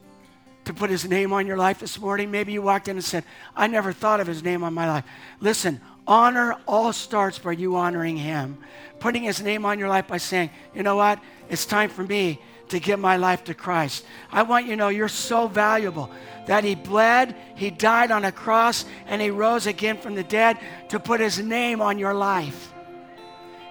to 0.65 0.73
put 0.73 0.89
his 0.89 1.05
name 1.05 1.33
on 1.33 1.47
your 1.47 1.57
life 1.57 1.79
this 1.79 1.99
morning? 1.99 2.31
Maybe 2.31 2.53
you 2.53 2.61
walked 2.61 2.87
in 2.87 2.97
and 2.97 3.03
said, 3.03 3.23
I 3.55 3.67
never 3.67 3.93
thought 3.93 4.19
of 4.19 4.27
his 4.27 4.43
name 4.43 4.63
on 4.63 4.73
my 4.73 4.87
life. 4.87 5.05
Listen, 5.39 5.81
honor 6.07 6.57
all 6.67 6.93
starts 6.93 7.39
by 7.39 7.53
you 7.53 7.75
honoring 7.75 8.17
him, 8.17 8.57
putting 8.99 9.23
his 9.23 9.41
name 9.41 9.65
on 9.65 9.79
your 9.79 9.89
life 9.89 10.07
by 10.07 10.17
saying, 10.17 10.49
you 10.73 10.83
know 10.83 10.95
what? 10.95 11.19
It's 11.49 11.65
time 11.65 11.89
for 11.89 12.03
me 12.03 12.39
to 12.71 12.79
give 12.79 12.99
my 12.99 13.17
life 13.17 13.43
to 13.45 13.53
Christ. 13.53 14.05
I 14.31 14.43
want 14.43 14.65
you 14.65 14.71
to 14.71 14.77
know 14.77 14.89
you're 14.89 15.07
so 15.07 15.47
valuable 15.47 16.09
that 16.47 16.63
He 16.63 16.75
bled, 16.75 17.35
He 17.55 17.69
died 17.69 18.11
on 18.11 18.25
a 18.25 18.31
cross, 18.31 18.85
and 19.05 19.21
He 19.21 19.29
rose 19.29 19.67
again 19.67 19.97
from 19.97 20.15
the 20.15 20.23
dead 20.23 20.57
to 20.89 20.99
put 20.99 21.19
His 21.19 21.39
name 21.39 21.81
on 21.81 21.99
your 21.99 22.13
life 22.13 22.73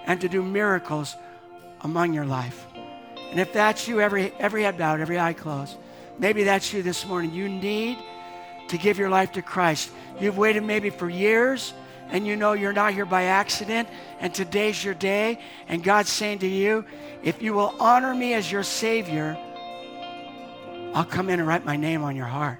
and 0.05 0.21
to 0.21 0.29
do 0.29 0.41
miracles 0.41 1.15
among 1.81 2.13
your 2.13 2.25
life. 2.25 2.65
And 3.31 3.39
if 3.39 3.53
that's 3.53 3.87
you, 3.87 4.01
every, 4.01 4.33
every 4.39 4.63
head 4.63 4.77
bowed, 4.77 4.99
every 4.99 5.19
eye 5.19 5.33
closed, 5.33 5.77
Maybe 6.19 6.43
that's 6.43 6.71
you 6.73 6.83
this 6.83 7.05
morning. 7.05 7.33
You 7.33 7.49
need 7.49 7.97
to 8.67 8.77
give 8.77 8.97
your 8.97 9.09
life 9.09 9.33
to 9.33 9.41
Christ. 9.41 9.91
You've 10.19 10.37
waited 10.37 10.63
maybe 10.63 10.89
for 10.89 11.09
years 11.09 11.73
and 12.09 12.27
you 12.27 12.35
know 12.35 12.53
you're 12.53 12.73
not 12.73 12.93
here 12.93 13.05
by 13.05 13.23
accident 13.23 13.87
and 14.19 14.33
today's 14.33 14.83
your 14.83 14.93
day 14.93 15.39
and 15.67 15.83
God's 15.83 16.09
saying 16.09 16.39
to 16.39 16.47
you, 16.47 16.85
if 17.23 17.41
you 17.41 17.53
will 17.53 17.75
honor 17.79 18.13
me 18.13 18.33
as 18.33 18.51
your 18.51 18.63
Savior, 18.63 19.37
I'll 20.93 21.05
come 21.05 21.29
in 21.29 21.39
and 21.39 21.47
write 21.47 21.65
my 21.65 21.77
name 21.77 22.03
on 22.03 22.15
your 22.15 22.25
heart. 22.25 22.59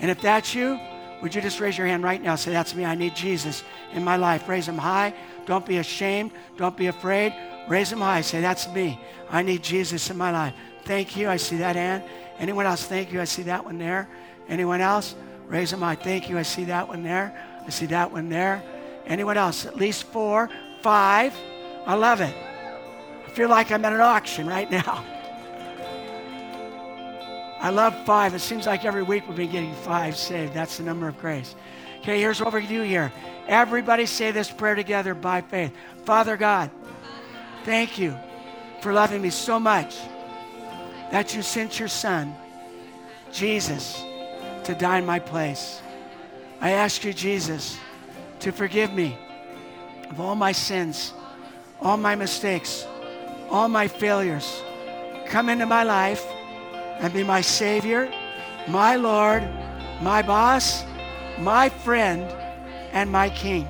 And 0.00 0.10
if 0.10 0.20
that's 0.20 0.54
you, 0.54 0.78
would 1.20 1.34
you 1.34 1.42
just 1.42 1.60
raise 1.60 1.76
your 1.76 1.86
hand 1.86 2.02
right 2.02 2.22
now? 2.22 2.34
Say, 2.36 2.52
That's 2.52 2.74
me. 2.74 2.84
I 2.84 2.94
need 2.94 3.14
Jesus 3.14 3.62
in 3.92 4.02
my 4.02 4.16
life. 4.16 4.48
Raise 4.48 4.66
them 4.66 4.78
high. 4.78 5.12
Don't 5.46 5.66
be 5.66 5.78
ashamed. 5.78 6.30
Don't 6.56 6.76
be 6.76 6.86
afraid. 6.86 7.34
Raise 7.68 7.90
them 7.90 8.00
high. 8.00 8.22
Say, 8.22 8.40
That's 8.40 8.68
me. 8.68 8.98
I 9.30 9.42
need 9.42 9.62
Jesus 9.62 10.08
in 10.10 10.16
my 10.16 10.30
life. 10.30 10.54
Thank 10.84 11.16
you. 11.16 11.28
I 11.28 11.36
see 11.36 11.58
that 11.58 11.76
hand. 11.76 12.02
Anyone 12.40 12.66
else? 12.66 12.84
Thank 12.84 13.12
you. 13.12 13.20
I 13.20 13.24
see 13.24 13.42
that 13.42 13.64
one 13.64 13.78
there. 13.78 14.08
Anyone 14.48 14.80
else? 14.80 15.14
Raise 15.46 15.70
them 15.70 15.80
high. 15.80 15.94
Thank 15.94 16.28
you. 16.28 16.38
I 16.38 16.42
see 16.42 16.64
that 16.64 16.88
one 16.88 17.02
there. 17.02 17.36
I 17.64 17.70
see 17.70 17.86
that 17.86 18.10
one 18.10 18.30
there. 18.30 18.62
Anyone 19.06 19.36
else? 19.36 19.66
At 19.66 19.76
least 19.76 20.04
four, 20.04 20.48
five. 20.80 21.34
I 21.86 21.94
love 21.94 22.20
it. 22.20 22.34
I 23.26 23.30
feel 23.30 23.48
like 23.48 23.70
I'm 23.70 23.84
at 23.84 23.92
an 23.92 24.00
auction 24.00 24.46
right 24.46 24.70
now. 24.70 25.04
I 27.60 27.68
love 27.68 27.94
five. 28.06 28.34
It 28.34 28.40
seems 28.40 28.66
like 28.66 28.86
every 28.86 29.02
week 29.02 29.28
we've 29.28 29.36
been 29.36 29.52
getting 29.52 29.74
five 29.74 30.16
saved. 30.16 30.54
That's 30.54 30.78
the 30.78 30.82
number 30.82 31.08
of 31.08 31.18
grace. 31.18 31.54
Okay, 32.00 32.18
here's 32.18 32.40
what 32.40 32.52
to 32.52 32.62
do 32.62 32.80
here. 32.80 33.12
Everybody 33.46 34.06
say 34.06 34.30
this 34.30 34.50
prayer 34.50 34.74
together 34.74 35.14
by 35.14 35.42
faith. 35.42 35.74
Father 36.06 36.38
God, 36.38 36.70
thank 37.64 37.98
you 37.98 38.16
for 38.80 38.94
loving 38.94 39.20
me 39.20 39.28
so 39.28 39.60
much 39.60 39.98
that 41.10 41.34
you 41.34 41.42
sent 41.42 41.78
your 41.78 41.88
son, 41.88 42.34
Jesus, 43.32 44.02
to 44.64 44.74
die 44.74 44.98
in 44.98 45.06
my 45.06 45.18
place. 45.18 45.82
I 46.60 46.72
ask 46.72 47.04
you, 47.04 47.12
Jesus, 47.12 47.78
to 48.40 48.52
forgive 48.52 48.92
me 48.92 49.18
of 50.10 50.20
all 50.20 50.34
my 50.34 50.52
sins, 50.52 51.12
all 51.80 51.96
my 51.96 52.14
mistakes, 52.14 52.86
all 53.50 53.68
my 53.68 53.88
failures. 53.88 54.62
Come 55.26 55.48
into 55.48 55.66
my 55.66 55.82
life 55.82 56.24
and 57.00 57.12
be 57.12 57.24
my 57.24 57.40
Savior, 57.40 58.12
my 58.68 58.96
Lord, 58.96 59.42
my 60.02 60.22
boss, 60.22 60.84
my 61.38 61.68
friend, 61.68 62.22
and 62.92 63.10
my 63.10 63.30
King. 63.30 63.66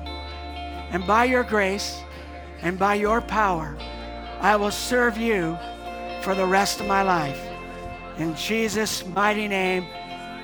And 0.91 1.07
by 1.07 1.25
your 1.25 1.43
grace 1.43 2.01
and 2.61 2.77
by 2.77 2.95
your 2.95 3.21
power, 3.21 3.77
I 4.41 4.55
will 4.57 4.71
serve 4.71 5.17
you 5.17 5.57
for 6.21 6.35
the 6.35 6.45
rest 6.45 6.79
of 6.79 6.87
my 6.87 7.01
life. 7.01 7.41
In 8.17 8.35
Jesus' 8.35 9.05
mighty 9.05 9.47
name. 9.47 9.83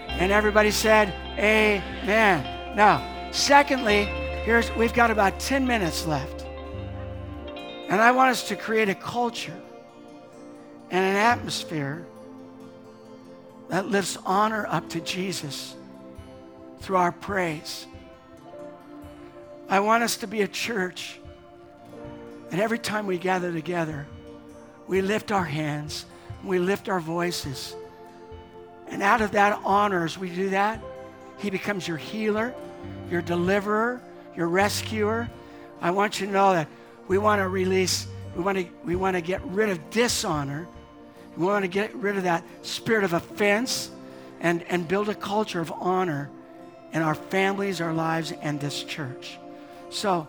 And 0.08 0.32
everybody 0.32 0.72
said, 0.72 1.14
Amen. 1.38 2.76
Now, 2.76 3.32
secondly, 3.32 4.06
here's 4.44 4.74
we've 4.76 4.94
got 4.94 5.12
about 5.12 5.40
10 5.40 5.68
minutes 5.68 6.08
left. 6.08 6.46
And 7.90 8.02
I 8.02 8.12
want 8.12 8.32
us 8.32 8.48
to 8.50 8.56
create 8.56 8.90
a 8.90 8.96
culture 8.96 9.58
and 10.90 11.06
an 11.06 11.16
atmosphere 11.16 12.06
that 13.70 13.88
lifts 13.88 14.18
honor 14.26 14.66
up 14.70 14.90
to 14.90 15.02
Jesus 15.02 15.76
through 16.80 16.98
our 16.98 17.12
praise. 17.12 17.86
I 19.70 19.82
want 19.82 20.04
us 20.04 20.18
to 20.18 20.28
be 20.28 20.42
a 20.42 20.48
church 20.48 21.20
that 22.50 22.60
every 22.60 22.80
time 22.80 23.06
we 23.06 23.18
gather 23.18 23.52
together, 23.52 24.08
we 24.88 25.02
lift 25.02 25.32
our 25.32 25.44
hands, 25.44 26.06
we 26.44 26.60
lift 26.60 26.90
our 26.90 27.00
voices. 27.00 27.76
And 28.88 29.04
out 29.04 29.22
of 29.22 29.32
that 29.32 29.60
honor, 29.66 30.06
as 30.06 30.18
we 30.18 30.30
do 30.30 30.50
that, 30.52 30.82
He 31.38 31.50
becomes 31.50 31.88
your 31.88 31.98
healer, 31.98 32.54
your 33.12 33.22
deliverer, 33.22 34.02
your 34.36 34.48
rescuer. 34.48 35.30
I 35.82 35.92
want 35.92 36.20
you 36.20 36.28
to 36.28 36.32
know 36.32 36.54
that 36.54 36.68
we 37.08 37.18
want 37.18 37.42
to 37.42 37.48
release, 37.48 38.08
we 38.36 38.44
want 38.44 38.58
to, 38.58 38.68
we 38.86 38.96
want 38.96 39.16
to 39.16 39.22
get 39.22 39.44
rid 39.46 39.70
of 39.70 39.90
dishonor 39.90 40.68
we 41.38 41.46
want 41.46 41.64
to 41.64 41.70
get 41.70 41.94
rid 41.96 42.18
of 42.18 42.24
that 42.24 42.44
spirit 42.64 43.04
of 43.04 43.14
offense 43.14 43.92
and, 44.40 44.64
and 44.64 44.88
build 44.88 45.08
a 45.08 45.16
culture 45.16 45.62
of 45.62 45.72
honor 45.72 46.30
in 46.94 47.04
our 47.04 47.14
families, 47.14 47.80
our 47.80 47.94
lives, 47.94 48.32
and 48.42 48.60
this 48.60 48.84
church. 48.84 49.38
So 49.92 50.28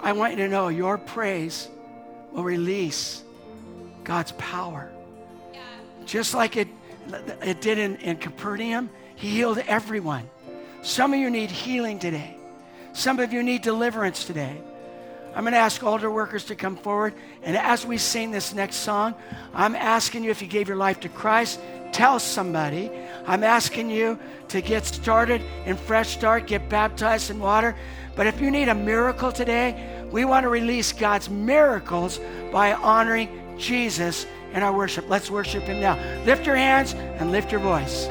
I 0.00 0.12
want 0.12 0.32
you 0.32 0.44
to 0.44 0.48
know 0.48 0.68
your 0.68 0.96
praise 0.96 1.68
will 2.32 2.44
release 2.44 3.22
God's 4.08 4.32
power. 4.32 4.90
Just 6.06 6.32
like 6.32 6.56
it, 6.56 6.68
it 7.42 7.60
did 7.60 7.76
in, 7.76 7.96
in 7.96 8.16
Capernaum, 8.16 8.88
He 9.16 9.28
healed 9.28 9.58
everyone. 9.58 10.30
Some 10.80 11.12
of 11.12 11.20
you 11.20 11.28
need 11.28 11.50
healing 11.50 11.98
today. 11.98 12.34
Some 12.94 13.20
of 13.20 13.34
you 13.34 13.42
need 13.42 13.60
deliverance 13.60 14.24
today. 14.24 14.62
I'm 15.34 15.44
going 15.44 15.52
to 15.52 15.58
ask 15.58 15.84
altar 15.84 16.10
workers 16.10 16.46
to 16.46 16.56
come 16.56 16.74
forward. 16.78 17.12
And 17.42 17.54
as 17.54 17.84
we 17.84 17.98
sing 17.98 18.30
this 18.30 18.54
next 18.54 18.76
song, 18.76 19.14
I'm 19.52 19.76
asking 19.76 20.24
you 20.24 20.30
if 20.30 20.40
you 20.40 20.48
gave 20.48 20.68
your 20.68 20.78
life 20.78 21.00
to 21.00 21.10
Christ, 21.10 21.60
tell 21.92 22.18
somebody. 22.18 22.90
I'm 23.26 23.44
asking 23.44 23.90
you 23.90 24.18
to 24.48 24.62
get 24.62 24.86
started 24.86 25.42
in 25.66 25.76
Fresh 25.76 26.14
Start, 26.16 26.46
get 26.46 26.70
baptized 26.70 27.30
in 27.30 27.40
water. 27.40 27.76
But 28.16 28.26
if 28.26 28.40
you 28.40 28.50
need 28.50 28.68
a 28.68 28.74
miracle 28.74 29.32
today, 29.32 30.06
we 30.10 30.24
want 30.24 30.44
to 30.44 30.48
release 30.48 30.94
God's 30.94 31.28
miracles 31.28 32.18
by 32.50 32.72
honoring 32.72 33.44
Jesus 33.58 34.26
in 34.54 34.62
our 34.62 34.72
worship. 34.72 35.08
Let's 35.08 35.30
worship 35.30 35.64
Him 35.64 35.80
now. 35.80 35.98
Lift 36.24 36.46
your 36.46 36.56
hands 36.56 36.94
and 36.94 37.32
lift 37.32 37.52
your 37.52 37.60
voice. 37.60 38.08